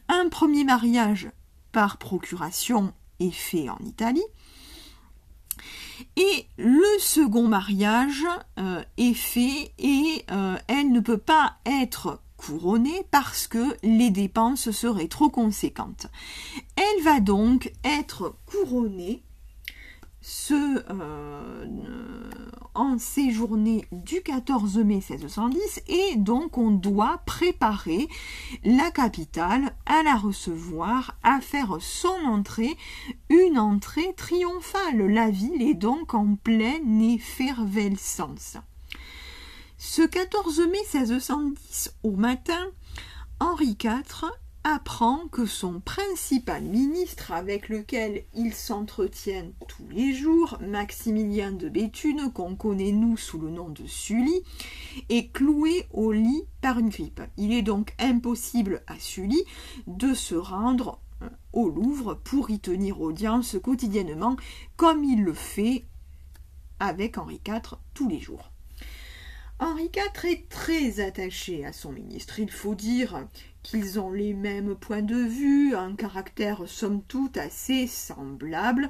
Un 0.07 0.29
premier 0.29 0.63
mariage 0.63 1.31
par 1.71 1.97
procuration 1.97 2.93
est 3.19 3.31
fait 3.31 3.69
en 3.69 3.79
Italie, 3.83 4.23
et 6.15 6.47
le 6.57 6.99
second 6.99 7.47
mariage 7.47 8.25
euh, 8.59 8.83
est 8.97 9.13
fait 9.13 9.73
et 9.79 10.25
euh, 10.31 10.57
elle 10.67 10.91
ne 10.91 10.99
peut 10.99 11.17
pas 11.17 11.55
être 11.65 12.19
couronnée 12.37 13.05
parce 13.11 13.47
que 13.47 13.75
les 13.83 14.09
dépenses 14.09 14.71
seraient 14.71 15.07
trop 15.07 15.29
conséquentes. 15.29 16.07
Elle 16.75 17.03
va 17.03 17.19
donc 17.19 17.71
être 17.83 18.35
couronnée 18.45 19.23
ce, 20.21 20.83
euh, 20.89 22.29
en 22.75 22.97
ces 22.99 23.31
journées 23.31 23.85
du 23.91 24.21
14 24.21 24.77
mai 24.77 25.01
1610 25.09 25.81
et 25.87 26.15
donc 26.17 26.57
on 26.57 26.71
doit 26.71 27.21
préparer 27.25 28.07
la 28.63 28.91
capitale 28.91 29.73
à 29.85 30.03
la 30.03 30.15
recevoir, 30.15 31.17
à 31.23 31.41
faire 31.41 31.77
son 31.79 32.15
entrée, 32.25 32.77
une 33.29 33.57
entrée 33.57 34.13
triomphale. 34.15 35.07
La 35.07 35.29
ville 35.29 35.61
est 35.61 35.73
donc 35.73 36.13
en 36.13 36.35
pleine 36.35 37.01
effervescence. 37.01 38.57
Ce 39.77 40.03
14 40.03 40.59
mai 40.59 40.79
1610 40.93 41.95
au 42.03 42.11
matin, 42.11 42.67
Henri 43.39 43.75
IV 43.83 44.31
apprend 44.63 45.27
que 45.31 45.45
son 45.45 45.79
principal 45.79 46.63
ministre 46.63 47.31
avec 47.31 47.69
lequel 47.69 48.25
il 48.35 48.53
s'entretient 48.53 49.51
tous 49.67 49.87
les 49.89 50.13
jours, 50.13 50.59
Maximilien 50.61 51.51
de 51.51 51.67
Béthune, 51.67 52.31
qu'on 52.31 52.55
connaît 52.55 52.91
nous 52.91 53.17
sous 53.17 53.39
le 53.39 53.49
nom 53.49 53.69
de 53.69 53.85
Sully, 53.87 54.43
est 55.09 55.31
cloué 55.31 55.87
au 55.91 56.11
lit 56.11 56.43
par 56.61 56.77
une 56.77 56.89
grippe. 56.89 57.21
Il 57.37 57.51
est 57.53 57.63
donc 57.63 57.93
impossible 57.99 58.83
à 58.87 58.99
Sully 58.99 59.43
de 59.87 60.13
se 60.13 60.35
rendre 60.35 60.99
euh, 61.23 61.29
au 61.53 61.69
Louvre 61.69 62.13
pour 62.13 62.51
y 62.51 62.59
tenir 62.59 63.01
audience 63.01 63.57
quotidiennement, 63.61 64.37
comme 64.75 65.03
il 65.03 65.23
le 65.23 65.33
fait 65.33 65.85
avec 66.79 67.17
Henri 67.17 67.41
IV 67.47 67.77
tous 67.93 68.07
les 68.07 68.19
jours. 68.19 68.51
Henri 69.59 69.91
IV 69.95 70.25
est 70.31 70.49
très 70.49 70.99
attaché 70.99 71.65
à 71.65 71.71
son 71.71 71.91
ministre. 71.91 72.39
Il 72.39 72.49
faut 72.49 72.73
dire 72.73 73.27
qu'ils 73.63 73.99
ont 73.99 74.11
les 74.11 74.33
mêmes 74.33 74.75
points 74.75 75.01
de 75.01 75.15
vue, 75.15 75.75
un 75.75 75.95
caractère 75.95 76.67
somme 76.67 77.01
toute 77.03 77.37
assez 77.37 77.87
semblable. 77.87 78.89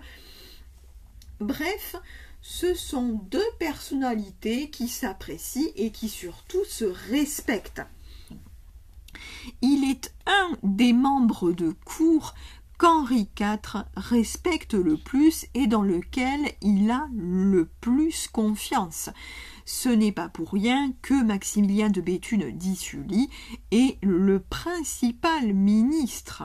Bref, 1.40 1.96
ce 2.42 2.74
sont 2.74 3.22
deux 3.30 3.50
personnalités 3.60 4.70
qui 4.70 4.88
s'apprécient 4.88 5.72
et 5.76 5.92
qui 5.92 6.10
surtout 6.10 6.66
se 6.66 6.86
respectent. 7.10 7.82
Il 9.62 9.90
est 9.90 10.14
un 10.26 10.58
des 10.64 10.94
membres 10.94 11.52
de 11.52 11.74
cour 11.86 12.34
qu'Henri 12.78 13.30
IV 13.40 13.84
respecte 13.96 14.74
le 14.74 14.98
plus 14.98 15.46
et 15.54 15.68
dans 15.68 15.84
lequel 15.84 16.40
il 16.62 16.90
a 16.90 17.08
le 17.14 17.70
plus 17.80 18.28
confiance. 18.28 19.10
Ce 19.66 19.90
n'est 19.90 20.12
pas 20.12 20.30
pour 20.30 20.52
rien 20.52 20.94
que 21.02 21.24
Maximilien 21.24 21.90
de 21.90 22.02
Béthune 22.02 22.52
d'Issully 22.52 23.30
est 23.72 23.98
le 24.04 24.40
principal 24.40 25.54
ministre 25.54 26.44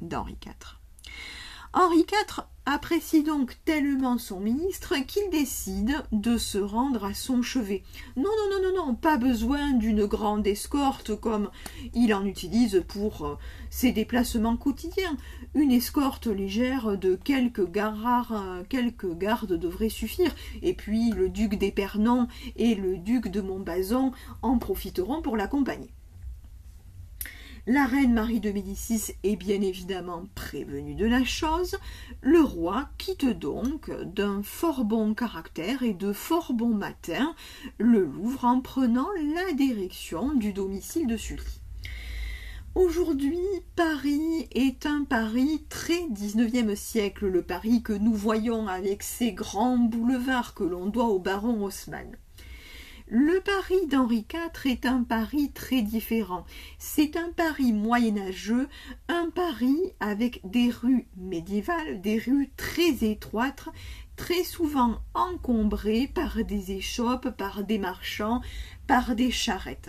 d'Henri 0.00 0.36
IV. 0.44 0.78
Henri 1.72 2.00
IV 2.00 2.44
apprécie 2.72 3.22
donc 3.22 3.56
tellement 3.64 4.18
son 4.18 4.40
ministre 4.40 4.94
qu'il 5.06 5.30
décide 5.30 5.96
de 6.12 6.36
se 6.36 6.58
rendre 6.58 7.04
à 7.04 7.14
son 7.14 7.40
chevet. 7.40 7.82
Non, 8.16 8.24
non, 8.24 8.56
non, 8.56 8.68
non, 8.68 8.86
non, 8.86 8.94
pas 8.94 9.16
besoin 9.16 9.72
d'une 9.72 10.04
grande 10.04 10.46
escorte 10.46 11.18
comme 11.18 11.50
il 11.94 12.12
en 12.12 12.26
utilise 12.26 12.84
pour 12.86 13.24
euh, 13.24 13.38
ses 13.70 13.92
déplacements 13.92 14.58
quotidiens. 14.58 15.16
Une 15.54 15.72
escorte 15.72 16.26
légère 16.26 16.98
de 16.98 17.14
quelques, 17.14 17.70
gardes, 17.70 18.66
quelques 18.68 19.16
gardes 19.16 19.54
devrait 19.54 19.88
suffire. 19.88 20.34
Et 20.60 20.74
puis 20.74 21.10
le 21.12 21.30
duc 21.30 21.54
d'Épernon 21.54 22.28
et 22.56 22.74
le 22.74 22.98
duc 22.98 23.28
de 23.28 23.40
Montbazon 23.40 24.12
en 24.42 24.58
profiteront 24.58 25.22
pour 25.22 25.38
l'accompagner. 25.38 25.88
La 27.70 27.84
reine 27.84 28.14
Marie 28.14 28.40
de 28.40 28.50
Médicis 28.50 29.12
est 29.24 29.36
bien 29.36 29.60
évidemment 29.60 30.24
prévenue 30.34 30.94
de 30.94 31.04
la 31.04 31.22
chose. 31.22 31.76
Le 32.22 32.40
roi 32.40 32.88
quitte 32.96 33.26
donc 33.26 33.90
d'un 33.90 34.42
fort 34.42 34.86
bon 34.86 35.12
caractère 35.12 35.82
et 35.82 35.92
de 35.92 36.14
fort 36.14 36.54
bon 36.54 36.70
matin 36.70 37.34
le 37.76 38.06
Louvre 38.06 38.46
en 38.46 38.62
prenant 38.62 39.08
la 39.34 39.52
direction 39.52 40.32
du 40.32 40.54
domicile 40.54 41.06
de 41.06 41.18
Sully. 41.18 41.60
Aujourd'hui, 42.74 43.36
Paris 43.76 44.48
est 44.52 44.86
un 44.86 45.04
Paris 45.04 45.66
très 45.68 46.06
19e 46.08 46.74
siècle, 46.74 47.26
le 47.26 47.42
Paris 47.42 47.82
que 47.82 47.92
nous 47.92 48.14
voyons 48.14 48.66
avec 48.66 49.02
ses 49.02 49.32
grands 49.32 49.76
boulevards 49.76 50.54
que 50.54 50.64
l'on 50.64 50.86
doit 50.86 51.08
au 51.08 51.18
baron 51.18 51.62
Haussmann. 51.66 52.16
Le 53.10 53.40
Paris 53.40 53.86
d'Henri 53.86 54.26
IV 54.30 54.70
est 54.70 54.84
un 54.84 55.02
Paris 55.02 55.50
très 55.54 55.80
différent. 55.80 56.44
C'est 56.76 57.16
un 57.16 57.30
Paris 57.34 57.72
moyenâgeux, 57.72 58.68
un 59.08 59.30
Paris 59.30 59.78
avec 59.98 60.42
des 60.44 60.68
rues 60.68 61.06
médiévales, 61.16 62.02
des 62.02 62.18
rues 62.18 62.50
très 62.58 63.10
étroites, 63.10 63.64
très 64.16 64.44
souvent 64.44 64.98
encombrées 65.14 66.10
par 66.14 66.44
des 66.44 66.72
échoppes, 66.72 67.30
par 67.30 67.64
des 67.64 67.78
marchands, 67.78 68.42
par 68.86 69.14
des 69.14 69.30
charrettes. 69.30 69.88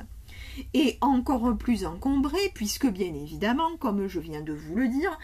est 0.73 0.97
encore 1.01 1.57
plus 1.57 1.85
encombré 1.85 2.39
puisque 2.53 2.87
bien 2.87 3.13
évidemment, 3.13 3.75
comme 3.81 4.07
je 4.07 4.21
viens 4.21 4.43
de 4.43 4.53
vous 4.53 4.77
le 4.77 4.87
dire, 4.87 5.19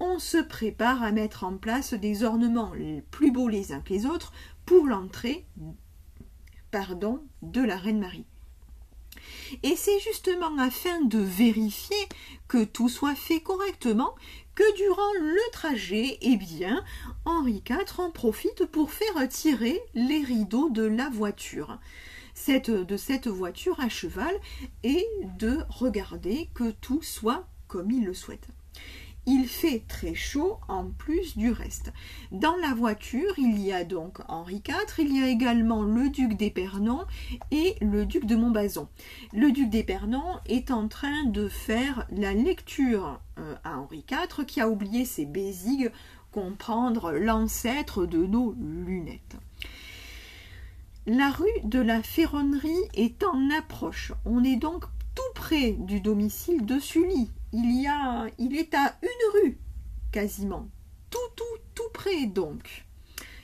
on 0.00 0.18
se 0.18 0.36
prépare 0.36 1.02
à 1.02 1.12
mettre 1.12 1.44
en 1.44 1.56
place 1.56 1.94
des 1.94 2.24
ornements 2.24 2.72
plus 3.10 3.30
beaux 3.32 3.48
les 3.48 3.72
uns 3.72 3.80
que 3.80 3.94
les 3.94 4.04
autres 4.04 4.34
pour 4.66 4.86
l'entrée 4.86 5.46
pardon, 6.70 7.20
de 7.42 7.62
la 7.62 7.76
Reine 7.76 8.00
Marie. 8.00 8.26
Et 9.62 9.76
c'est 9.76 10.00
justement 10.00 10.58
afin 10.58 11.00
de 11.02 11.18
vérifier 11.18 11.96
que 12.48 12.64
tout 12.64 12.88
soit 12.88 13.14
fait 13.14 13.40
correctement 13.40 14.14
que 14.54 14.76
durant 14.76 15.12
le 15.20 15.52
trajet, 15.52 16.18
eh 16.20 16.36
bien, 16.36 16.84
Henri 17.24 17.62
IV 17.68 18.00
en 18.00 18.10
profite 18.10 18.66
pour 18.66 18.90
faire 18.90 19.28
tirer 19.28 19.80
les 19.94 20.22
rideaux 20.22 20.70
de 20.70 20.82
la 20.82 21.08
voiture. 21.08 21.78
De 22.46 22.96
cette 22.96 23.26
voiture 23.26 23.80
à 23.80 23.88
cheval 23.88 24.34
et 24.84 25.04
de 25.38 25.58
regarder 25.68 26.48
que 26.54 26.70
tout 26.70 27.02
soit 27.02 27.46
comme 27.66 27.90
il 27.90 28.04
le 28.04 28.14
souhaite. 28.14 28.48
Il 29.30 29.46
fait 29.46 29.82
très 29.86 30.14
chaud 30.14 30.56
en 30.68 30.86
plus 30.86 31.36
du 31.36 31.50
reste. 31.50 31.92
Dans 32.32 32.56
la 32.56 32.72
voiture, 32.72 33.34
il 33.36 33.60
y 33.60 33.74
a 33.74 33.84
donc 33.84 34.20
Henri 34.26 34.62
IV, 34.66 35.04
il 35.04 35.14
y 35.14 35.22
a 35.22 35.28
également 35.28 35.82
le 35.82 36.08
duc 36.08 36.34
d'Épernon 36.34 37.04
et 37.50 37.74
le 37.82 38.06
duc 38.06 38.24
de 38.24 38.36
Montbazon. 38.36 38.88
Le 39.34 39.52
duc 39.52 39.68
d'Épernon 39.68 40.38
est 40.46 40.70
en 40.70 40.88
train 40.88 41.24
de 41.24 41.46
faire 41.46 42.06
la 42.10 42.32
lecture 42.32 43.20
euh, 43.38 43.54
à 43.64 43.76
Henri 43.76 44.02
IV 44.10 44.46
qui 44.46 44.62
a 44.62 44.68
oublié 44.70 45.04
ses 45.04 45.26
bésigues, 45.26 45.92
comprendre 46.32 47.12
l'ancêtre 47.12 48.06
de 48.06 48.24
nos 48.24 48.54
lunettes. 48.58 49.36
La 51.06 51.28
rue 51.28 51.46
de 51.64 51.80
la 51.80 52.02
Ferronnerie 52.02 52.88
est 52.94 53.22
en 53.24 53.50
approche. 53.50 54.14
On 54.24 54.42
est 54.42 54.56
donc 54.56 54.86
tout 55.14 55.34
près 55.34 55.72
du 55.72 56.00
domicile 56.00 56.64
de 56.64 56.78
Sully, 56.78 57.28
il 57.52 57.80
y 57.80 57.86
a, 57.86 58.26
il 58.38 58.56
est 58.56 58.74
à 58.74 58.96
une 59.02 59.40
rue, 59.40 59.58
quasiment. 60.12 60.68
Tout, 61.10 61.18
tout, 61.36 61.44
tout 61.74 61.90
près 61.92 62.26
donc. 62.26 62.84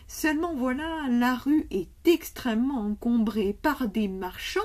Seulement 0.07 0.55
voilà, 0.55 1.09
la 1.09 1.35
rue 1.35 1.67
est 1.71 1.89
extrêmement 2.07 2.81
encombrée 2.81 3.59
par 3.61 3.89
des 3.89 4.09
marchands, 4.09 4.61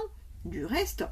du 0.46 0.66
reste, 0.66 1.06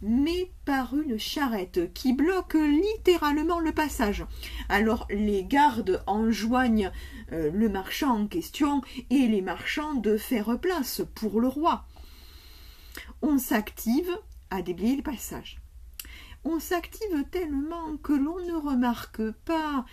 mais 0.00 0.50
par 0.64 0.94
une 0.94 1.18
charrette 1.18 1.92
qui 1.92 2.12
bloque 2.12 2.54
littéralement 2.54 3.60
le 3.60 3.72
passage. 3.72 4.24
Alors 4.68 5.06
les 5.10 5.44
gardes 5.44 6.02
enjoignent 6.06 6.90
euh, 7.32 7.50
le 7.52 7.68
marchand 7.68 8.22
en 8.22 8.26
question 8.26 8.82
et 9.10 9.26
les 9.26 9.42
marchands 9.42 9.94
de 9.94 10.16
faire 10.16 10.58
place 10.58 11.02
pour 11.14 11.40
le 11.40 11.48
roi. 11.48 11.84
On 13.22 13.38
s'active 13.38 14.10
à 14.50 14.62
déblayer 14.62 14.96
le 14.96 15.02
passage 15.02 15.60
on 16.44 16.60
s'active 16.60 17.24
tellement 17.30 17.96
que 17.98 18.12
l'on 18.12 18.38
ne 18.44 18.54
remarque 18.54 19.30
pas 19.44 19.84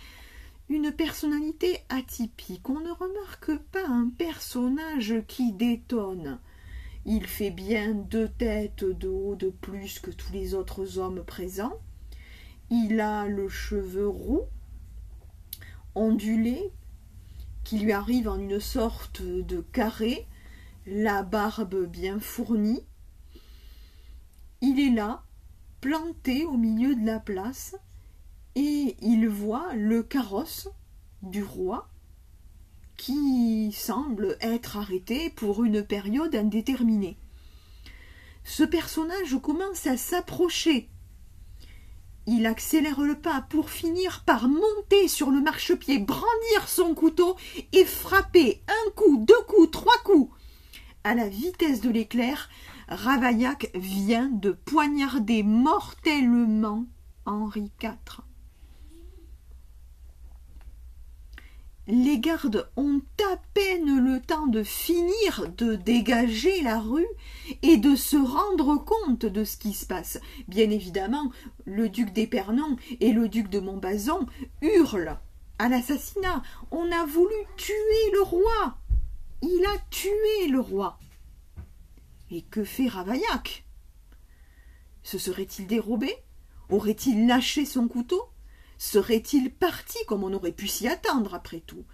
une 0.68 0.90
personnalité 0.90 1.78
atypique, 1.88 2.68
on 2.68 2.80
ne 2.80 2.90
remarque 2.90 3.56
pas 3.70 3.86
un 3.86 4.08
personnage 4.08 5.14
qui 5.28 5.52
détonne. 5.52 6.40
Il 7.04 7.26
fait 7.26 7.50
bien 7.50 7.94
deux 7.94 8.28
têtes 8.28 8.84
de 8.84 9.08
haut 9.08 9.36
de 9.36 9.50
plus 9.50 10.00
que 10.00 10.10
tous 10.10 10.32
les 10.32 10.54
autres 10.54 10.98
hommes 10.98 11.22
présents. 11.24 11.78
Il 12.68 13.00
a 13.00 13.28
le 13.28 13.48
cheveu 13.48 14.08
roux, 14.08 14.42
ondulé, 15.94 16.72
qui 17.62 17.78
lui 17.78 17.92
arrive 17.92 18.28
en 18.28 18.38
une 18.38 18.58
sorte 18.58 19.22
de 19.22 19.60
carré, 19.60 20.26
la 20.84 21.22
barbe 21.22 21.86
bien 21.86 22.18
fournie. 22.18 22.84
Il 24.60 24.80
est 24.80 24.94
là, 24.94 25.22
planté 25.80 26.44
au 26.44 26.56
milieu 26.56 26.94
de 26.94 27.06
la 27.06 27.20
place 27.20 27.76
et 28.54 28.96
il 29.02 29.28
voit 29.28 29.74
le 29.74 30.02
carrosse 30.02 30.68
du 31.22 31.42
roi 31.42 31.88
qui 32.96 33.72
semble 33.72 34.36
être 34.40 34.76
arrêté 34.78 35.30
pour 35.30 35.64
une 35.64 35.82
période 35.82 36.34
indéterminée. 36.34 37.18
Ce 38.44 38.62
personnage 38.62 39.36
commence 39.42 39.86
à 39.86 39.96
s'approcher. 39.96 40.88
Il 42.26 42.46
accélère 42.46 43.00
le 43.00 43.14
pas 43.14 43.42
pour 43.50 43.70
finir 43.70 44.24
par 44.24 44.48
monter 44.48 45.08
sur 45.08 45.30
le 45.30 45.40
marchepied, 45.40 45.98
brandir 45.98 46.66
son 46.66 46.94
couteau 46.94 47.36
et 47.72 47.84
frapper 47.84 48.62
un 48.66 48.90
coup, 48.92 49.24
deux 49.26 49.42
coups, 49.46 49.70
trois 49.70 49.98
coups. 50.04 50.32
À 51.04 51.14
la 51.14 51.28
vitesse 51.28 51.80
de 51.80 51.90
l'éclair, 51.90 52.48
Ravaillac 52.88 53.70
vient 53.74 54.28
de 54.28 54.52
poignarder 54.52 55.42
mortellement 55.42 56.86
Henri 57.24 57.70
IV. 57.82 58.22
Les 61.88 62.18
gardes 62.18 62.68
ont 62.76 63.00
à 63.32 63.36
peine 63.54 64.04
le 64.04 64.20
temps 64.20 64.48
de 64.48 64.64
finir 64.64 65.52
de 65.56 65.76
dégager 65.76 66.60
la 66.62 66.80
rue 66.80 67.06
et 67.62 67.76
de 67.76 67.94
se 67.94 68.16
rendre 68.16 68.76
compte 68.76 69.24
de 69.24 69.44
ce 69.44 69.56
qui 69.56 69.72
se 69.72 69.86
passe. 69.86 70.18
Bien 70.48 70.68
évidemment, 70.70 71.30
le 71.64 71.88
duc 71.88 72.12
d'Épernon 72.12 72.76
et 73.00 73.12
le 73.12 73.28
duc 73.28 73.48
de 73.50 73.60
Montbazon 73.60 74.26
hurlent 74.62 75.18
à 75.60 75.68
l'assassinat. 75.68 76.42
On 76.72 76.90
a 76.90 77.06
voulu 77.06 77.34
tuer 77.56 78.10
le 78.12 78.22
roi. 78.22 78.78
Il 79.42 79.64
a 79.64 79.78
tué 79.90 80.48
le 80.48 80.60
roi. 80.60 80.98
Et 82.30 82.42
que 82.42 82.64
fait 82.64 82.88
Ravaillac? 82.88 83.64
Se 85.02 85.18
serait-il 85.18 85.66
dérobé? 85.66 86.12
Aurait-il 86.68 87.26
lâché 87.26 87.64
son 87.64 87.86
couteau? 87.86 88.22
Serait-il 88.78 89.52
parti 89.52 89.98
comme 90.08 90.24
on 90.24 90.32
aurait 90.32 90.52
pu 90.52 90.66
s'y 90.66 90.88
attendre 90.88 91.34
après 91.34 91.60
tout? 91.60 91.84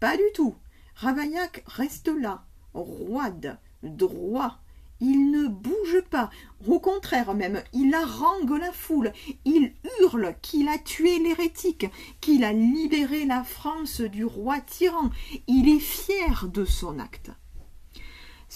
Pas 0.00 0.16
du 0.16 0.24
tout. 0.34 0.56
Ravaillac 0.94 1.62
reste 1.66 2.08
là, 2.08 2.46
roide, 2.72 3.58
droit. 3.82 4.58
Il 5.00 5.30
ne 5.30 5.48
bouge 5.48 6.00
pas. 6.08 6.30
Au 6.66 6.80
contraire 6.80 7.34
même, 7.34 7.62
il 7.72 7.92
harangue 7.94 8.58
la 8.58 8.72
foule. 8.72 9.12
Il 9.44 9.74
hurle 10.00 10.34
qu'il 10.40 10.68
a 10.68 10.78
tué 10.78 11.18
l'hérétique, 11.18 11.86
qu'il 12.20 12.44
a 12.44 12.52
libéré 12.52 13.26
la 13.26 13.44
France 13.44 14.00
du 14.00 14.24
roi 14.24 14.60
tyran. 14.60 15.10
Il 15.46 15.68
est 15.68 15.80
fier 15.80 16.48
de 16.48 16.64
son 16.64 16.98
acte. 16.98 17.30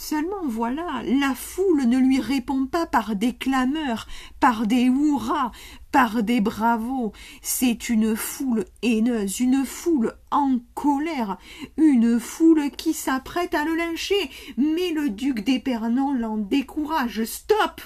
Seulement 0.01 0.47
voilà, 0.47 1.03
la 1.05 1.35
foule 1.35 1.83
ne 1.83 1.99
lui 1.99 2.21
répond 2.21 2.67
pas 2.67 2.87
par 2.87 3.17
des 3.17 3.35
clameurs, 3.35 4.07
par 4.39 4.69
des 4.69 4.85
hurrahs, 4.85 5.51
par 5.91 6.23
des 6.23 6.41
bravos. 6.41 7.13
C'est 7.43 7.89
une 7.89 8.15
foule 8.15 8.65
haineuse, 8.83 9.41
une 9.41 9.67
foule 9.67 10.15
en 10.31 10.61
colère, 10.75 11.37
une 11.77 12.21
foule 12.21 12.71
qui 12.71 12.95
s'apprête 12.95 13.55
à 13.55 13.65
le 13.65 13.75
lyncher. 13.75 14.31
Mais 14.57 14.93
le 14.93 15.11
duc 15.11 15.43
d'Épernon 15.43 16.13
l'en 16.13 16.37
décourage. 16.37 17.25
Stop 17.25 17.81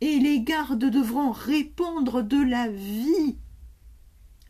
Et 0.00 0.18
les 0.18 0.40
gardes 0.40 0.86
devront 0.86 1.30
répondre 1.30 2.22
de 2.22 2.42
la 2.42 2.68
vie 2.68 3.36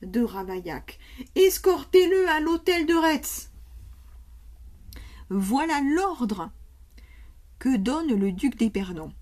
de 0.01 0.23
Ravaillac. 0.23 1.01
Escortez-le 1.35 2.29
à 2.29 2.39
l'hôtel 2.39 2.87
de 2.87 2.95
Retz. 2.95 3.52
Voilà 5.35 5.81
l'ordre 5.81 6.51
que 7.59 7.75
donne 7.79 8.13
le 8.15 8.33
duc 8.33 8.55
d'Épernon. 8.59 9.15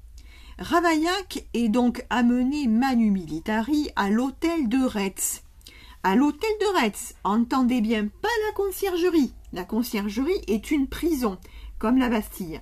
Ravaillac 0.58 1.46
est 1.54 1.68
donc 1.68 2.04
amené 2.10 2.66
manu 2.66 3.12
militari 3.12 3.90
à 3.94 4.10
l'hôtel 4.10 4.68
de 4.68 4.84
Retz. 4.84 5.44
À 6.02 6.16
l'hôtel 6.16 6.50
de 6.60 6.80
Retz, 6.80 7.14
entendez 7.22 7.80
bien 7.80 8.08
pas 8.08 8.28
la 8.48 8.52
conciergerie. 8.54 9.32
La 9.52 9.62
conciergerie 9.62 10.42
est 10.48 10.72
une 10.72 10.88
prison, 10.88 11.38
comme 11.78 11.98
la 11.98 12.08
Bastille. 12.08 12.60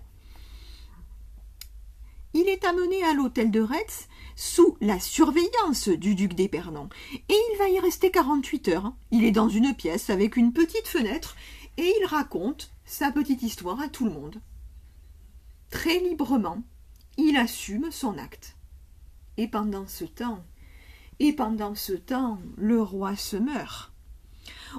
Il 2.35 2.51
est 2.51 2.67
amené 2.67 3.03
à 3.05 3.15
l'hôtel 3.15 3.51
de 3.51 3.63
Retz 3.63 4.09
sous 4.37 4.77
la 4.83 5.01
surveillance 5.01 5.89
du 5.89 6.15
duc 6.15 6.35
d'Épernon. 6.35 6.91
Et 7.15 7.35
il 7.53 7.59
va 7.59 7.71
y 7.71 7.81
rester 7.81 8.11
48 8.11 8.69
heures. 8.69 8.93
Il 9.11 9.25
est 9.25 9.31
dans 9.31 9.49
une 9.49 9.75
pièce 9.75 10.11
avec 10.11 10.37
une 10.37 10.53
petite 10.53 10.87
fenêtre 10.87 11.35
et 11.79 11.95
il 11.99 12.05
raconte 12.05 12.73
sa 12.89 13.13
petite 13.13 13.43
histoire 13.43 13.81
à 13.81 13.89
tout 13.89 14.07
le 14.07 14.11
monde. 14.11 14.41
Très 15.69 16.01
librement, 16.01 16.63
il 17.19 17.37
assume 17.37 17.91
son 17.91 18.17
acte. 18.17 18.57
Et 19.37 19.47
pendant 19.47 19.87
ce 19.87 20.05
temps, 20.05 20.43
et 21.21 21.35
pendant 21.35 21.75
ce 21.75 21.93
temps, 21.93 22.39
le 22.57 22.81
roi 22.81 23.15
se 23.15 23.37
meurt. 23.37 23.93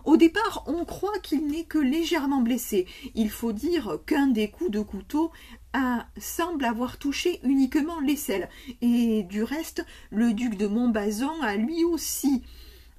Au 0.06 0.18
départ, 0.18 0.64
on 0.66 0.86
croit 0.86 1.20
qu'il 1.20 1.46
n'est 1.46 1.66
que 1.66 1.78
légèrement 1.78 2.42
blessé. 2.42 2.88
Il 3.14 3.30
faut 3.30 3.54
dire 3.54 4.00
qu'un 4.08 4.26
des 4.26 4.50
coups 4.50 4.72
de 4.72 4.82
couteau 4.82 5.32
semble 6.18 6.66
avoir 6.66 6.98
touché 6.98 7.40
uniquement 7.44 8.00
l'aisselle. 8.00 8.50
Et 8.82 9.22
du 9.22 9.44
reste, 9.44 9.86
le 10.10 10.34
duc 10.34 10.56
de 10.56 10.66
Montbazon 10.66 11.44
a 11.44 11.56
lui 11.58 11.84
aussi 11.84 12.42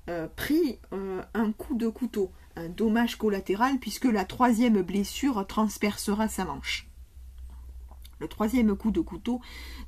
euh, 0.08 0.28
pris 0.28 0.78
euh, 0.92 1.20
un 1.34 1.50
coup 1.50 1.74
de 1.74 1.88
couteau 1.88 2.30
un 2.56 2.68
dommage 2.68 3.16
collatéral 3.16 3.78
puisque 3.78 4.04
la 4.04 4.24
troisième 4.24 4.82
blessure 4.82 5.46
transpercera 5.46 6.28
sa 6.28 6.44
manche. 6.44 6.88
Le 8.18 8.28
troisième 8.28 8.76
coup 8.76 8.90
de 8.90 9.00
couteau 9.00 9.40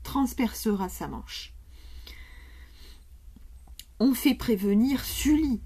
transpercera 0.03 0.89
sa 0.89 1.07
manche. 1.07 1.53
On 4.01 4.15
fait 4.15 4.35
prévenir 4.35 5.05
Sully. 5.05 5.61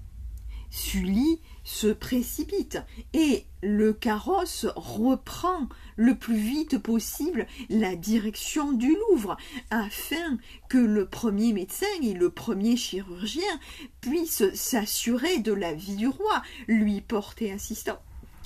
Sully 0.69 1.41
se 1.67 1.87
précipite 1.87 2.79
et 3.11 3.45
le 3.61 3.91
carrosse 3.91 4.65
reprend 4.77 5.67
le 5.97 6.15
plus 6.15 6.37
vite 6.37 6.77
possible 6.77 7.45
la 7.67 7.97
direction 7.97 8.71
du 8.71 8.95
Louvre 9.09 9.35
afin 9.69 10.37
que 10.69 10.77
le 10.77 11.05
premier 11.05 11.51
médecin 11.51 11.85
et 12.01 12.13
le 12.13 12.29
premier 12.29 12.77
chirurgien 12.77 13.59
puissent 13.99 14.53
s'assurer 14.53 15.39
de 15.39 15.51
la 15.51 15.73
vie 15.73 15.97
du 15.97 16.07
roi, 16.07 16.41
lui 16.69 17.01
porter 17.01 17.51
assistance. 17.51 17.99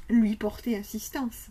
Lui 0.10 0.36
porter 0.36 0.76
assistance. 0.76 1.50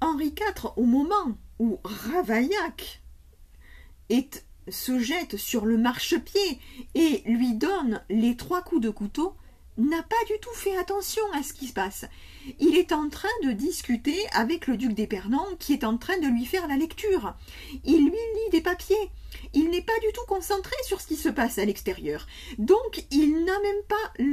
Henri 0.00 0.28
IV, 0.28 0.72
au 0.76 0.84
moment 0.84 1.36
où 1.58 1.80
Ravaillac 1.84 3.02
est 4.08 4.46
se 4.68 4.98
jette 4.98 5.36
sur 5.36 5.64
le 5.64 5.76
marchepied 5.76 6.60
et 6.94 7.22
lui 7.26 7.54
donne 7.54 8.02
les 8.08 8.36
trois 8.36 8.62
coups 8.62 8.80
de 8.80 8.90
couteau, 8.90 9.34
n'a 9.78 10.02
pas 10.02 10.24
du 10.26 10.34
tout 10.40 10.52
fait 10.52 10.76
attention 10.76 11.22
à 11.32 11.42
ce 11.42 11.52
qui 11.52 11.68
se 11.68 11.72
passe. 11.72 12.04
Il 12.58 12.76
est 12.76 12.92
en 12.92 13.08
train 13.08 13.28
de 13.42 13.52
discuter 13.52 14.18
avec 14.32 14.66
le 14.66 14.76
duc 14.76 14.92
d'Épernon 14.92 15.44
qui 15.58 15.72
est 15.72 15.84
en 15.84 15.96
train 15.96 16.18
de 16.18 16.26
lui 16.26 16.44
faire 16.44 16.68
la 16.68 16.76
lecture. 16.76 17.34
Il 17.84 18.04
lui 18.04 18.10
lit 18.10 18.50
des 18.50 18.60
papiers. 18.60 19.10
Il 19.54 19.70
n'est 19.70 19.82
pas 19.82 19.98
du 20.00 20.12
tout 20.12 20.26
concentré 20.28 20.74
sur 20.84 21.00
ce 21.00 21.06
qui 21.06 21.16
se 21.16 21.30
passe 21.30 21.58
à 21.58 21.64
l'extérieur. 21.64 22.26
Donc 22.58 23.04
il 23.10 23.44
n'a 23.44 23.58
même 23.60 23.82
pas 23.88 24.24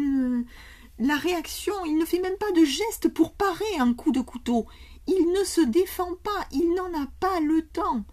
la 1.00 1.16
réaction, 1.16 1.74
il 1.86 1.98
ne 1.98 2.06
fait 2.06 2.20
même 2.20 2.38
pas 2.38 2.52
de 2.52 2.66
geste 2.66 3.08
pour 3.08 3.32
parer 3.32 3.78
un 3.80 3.94
coup 3.94 4.12
de 4.12 4.22
couteau. 4.22 4.68
Il 5.08 5.32
ne 5.32 5.44
se 5.46 5.62
défend 5.62 6.16
pas, 6.16 6.48
il 6.52 6.74
n'en 6.74 7.02
a 7.02 7.08
pas 7.20 7.40
le 7.40 7.66
temps 7.66 8.04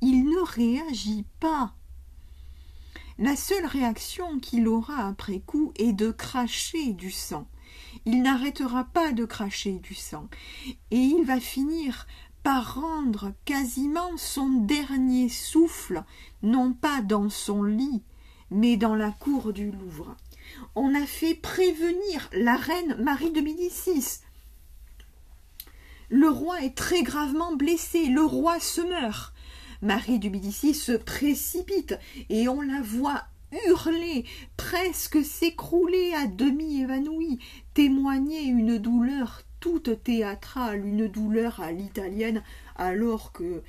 il 0.00 0.24
ne 0.24 0.40
réagit 0.40 1.24
pas. 1.40 1.74
La 3.18 3.36
seule 3.36 3.66
réaction 3.66 4.40
qu'il 4.40 4.66
aura 4.66 5.06
après 5.06 5.40
coup 5.40 5.72
est 5.76 5.92
de 5.92 6.10
cracher 6.10 6.92
du 6.92 7.10
sang. 7.10 7.46
Il 8.06 8.22
n'arrêtera 8.22 8.84
pas 8.84 9.12
de 9.12 9.24
cracher 9.24 9.78
du 9.78 9.94
sang, 9.94 10.28
et 10.90 10.98
il 10.98 11.24
va 11.24 11.40
finir 11.40 12.06
par 12.42 12.74
rendre 12.74 13.32
quasiment 13.44 14.16
son 14.16 14.48
dernier 14.48 15.28
souffle, 15.28 16.04
non 16.42 16.72
pas 16.72 17.00
dans 17.00 17.30
son 17.30 17.62
lit, 17.62 18.02
mais 18.50 18.76
dans 18.76 18.94
la 18.94 19.10
cour 19.10 19.52
du 19.52 19.70
Louvre. 19.70 20.14
On 20.74 20.94
a 20.94 21.06
fait 21.06 21.34
prévenir 21.34 22.28
la 22.32 22.56
reine 22.56 22.96
Marie 23.02 23.32
de 23.32 23.40
Médicis. 23.40 24.20
Le 26.10 26.28
roi 26.28 26.62
est 26.62 26.76
très 26.76 27.02
gravement 27.02 27.56
blessé, 27.56 28.06
le 28.06 28.24
roi 28.24 28.60
se 28.60 28.82
meurt. 28.82 29.33
Marie 29.84 30.18
du 30.18 30.30
Médicis 30.30 30.72
se 30.72 30.92
précipite 30.92 31.98
et 32.30 32.48
on 32.48 32.62
la 32.62 32.80
voit 32.80 33.24
hurler, 33.66 34.24
presque 34.56 35.22
s'écrouler 35.22 36.14
à 36.14 36.26
demi 36.26 36.80
évanouie, 36.80 37.38
témoigner 37.74 38.44
une 38.44 38.78
douleur 38.78 39.42
toute 39.60 40.02
théâtrale, 40.02 40.86
une 40.86 41.06
douleur 41.06 41.60
à 41.60 41.70
l'italienne, 41.70 42.42
alors 42.76 43.32
que 43.32 43.62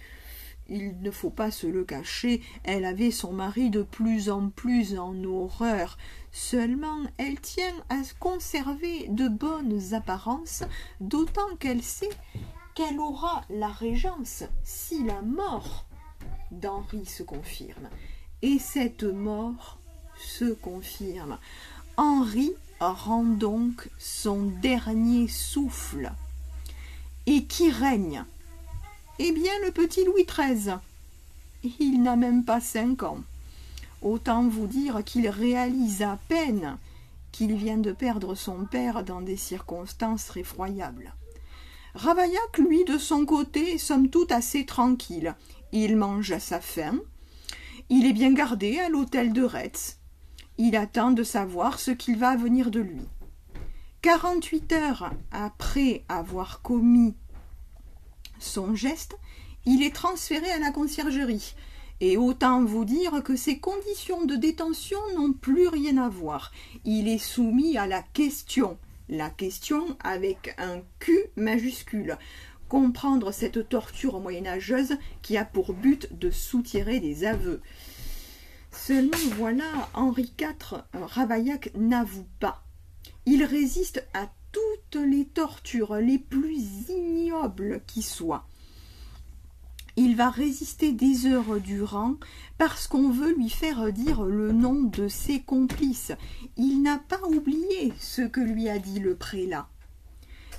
il 0.70 1.02
ne 1.02 1.12
faut 1.12 1.30
pas 1.30 1.52
se 1.52 1.68
le 1.68 1.84
cacher, 1.84 2.42
elle 2.64 2.86
avait 2.86 3.12
son 3.12 3.34
mari 3.34 3.70
de 3.70 3.84
plus 3.84 4.30
en 4.30 4.50
plus 4.50 4.98
en 4.98 5.22
horreur. 5.26 5.98
Seulement 6.32 7.04
elle 7.18 7.42
tient 7.42 7.76
à 7.90 7.98
conserver 8.22 9.08
de 9.10 9.28
bonnes 9.28 9.94
apparences, 9.94 10.64
d'autant 11.02 11.58
qu'elle 11.60 11.84
sait 11.84 12.10
qu'elle 12.74 13.00
aura 13.02 13.42
la 13.50 13.68
régence 13.68 14.46
si 14.64 15.04
la 15.04 15.22
mort 15.22 15.86
d'Henri 16.52 17.06
se 17.06 17.24
confirme. 17.24 17.90
Et 18.42 18.60
cette 18.60 19.04
mort 19.04 19.78
se 20.18 20.54
confirme. 20.54 21.38
Henri 21.98 22.54
rend 22.80 23.24
donc 23.24 23.90
son 23.98 24.44
dernier 24.62 25.28
souffle. 25.28 26.12
Et 27.26 27.46
qui 27.46 27.72
règne? 27.72 28.26
Eh 29.18 29.32
bien, 29.32 29.54
le 29.64 29.72
petit 29.72 30.04
Louis 30.04 30.26
XIII. 30.26 30.76
Il 31.80 32.04
n'a 32.04 32.16
même 32.16 32.44
pas 32.44 32.60
cinq 32.60 33.04
ans. 33.04 33.20
Autant 34.02 34.48
vous 34.48 34.68
dire 34.68 35.04
qu'il 35.04 35.28
réalise 35.30 36.02
à 36.02 36.20
peine 36.28 36.78
qu'il 37.32 37.56
vient 37.56 37.78
de 37.78 37.92
perdre 37.92 38.36
son 38.36 38.66
père 38.66 39.04
dans 39.04 39.22
des 39.22 39.36
circonstances 39.36 40.36
effroyables. 40.38 41.14
Ravaillac, 41.94 42.58
lui, 42.58 42.86
de 42.86 42.98
son 42.98 43.26
côté, 43.26 43.78
somme 43.78 44.10
toute 44.10 44.32
assez 44.32 44.66
tranquille. 44.66 45.36
Il 45.78 45.98
mange 45.98 46.32
à 46.32 46.40
sa 46.40 46.62
faim. 46.62 47.02
Il 47.90 48.06
est 48.06 48.14
bien 48.14 48.32
gardé 48.32 48.80
à 48.80 48.88
l'hôtel 48.88 49.34
de 49.34 49.44
Retz. 49.44 49.98
Il 50.58 50.78
attend 50.78 51.12
de 51.12 51.22
savoir 51.22 51.82
ce 51.82 51.92
qu'il 51.92 52.18
va 52.18 52.38
venir 52.38 52.72
de 52.72 52.80
lui. 52.80 53.02
Quarante-huit 54.02 54.72
heures 54.72 55.12
après 55.34 56.06
avoir 56.08 56.62
commis 56.62 57.14
son 58.40 58.74
geste, 58.74 59.18
il 59.66 59.84
est 59.84 59.94
transféré 59.94 60.50
à 60.50 60.60
la 60.60 60.72
conciergerie. 60.72 61.56
Et 62.00 62.16
autant 62.16 62.64
vous 62.64 62.86
dire 62.86 63.22
que 63.22 63.36
ses 63.36 63.60
conditions 63.60 64.24
de 64.24 64.38
détention 64.38 65.00
n'ont 65.18 65.34
plus 65.34 65.68
rien 65.68 65.98
à 65.98 66.08
voir. 66.08 66.54
Il 66.86 67.10
est 67.10 67.18
soumis 67.18 67.78
à 67.78 67.86
la 67.86 68.02
question. 68.02 68.78
La 69.10 69.30
question 69.30 69.98
avec 70.02 70.56
un 70.58 70.80
Q 71.00 71.20
majuscule 71.36 72.18
comprendre 72.70 73.32
cette 73.32 73.70
torture 73.70 74.20
moyenâgeuse 74.20 74.98
qui 75.22 75.38
a 75.38 75.46
pour 75.46 75.74
but 75.74 76.18
de 76.18 76.30
soutirer 76.32 77.00
des 77.00 77.26
aveux. 77.26 77.62
Seulement 78.72 79.18
voilà, 79.38 79.90
Henri 79.94 80.34
IV 80.40 80.84
Ravaillac 80.94 81.72
n'avoue 81.76 82.28
pas. 82.40 82.64
Il 83.26 83.44
résiste 83.44 84.06
à 84.14 84.30
toutes 84.52 85.02
les 85.02 85.26
tortures 85.26 85.96
les 85.96 86.20
plus 86.20 86.90
ignobles 86.90 87.82
qui 87.88 88.02
soient. 88.02 88.48
Il 89.98 90.18
va 90.18 90.30
résister 90.30 90.92
des 90.92 91.26
heures 91.26 91.62
durant 91.62 92.16
parce 92.58 92.88
qu'on 92.88 93.10
veut 93.10 93.34
lui 93.34 93.50
faire 93.50 93.94
dire 93.94 94.24
le 94.24 94.52
nom 94.52 94.84
de 94.84 95.08
ses 95.08 95.42
complices. 95.42 96.12
Il 96.58 96.82
n'a 96.82 96.98
pas 96.98 97.22
oublié 97.30 97.94
ce 97.98 98.22
que 98.22 98.42
lui 98.42 98.68
a 98.68 98.78
dit 98.78 99.00
le 99.00 99.16
prélat. 99.16 99.70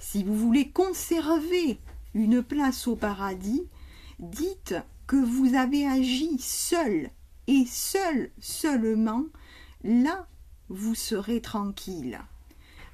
Si 0.01 0.25
vous 0.25 0.35
voulez 0.35 0.71
conserver 0.71 1.79
une 2.17 2.43
place 2.43 2.89
au 2.89 2.97
paradis, 2.97 3.63
dites 4.19 4.75
que 5.07 5.17
vous 5.17 5.55
avez 5.55 5.87
agi 5.87 6.39
seul 6.39 7.11
et 7.47 7.65
seul 7.67 8.31
seulement, 8.41 9.25
là 9.85 10.27
vous 10.71 10.95
serez 10.95 11.43
tranquille. 11.43 12.19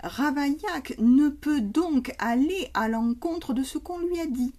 Ravaillac 0.03 0.97
ne 0.99 1.29
peut 1.29 1.61
donc 1.61 2.13
aller 2.19 2.69
à 2.75 2.89
l'encontre 2.89 3.55
de 3.55 3.63
ce 3.63 3.79
qu'on 3.79 4.01
lui 4.01 4.19
a 4.19 4.27
dit. 4.27 4.53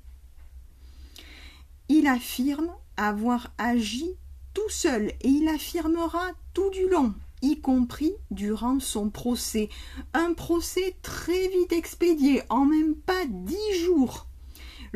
Il 1.89 2.07
affirme 2.07 2.71
avoir 2.95 3.51
agi 3.57 4.09
tout 4.53 4.69
seul 4.69 5.07
et 5.21 5.27
il 5.27 5.49
affirmera 5.49 6.29
tout 6.53 6.69
du 6.69 6.87
long, 6.87 7.13
y 7.41 7.59
compris 7.59 8.13
durant 8.31 8.79
son 8.79 9.09
procès. 9.09 9.67
Un 10.13 10.33
procès 10.33 10.95
très 11.01 11.49
vite 11.49 11.73
expédié, 11.73 12.43
en 12.49 12.63
même 12.63 12.95
pas 12.95 13.25
dix 13.27 13.83
jours. 13.83 14.27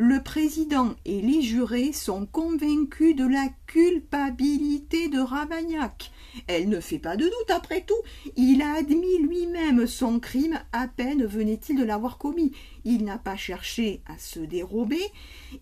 Le 0.00 0.22
président 0.22 0.94
et 1.04 1.20
les 1.20 1.42
jurés 1.42 1.92
sont 1.92 2.24
convaincus 2.24 3.16
de 3.16 3.26
la 3.26 3.48
culpabilité 3.66 5.08
de 5.08 5.18
Ravagnac. 5.18 6.12
Elle 6.46 6.68
ne 6.68 6.78
fait 6.78 7.00
pas 7.00 7.16
de 7.16 7.24
doute 7.24 7.50
après 7.50 7.80
tout. 7.80 8.00
Il 8.36 8.62
a 8.62 8.74
admis 8.74 9.18
lui-même 9.18 9.88
son 9.88 10.20
crime 10.20 10.56
à 10.70 10.86
peine 10.86 11.26
venait-il 11.26 11.76
de 11.76 11.82
l'avoir 11.82 12.16
commis. 12.16 12.52
Il 12.84 13.04
n'a 13.04 13.18
pas 13.18 13.34
cherché 13.34 14.00
à 14.06 14.16
se 14.18 14.38
dérober. 14.38 15.02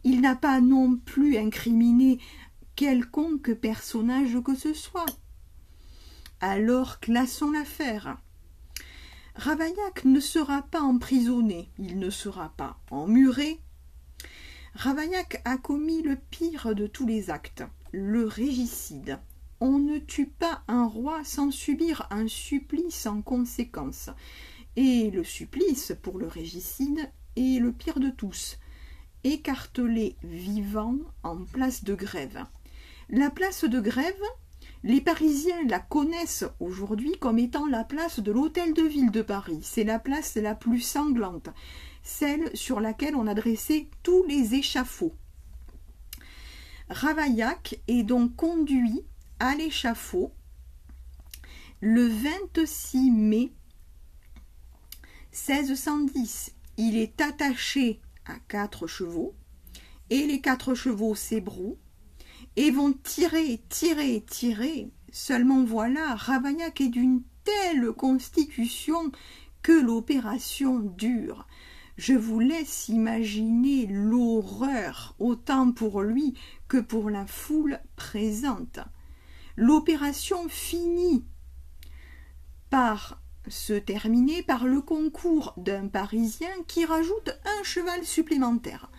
Il 0.04 0.20
n'a 0.20 0.36
pas 0.36 0.60
non 0.60 0.98
plus 0.98 1.38
incriminé 1.38 2.18
quelconque 2.74 3.54
personnage 3.54 4.36
que 4.44 4.54
ce 4.54 4.74
soit. 4.74 5.06
Alors 6.42 7.00
classons 7.00 7.52
l'affaire. 7.52 8.18
Ravaillac 9.34 10.04
ne 10.04 10.20
sera 10.20 10.60
pas 10.60 10.80
emprisonné, 10.80 11.70
il 11.78 11.98
ne 11.98 12.10
sera 12.10 12.54
pas 12.56 12.78
emmuré, 12.90 13.60
Ravaillac 14.78 15.40
a 15.46 15.56
commis 15.56 16.02
le 16.02 16.16
pire 16.16 16.74
de 16.74 16.86
tous 16.86 17.06
les 17.06 17.30
actes, 17.30 17.64
le 17.92 18.26
régicide. 18.26 19.18
On 19.58 19.78
ne 19.78 19.96
tue 19.96 20.26
pas 20.26 20.64
un 20.68 20.86
roi 20.86 21.24
sans 21.24 21.50
subir 21.50 22.06
un 22.10 22.28
supplice 22.28 23.06
en 23.06 23.22
conséquence. 23.22 24.10
Et 24.76 25.10
le 25.10 25.24
supplice 25.24 25.94
pour 26.02 26.18
le 26.18 26.26
régicide 26.26 27.10
est 27.36 27.58
le 27.58 27.72
pire 27.72 28.00
de 28.00 28.10
tous. 28.10 28.58
Écartelé 29.24 30.16
vivant 30.22 30.98
en 31.22 31.38
place 31.38 31.82
de 31.82 31.94
grève. 31.94 32.44
La 33.08 33.30
place 33.30 33.64
de 33.64 33.80
grève, 33.80 34.22
les 34.84 35.00
Parisiens 35.00 35.66
la 35.68 35.78
connaissent 35.78 36.44
aujourd'hui 36.60 37.16
comme 37.18 37.38
étant 37.38 37.64
la 37.64 37.84
place 37.84 38.20
de 38.20 38.30
l'hôtel 38.30 38.74
de 38.74 38.82
ville 38.82 39.10
de 39.10 39.22
Paris. 39.22 39.60
C'est 39.62 39.84
la 39.84 39.98
place 39.98 40.34
la 40.34 40.54
plus 40.54 40.80
sanglante 40.80 41.48
celle 42.06 42.56
sur 42.56 42.78
laquelle 42.78 43.16
on 43.16 43.26
a 43.26 43.34
dressé 43.34 43.90
tous 44.04 44.24
les 44.28 44.54
échafauds. 44.54 45.14
Ravaillac 46.88 47.80
est 47.88 48.04
donc 48.04 48.36
conduit 48.36 49.02
à 49.40 49.56
l'échafaud 49.56 50.30
le 51.80 52.06
26 52.06 53.10
mai 53.10 53.52
1610. 55.32 56.52
Il 56.76 56.96
est 56.96 57.20
attaché 57.20 58.00
à 58.24 58.38
quatre 58.48 58.86
chevaux 58.86 59.34
et 60.08 60.28
les 60.28 60.40
quatre 60.40 60.74
chevaux 60.74 61.16
s'ébrouent 61.16 61.76
et 62.54 62.70
vont 62.70 62.92
tirer, 62.92 63.60
tirer, 63.68 64.24
tirer. 64.30 64.90
Seulement 65.10 65.64
voilà, 65.64 66.14
Ravaillac 66.14 66.80
est 66.80 66.88
d'une 66.88 67.22
telle 67.42 67.90
constitution 67.92 69.10
que 69.62 69.72
l'opération 69.72 70.78
dure. 70.78 71.48
Je 71.97 72.12
vous 72.12 72.40
laisse 72.40 72.89
imaginer 72.89 73.86
l'horreur, 73.86 75.14
autant 75.18 75.73
pour 75.73 76.02
lui 76.02 76.35
que 76.68 76.77
pour 76.77 77.09
la 77.09 77.27
foule 77.27 77.81
présente. 77.97 78.81
L'opération 79.56 80.47
finit 80.48 81.24
par 82.68 83.23
se 83.48 83.73
terminer 83.73 84.43
par 84.43 84.66
le 84.66 84.82
concours 84.82 85.55
d'un 85.56 85.89
Parisien 85.89 86.51
qui 86.66 86.85
rajoute 86.85 87.31
un 87.44 87.62
cheval 87.62 88.05
supplémentaire. 88.05 88.90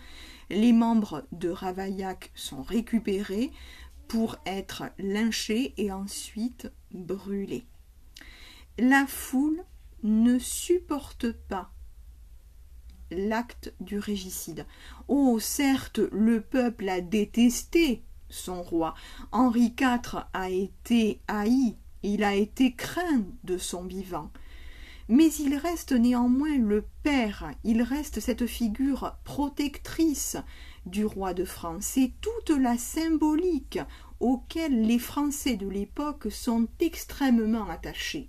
Les 0.50 0.72
membres 0.72 1.24
de 1.30 1.50
Ravaillac 1.50 2.32
sont 2.34 2.62
récupérés 2.62 3.52
pour 4.08 4.36
être 4.46 4.84
lynchés 4.98 5.74
et 5.76 5.92
ensuite 5.92 6.72
brûlés. 6.92 7.66
La 8.78 9.06
foule 9.06 9.62
ne 10.02 10.38
supporte 10.38 11.30
pas 11.30 11.70
l'acte 13.10 13.72
du 13.80 13.98
régicide. 13.98 14.66
Oh, 15.08 15.38
certes, 15.38 16.00
le 16.12 16.40
peuple 16.40 16.88
a 16.88 17.00
détesté 17.00 18.02
son 18.28 18.62
roi. 18.62 18.94
Henri 19.32 19.74
IV 19.80 20.24
a 20.32 20.50
été 20.50 21.20
haï, 21.28 21.76
il 22.02 22.24
a 22.24 22.34
été 22.34 22.74
craint 22.74 23.24
de 23.44 23.58
son 23.58 23.84
vivant. 23.84 24.30
Mais 25.08 25.32
il 25.38 25.56
reste 25.56 25.92
néanmoins 25.92 26.58
le 26.58 26.84
père, 27.02 27.50
il 27.64 27.80
reste 27.82 28.20
cette 28.20 28.46
figure 28.46 29.16
protectrice 29.24 30.36
du 30.84 31.06
roi 31.06 31.32
de 31.32 31.44
France. 31.44 31.84
C'est 31.84 32.12
toute 32.20 32.50
la 32.50 32.76
symbolique 32.76 33.78
auquel 34.20 34.82
les 34.82 34.98
Français 34.98 35.56
de 35.56 35.68
l'époque 35.68 36.30
sont 36.30 36.68
extrêmement 36.80 37.68
attachés. 37.70 38.28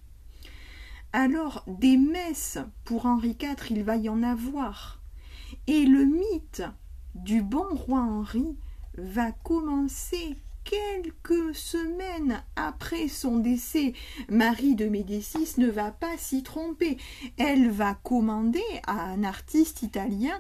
Alors 1.11 1.64
des 1.68 1.98
messes 1.98 2.60
pour 2.84 3.07
Henri 3.07 3.36
IV, 3.41 3.72
il 3.72 3.84
va 3.84 3.95
y 3.95 4.10
en 4.10 4.22
avoir. 4.22 5.02
Et 5.65 5.86
le 5.86 6.06
mythe 6.06 6.64
du 7.15 7.41
bon 7.41 7.65
roi 7.72 8.02
Henri 8.02 8.57
va 8.95 9.31
commencer 9.31 10.38
quelques 10.64 11.56
semaines 11.56 12.44
après 12.56 13.07
son 13.07 13.38
décès, 13.38 13.94
Marie 14.30 14.76
de 14.76 14.86
Médicis 14.86 15.56
ne 15.57 15.68
va 15.68 15.91
pas 15.91 16.15
s'y 16.18 16.44
tromper. 16.44 16.98
Elle 17.38 17.72
va 17.72 17.95
commander 17.95 18.61
à 18.86 19.02
un 19.02 19.23
artiste 19.23 19.81
italien 19.81 20.40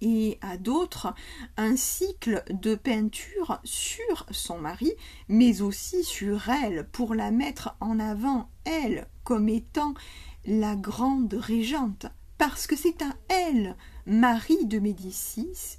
et 0.00 0.38
à 0.40 0.56
d'autres 0.56 1.14
un 1.56 1.76
cycle 1.76 2.42
de 2.50 2.74
peinture 2.74 3.60
sur 3.64 4.26
son 4.30 4.58
mari, 4.58 4.92
mais 5.28 5.62
aussi 5.62 6.04
sur 6.04 6.48
elle, 6.48 6.88
pour 6.90 7.14
la 7.14 7.30
mettre 7.30 7.76
en 7.80 7.98
avant, 7.98 8.50
elle, 8.64 9.08
comme 9.24 9.48
étant 9.48 9.94
la 10.46 10.76
grande 10.76 11.34
régente, 11.34 12.06
parce 12.38 12.66
que 12.66 12.76
c'est 12.76 13.02
à 13.02 13.14
elle, 13.28 13.76
Marie 14.06 14.66
de 14.66 14.78
Médicis, 14.78 15.76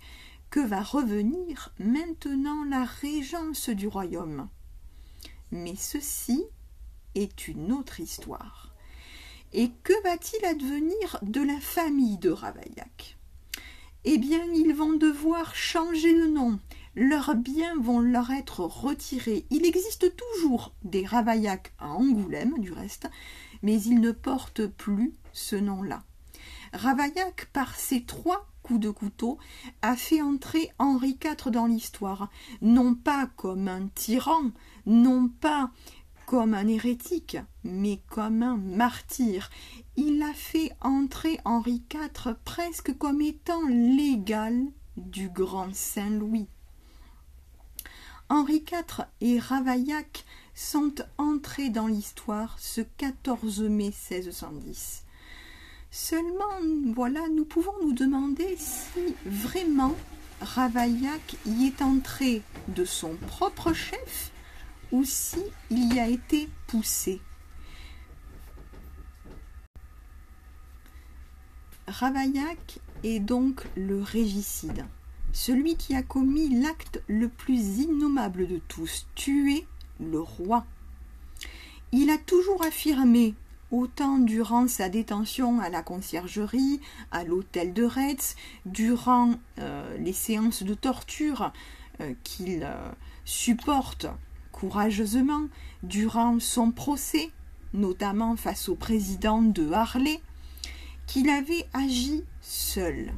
que 0.49 0.59
va 0.59 0.83
revenir 0.83 1.73
maintenant 1.79 2.63
la 2.65 2.83
régence 2.83 3.69
du 3.69 3.87
royaume. 3.87 4.49
Mais 5.51 5.75
ceci 5.75 6.45
est 7.15 7.47
une 7.47 7.71
autre 7.71 7.99
histoire. 7.99 8.73
Et 9.53 9.71
que 9.83 9.93
va-t-il 10.03 10.45
advenir 10.45 11.19
de 11.23 11.41
la 11.41 11.59
famille 11.59 12.17
de 12.17 12.29
Ravaillac? 12.29 13.17
Eh 14.03 14.17
bien, 14.17 14.43
ils 14.53 14.73
vont 14.73 14.93
devoir 14.93 15.53
changer 15.55 16.13
de 16.13 16.25
nom. 16.25 16.59
Leurs 16.95 17.35
biens 17.35 17.75
vont 17.79 17.99
leur 17.99 18.31
être 18.31 18.61
retirés. 18.61 19.45
Il 19.51 19.63
existe 19.65 20.15
toujours 20.15 20.73
des 20.83 21.05
Ravaillac 21.05 21.71
à 21.77 21.89
Angoulême, 21.89 22.57
du 22.57 22.71
reste, 22.71 23.09
mais 23.61 23.79
ils 23.79 23.99
ne 23.99 24.11
portent 24.11 24.65
plus 24.65 25.13
ce 25.33 25.55
nom-là. 25.55 26.03
Ravaillac, 26.73 27.49
par 27.53 27.75
ses 27.75 28.03
trois 28.03 28.47
coups 28.63 28.79
de 28.79 28.89
couteau, 28.89 29.37
a 29.83 29.95
fait 29.95 30.21
entrer 30.21 30.71
Henri 30.79 31.17
IV 31.23 31.51
dans 31.51 31.67
l'histoire, 31.67 32.29
non 32.61 32.95
pas 32.95 33.29
comme 33.35 33.67
un 33.67 33.87
tyran, 33.93 34.51
non 34.87 35.27
pas 35.27 35.69
comme 36.31 36.53
un 36.53 36.69
hérétique, 36.69 37.35
mais 37.65 37.99
comme 38.07 38.41
un 38.41 38.55
martyr. 38.55 39.49
Il 39.97 40.23
a 40.23 40.33
fait 40.33 40.71
entrer 40.79 41.37
Henri 41.43 41.83
IV 41.93 42.35
presque 42.45 42.97
comme 42.97 43.19
étant 43.19 43.67
l'égal 43.67 44.63
du 44.95 45.27
grand 45.27 45.75
Saint 45.75 46.09
Louis. 46.09 46.47
Henri 48.29 48.63
IV 48.71 49.07
et 49.19 49.39
Ravaillac 49.39 50.23
sont 50.55 50.93
entrés 51.17 51.69
dans 51.69 51.87
l'histoire 51.87 52.55
ce 52.59 52.79
14 52.79 53.63
mai 53.63 53.91
1610. 54.09 55.03
Seulement, 55.91 56.61
voilà, 56.95 57.27
nous 57.27 57.43
pouvons 57.43 57.75
nous 57.83 57.91
demander 57.91 58.55
si 58.57 59.15
vraiment 59.25 59.97
Ravaillac 60.39 61.35
y 61.45 61.67
est 61.67 61.81
entré 61.81 62.41
de 62.69 62.85
son 62.85 63.15
propre 63.27 63.73
chef 63.73 64.30
ou 64.91 65.03
si 65.03 65.41
il 65.69 65.93
y 65.93 65.99
a 65.99 66.07
été 66.07 66.49
poussé. 66.67 67.21
Ravaillac 71.87 72.79
est 73.03 73.19
donc 73.19 73.67
le 73.75 74.01
régicide, 74.01 74.85
celui 75.33 75.75
qui 75.75 75.95
a 75.95 76.03
commis 76.03 76.61
l'acte 76.61 77.01
le 77.07 77.27
plus 77.27 77.79
innommable 77.79 78.47
de 78.47 78.59
tous, 78.67 79.07
tuer 79.15 79.65
le 79.99 80.19
roi. 80.19 80.65
Il 81.91 82.09
a 82.09 82.17
toujours 82.17 82.63
affirmé 82.63 83.35
autant 83.71 84.17
durant 84.19 84.67
sa 84.67 84.89
détention 84.89 85.59
à 85.59 85.69
la 85.69 85.81
conciergerie, 85.81 86.79
à 87.11 87.23
l'hôtel 87.23 87.73
de 87.73 87.83
Retz, 87.83 88.35
durant 88.65 89.35
euh, 89.59 89.97
les 89.97 90.13
séances 90.13 90.63
de 90.63 90.73
torture 90.73 91.51
euh, 92.01 92.13
qu'il 92.23 92.63
euh, 92.63 92.91
supporte 93.25 94.07
courageusement, 94.61 95.47
durant 95.81 96.39
son 96.39 96.69
procès, 96.69 97.31
notamment 97.73 98.35
face 98.35 98.69
au 98.69 98.75
président 98.75 99.41
de 99.41 99.71
Harley, 99.71 100.21
qu'il 101.07 101.31
avait 101.31 101.65
agi 101.73 102.23
seul. 102.41 103.11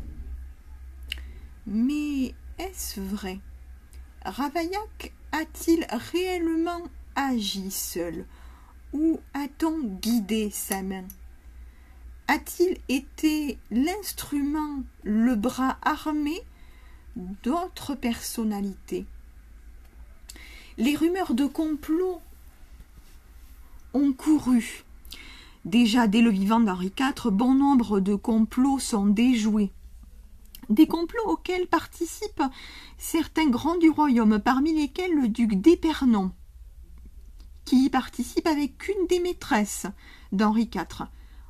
Mais 1.67 2.33
est-ce 2.59 3.01
vrai? 3.01 3.39
Ravaillac 4.23 5.11
a-t-il 5.33 5.85
réellement 6.13 6.83
agi 7.17 7.69
seul? 7.71 8.25
Où 8.93 9.19
a-t-on 9.33 9.83
guidé 9.99 10.49
sa 10.49 10.81
main? 10.81 11.03
A-t-il 12.29 12.77
été 12.87 13.57
l'instrument, 13.69 14.81
le 15.03 15.35
bras 15.35 15.77
armé 15.81 16.39
d'autres 17.17 17.95
personnalités? 17.95 19.05
Les 20.79 20.95
rumeurs 20.95 21.35
de 21.35 21.45
complot 21.45 22.19
ont 23.93 24.11
couru. 24.11 24.83
Déjà 25.65 26.07
dès 26.07 26.21
le 26.21 26.31
vivant 26.31 26.59
d'Henri 26.59 26.91
IV, 26.99 27.29
bon 27.29 27.53
nombre 27.53 27.99
de 27.99 28.15
complots 28.15 28.79
sont 28.79 29.05
déjoués. 29.05 29.71
Des 30.69 30.87
complots 30.87 31.27
auxquels 31.27 31.67
participent 31.67 32.43
certains 32.97 33.49
grands 33.49 33.77
du 33.77 33.89
royaume, 33.89 34.39
parmi 34.39 34.73
lesquels 34.73 35.13
le 35.13 35.27
duc 35.27 35.61
d'Épernon, 35.61 36.31
qui 37.65 37.85
y 37.85 37.89
participe 37.89 38.47
avec 38.47 38.87
une 38.87 39.05
des 39.05 39.19
maîtresses 39.19 39.85
d'Henri 40.31 40.71
IV. 40.73 41.07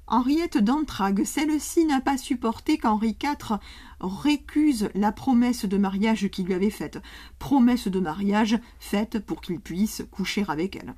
Henriette 0.08 0.58
d'Antrague, 0.58 1.24
celle-ci 1.24 1.86
n'a 1.86 2.02
pas 2.02 2.18
supporté 2.18 2.78
qu'Henri 2.78 3.18
IV 3.22 3.60
récuse 4.00 4.90
la 4.96 5.12
promesse 5.12 5.66
de 5.66 5.78
mariage 5.78 6.30
qu'il 6.30 6.46
lui 6.46 6.54
avait 6.54 6.70
faite. 6.70 7.00
Promesse 7.40 7.88
de 7.88 8.00
mariage 8.00 8.60
faite 8.80 9.20
pour 9.20 9.42
qu'il 9.42 9.60
puisse 9.60 10.04
coucher 10.12 10.44
avec 10.48 10.76
elle. 10.76 10.94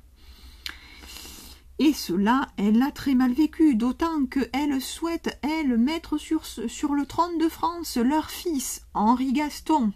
Et 1.78 1.92
cela, 1.92 2.48
elle 2.56 2.78
l'a 2.78 2.90
très 2.90 3.14
mal 3.14 3.32
vécu, 3.32 3.74
d'autant 3.74 4.24
qu'elle 4.26 4.80
souhaite, 4.80 5.38
elle, 5.42 5.76
mettre 5.76 6.16
sur, 6.16 6.46
sur 6.46 6.94
le 6.94 7.04
trône 7.04 7.38
de 7.38 7.48
France 7.48 7.98
leur 7.98 8.30
fils, 8.30 8.82
Henri 8.94 9.32
Gaston. 9.32 9.92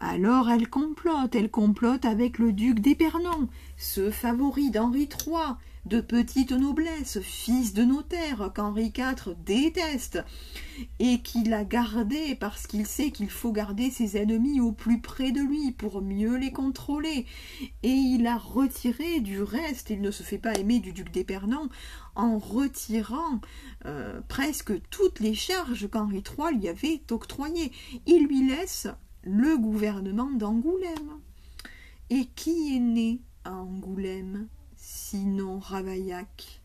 Alors 0.00 0.48
elle 0.48 0.68
complote, 0.68 1.34
elle 1.34 1.50
complote 1.50 2.06
avec 2.06 2.38
le 2.38 2.52
duc 2.52 2.80
d'Épernon, 2.80 3.48
ce 3.76 4.10
favori 4.10 4.70
d'Henri 4.70 5.08
III, 5.26 5.56
de 5.86 6.00
petite 6.00 6.52
noblesse, 6.52 7.20
fils 7.20 7.72
de 7.72 7.84
notaire 7.84 8.52
qu'Henri 8.54 8.92
IV 8.96 9.34
déteste, 9.44 10.22
et 10.98 11.20
qu'il 11.20 11.52
a 11.52 11.64
gardé 11.64 12.34
parce 12.34 12.66
qu'il 12.66 12.86
sait 12.86 13.10
qu'il 13.10 13.30
faut 13.30 13.52
garder 13.52 13.90
ses 13.90 14.16
ennemis 14.16 14.60
au 14.60 14.72
plus 14.72 15.00
près 15.00 15.32
de 15.32 15.40
lui 15.40 15.72
pour 15.72 16.02
mieux 16.02 16.36
les 16.36 16.52
contrôler. 16.52 17.26
Et 17.82 17.92
il 17.92 18.26
a 18.26 18.36
retiré 18.36 19.20
du 19.20 19.42
reste, 19.42 19.90
il 19.90 20.00
ne 20.00 20.10
se 20.10 20.22
fait 20.22 20.38
pas 20.38 20.54
aimer 20.54 20.80
du 20.80 20.92
duc 20.92 21.10
d'Épernon, 21.10 21.68
en 22.14 22.38
retirant 22.38 23.40
euh, 23.86 24.20
presque 24.28 24.72
toutes 24.90 25.20
les 25.20 25.34
charges 25.34 25.88
qu'Henri 25.88 26.22
III 26.22 26.56
lui 26.58 26.68
avait 26.68 27.02
octroyées. 27.10 27.72
Il 28.06 28.26
lui 28.26 28.46
laisse 28.46 28.86
le 29.22 29.56
gouvernement 29.56 30.30
d'Angoulême. 30.30 31.20
Et 32.10 32.26
qui 32.34 32.76
est 32.76 32.80
né 32.80 33.20
à 33.44 33.54
Angoulême? 33.54 34.48
Sinon 35.10 35.58
Ravaillac 35.58 36.62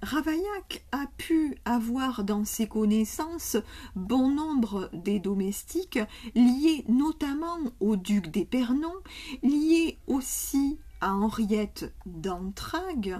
Ravaillac 0.00 0.86
a 0.90 1.04
pu 1.18 1.58
avoir 1.66 2.24
dans 2.24 2.46
ses 2.46 2.66
connaissances 2.66 3.58
bon 3.94 4.30
nombre 4.30 4.88
des 4.94 5.20
domestiques 5.20 5.98
liés 6.34 6.86
notamment 6.88 7.58
au 7.80 7.96
duc 7.96 8.28
d'Épernon, 8.28 8.94
liés 9.42 9.98
aussi 10.06 10.78
à 11.02 11.12
Henriette 11.12 11.92
d'Antragues. 12.06 13.18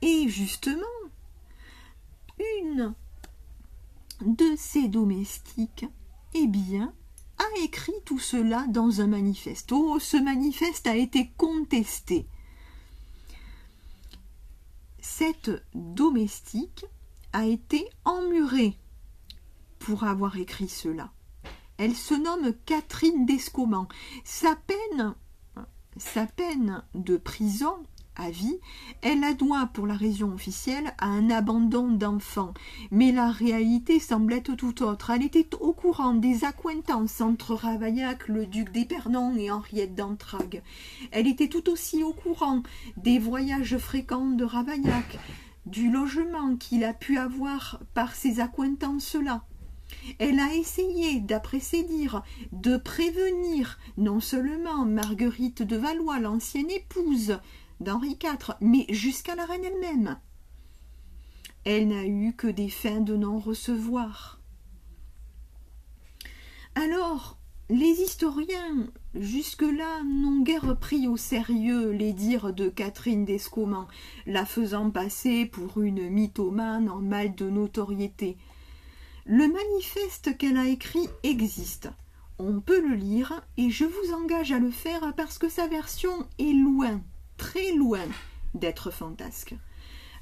Et 0.00 0.26
justement, 0.30 0.80
une 2.62 2.94
de 4.22 4.56
ces 4.56 4.88
domestiques, 4.88 5.84
eh 6.32 6.46
bien, 6.46 6.94
a 7.36 7.64
écrit 7.64 8.00
tout 8.06 8.18
cela 8.18 8.66
dans 8.68 9.02
un 9.02 9.08
manifeste. 9.08 9.72
Oh, 9.72 9.98
ce 9.98 10.16
manifeste 10.16 10.86
a 10.86 10.96
été 10.96 11.30
contesté. 11.36 12.26
Cette 15.08 15.52
domestique 15.72 16.84
a 17.32 17.46
été 17.46 17.88
emmurée 18.04 18.76
pour 19.78 20.02
avoir 20.02 20.36
écrit 20.36 20.68
cela. 20.68 21.12
Elle 21.78 21.94
se 21.94 22.12
nomme 22.12 22.52
Catherine 22.66 23.24
d'Escoman. 23.24 23.86
Sa 24.24 24.56
peine, 24.56 25.14
sa 25.96 26.26
peine 26.26 26.82
de 26.94 27.16
prison 27.16 27.84
à 28.16 28.30
vie, 28.30 28.58
elle 29.02 29.20
la 29.20 29.34
doit 29.34 29.68
pour 29.72 29.86
la 29.86 29.94
raison 29.94 30.32
officielle 30.32 30.94
à 30.98 31.06
un 31.06 31.30
abandon 31.30 31.88
d'enfant. 31.88 32.54
Mais 32.90 33.12
la 33.12 33.30
réalité 33.30 34.00
semblait 34.00 34.40
tout 34.40 34.82
autre. 34.82 35.10
Elle 35.10 35.24
était 35.24 35.54
au 35.60 35.72
courant 35.72 36.14
des 36.14 36.44
accointances 36.44 37.20
entre 37.20 37.54
Ravaillac, 37.54 38.28
le 38.28 38.46
duc 38.46 38.72
d'Épernon 38.72 39.36
et 39.36 39.50
Henriette 39.50 39.94
d'Entragues. 39.94 40.62
Elle 41.10 41.26
était 41.26 41.48
tout 41.48 41.68
aussi 41.70 42.02
au 42.02 42.12
courant 42.12 42.62
des 42.96 43.18
voyages 43.18 43.78
fréquents 43.78 44.30
de 44.30 44.44
Ravaillac, 44.44 45.18
du 45.66 45.90
logement 45.90 46.56
qu'il 46.56 46.84
a 46.84 46.92
pu 46.92 47.18
avoir 47.18 47.80
par 47.94 48.14
ces 48.14 48.40
accointances-là. 48.40 49.42
Elle 50.18 50.40
a 50.40 50.54
essayé, 50.54 51.20
d'après 51.20 51.60
ses 51.60 51.82
dires, 51.82 52.22
de 52.52 52.76
prévenir 52.76 53.78
non 53.96 54.20
seulement 54.20 54.84
Marguerite 54.84 55.62
de 55.62 55.76
Valois, 55.76 56.18
l'ancienne 56.18 56.70
épouse, 56.70 57.38
d'Henri 57.80 58.18
IV, 58.22 58.54
mais 58.60 58.86
jusqu'à 58.88 59.34
la 59.34 59.44
reine 59.44 59.64
elle-même. 59.64 60.18
Elle 61.64 61.88
n'a 61.88 62.06
eu 62.06 62.32
que 62.32 62.46
des 62.46 62.68
fins 62.68 63.00
de 63.00 63.16
non-recevoir. 63.16 64.40
Alors, 66.76 67.38
les 67.68 68.02
historiens, 68.02 68.86
jusque-là, 69.14 70.04
n'ont 70.04 70.42
guère 70.42 70.78
pris 70.78 71.08
au 71.08 71.16
sérieux 71.16 71.90
les 71.90 72.12
dires 72.12 72.52
de 72.52 72.68
Catherine 72.68 73.24
d'Escoman, 73.24 73.88
la 74.26 74.46
faisant 74.46 74.90
passer 74.90 75.46
pour 75.46 75.80
une 75.80 76.08
mythomane 76.08 76.88
en 76.88 77.00
mal 77.00 77.34
de 77.34 77.50
notoriété. 77.50 78.36
Le 79.24 79.48
manifeste 79.48 80.38
qu'elle 80.38 80.56
a 80.56 80.68
écrit 80.68 81.08
existe. 81.24 81.88
On 82.38 82.60
peut 82.60 82.80
le 82.80 82.94
lire 82.94 83.42
et 83.56 83.70
je 83.70 83.84
vous 83.84 84.14
engage 84.14 84.52
à 84.52 84.60
le 84.60 84.70
faire 84.70 85.14
parce 85.16 85.38
que 85.38 85.48
sa 85.48 85.66
version 85.66 86.28
est 86.38 86.52
loin 86.52 87.00
très 87.36 87.72
loin 87.72 88.06
d'être 88.54 88.90
fantasque. 88.90 89.54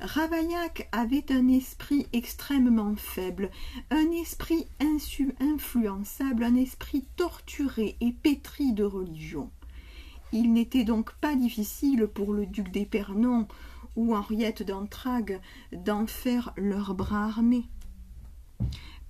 Ravaillac 0.00 0.88
avait 0.92 1.30
un 1.30 1.48
esprit 1.48 2.06
extrêmement 2.12 2.96
faible, 2.96 3.50
un 3.90 4.10
esprit 4.10 4.66
influençable, 5.40 6.44
un 6.44 6.56
esprit 6.56 7.04
torturé 7.16 7.96
et 8.00 8.12
pétri 8.12 8.72
de 8.72 8.84
religion. 8.84 9.50
Il 10.32 10.52
n'était 10.52 10.84
donc 10.84 11.12
pas 11.14 11.36
difficile 11.36 12.08
pour 12.12 12.32
le 12.32 12.44
duc 12.46 12.70
d'Épernon 12.70 13.46
ou 13.94 14.14
Henriette 14.16 14.64
d'Entragues 14.64 15.40
d'en 15.72 16.06
faire 16.06 16.52
leur 16.56 16.94
bras 16.94 17.26
armé. 17.26 17.64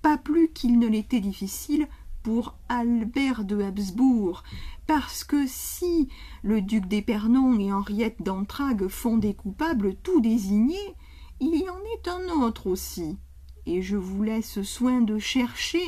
Pas 0.03 0.17
plus 0.19 0.51
qu'il 0.51 0.77
ne 0.77 0.87
l'était 0.87 1.19
difficile 1.19 1.87
pour 2.25 2.55
Albert 2.69 3.43
de 3.43 3.61
Habsbourg, 3.61 4.41
parce 4.87 5.23
que 5.23 5.45
si 5.45 6.09
le 6.41 6.59
duc 6.59 6.87
d'Épernon 6.87 7.59
et 7.59 7.71
Henriette 7.71 8.23
d'Entragues 8.23 8.87
font 8.87 9.17
des 9.17 9.35
coupables 9.35 9.93
tout 9.97 10.21
désignés, 10.21 10.95
il 11.39 11.55
y 11.55 11.69
en 11.69 11.77
est 11.93 12.07
un 12.07 12.41
autre 12.41 12.65
aussi. 12.65 13.19
Et 13.67 13.83
je 13.83 13.95
vous 13.95 14.23
laisse 14.23 14.63
soin 14.63 15.01
de 15.01 15.19
chercher 15.19 15.83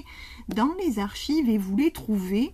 dans 0.48 0.76
les 0.80 1.00
archives 1.00 1.50
et 1.50 1.58
vous 1.58 1.76
les 1.76 1.90
trouvez. 1.90 2.54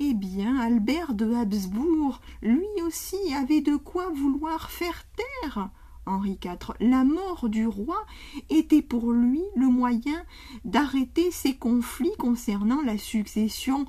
Eh 0.00 0.14
bien, 0.14 0.58
Albert 0.58 1.14
de 1.14 1.32
Habsbourg, 1.32 2.20
lui 2.42 2.66
aussi, 2.84 3.32
avait 3.40 3.60
de 3.60 3.76
quoi 3.76 4.10
vouloir 4.10 4.68
faire 4.68 5.04
taire 5.14 5.70
Henri 6.06 6.38
IV. 6.42 6.74
La 6.80 7.04
mort 7.04 7.48
du 7.48 7.66
roi 7.66 8.04
était 8.50 8.82
pour 8.82 9.12
lui 9.12 9.42
le 9.56 9.68
moyen 9.68 10.24
d'arrêter 10.64 11.30
ces 11.30 11.54
conflits 11.54 12.16
concernant 12.18 12.82
la 12.82 12.98
succession 12.98 13.86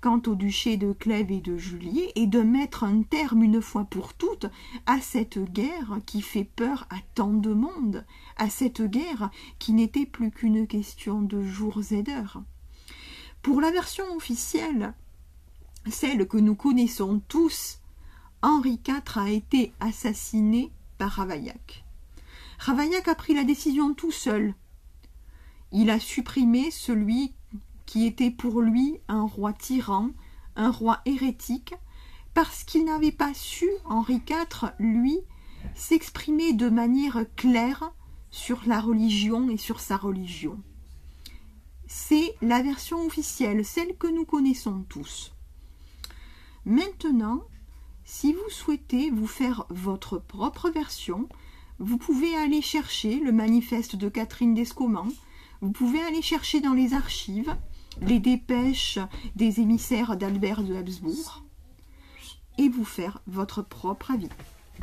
quant 0.00 0.20
au 0.26 0.34
duché 0.34 0.76
de 0.76 0.92
Clèves 0.92 1.32
et 1.32 1.40
de 1.40 1.56
Julier 1.56 2.12
et 2.14 2.26
de 2.26 2.40
mettre 2.40 2.84
un 2.84 3.02
terme 3.02 3.42
une 3.42 3.60
fois 3.60 3.84
pour 3.84 4.14
toutes 4.14 4.46
à 4.86 5.00
cette 5.00 5.38
guerre 5.38 5.98
qui 6.06 6.22
fait 6.22 6.44
peur 6.44 6.86
à 6.90 6.96
tant 7.14 7.32
de 7.32 7.52
monde, 7.52 8.04
à 8.36 8.48
cette 8.48 8.82
guerre 8.82 9.30
qui 9.58 9.72
n'était 9.72 10.06
plus 10.06 10.30
qu'une 10.30 10.66
question 10.66 11.22
de 11.22 11.42
jours 11.42 11.80
et 11.90 12.02
d'heures. 12.02 12.42
Pour 13.42 13.60
la 13.60 13.70
version 13.70 14.04
officielle, 14.14 14.94
celle 15.90 16.26
que 16.26 16.36
nous 16.36 16.54
connaissons 16.54 17.20
tous, 17.28 17.80
Henri 18.42 18.80
IV 18.86 19.18
a 19.18 19.30
été 19.30 19.72
assassiné 19.80 20.70
Ravaillac. 21.00 21.84
Ravaillac 22.58 23.08
a 23.08 23.14
pris 23.14 23.34
la 23.34 23.44
décision 23.44 23.94
tout 23.94 24.10
seul. 24.10 24.54
Il 25.72 25.90
a 25.90 26.00
supprimé 26.00 26.70
celui 26.70 27.34
qui 27.84 28.06
était 28.06 28.30
pour 28.30 28.60
lui 28.62 28.98
un 29.08 29.22
roi 29.22 29.52
tyran, 29.52 30.10
un 30.56 30.70
roi 30.70 31.00
hérétique, 31.04 31.74
parce 32.34 32.64
qu'il 32.64 32.84
n'avait 32.84 33.12
pas 33.12 33.34
su, 33.34 33.68
Henri 33.84 34.22
IV, 34.28 34.72
lui, 34.78 35.18
s'exprimer 35.74 36.52
de 36.52 36.68
manière 36.68 37.24
claire 37.36 37.92
sur 38.30 38.62
la 38.66 38.80
religion 38.80 39.48
et 39.50 39.56
sur 39.56 39.80
sa 39.80 39.96
religion. 39.96 40.60
C'est 41.86 42.34
la 42.42 42.62
version 42.62 43.06
officielle, 43.06 43.64
celle 43.64 43.96
que 43.96 44.06
nous 44.06 44.24
connaissons 44.24 44.84
tous. 44.88 45.32
Maintenant, 46.64 47.44
si 48.06 48.32
vous 48.32 48.48
souhaitez 48.50 49.10
vous 49.10 49.26
faire 49.26 49.66
votre 49.68 50.18
propre 50.18 50.70
version, 50.70 51.28
vous 51.80 51.98
pouvez 51.98 52.34
aller 52.36 52.62
chercher 52.62 53.18
le 53.18 53.32
manifeste 53.32 53.96
de 53.96 54.08
Catherine 54.08 54.54
d'Escoman, 54.54 55.08
vous 55.60 55.72
pouvez 55.72 56.00
aller 56.00 56.22
chercher 56.22 56.60
dans 56.60 56.72
les 56.72 56.94
archives 56.94 57.54
les 58.00 58.20
dépêches 58.20 59.00
des 59.34 59.60
émissaires 59.60 60.16
d'Albert 60.16 60.62
de 60.62 60.76
Habsbourg 60.76 61.42
et 62.58 62.68
vous 62.68 62.84
faire 62.84 63.20
votre 63.26 63.60
propre 63.60 64.12
avis. 64.12 64.28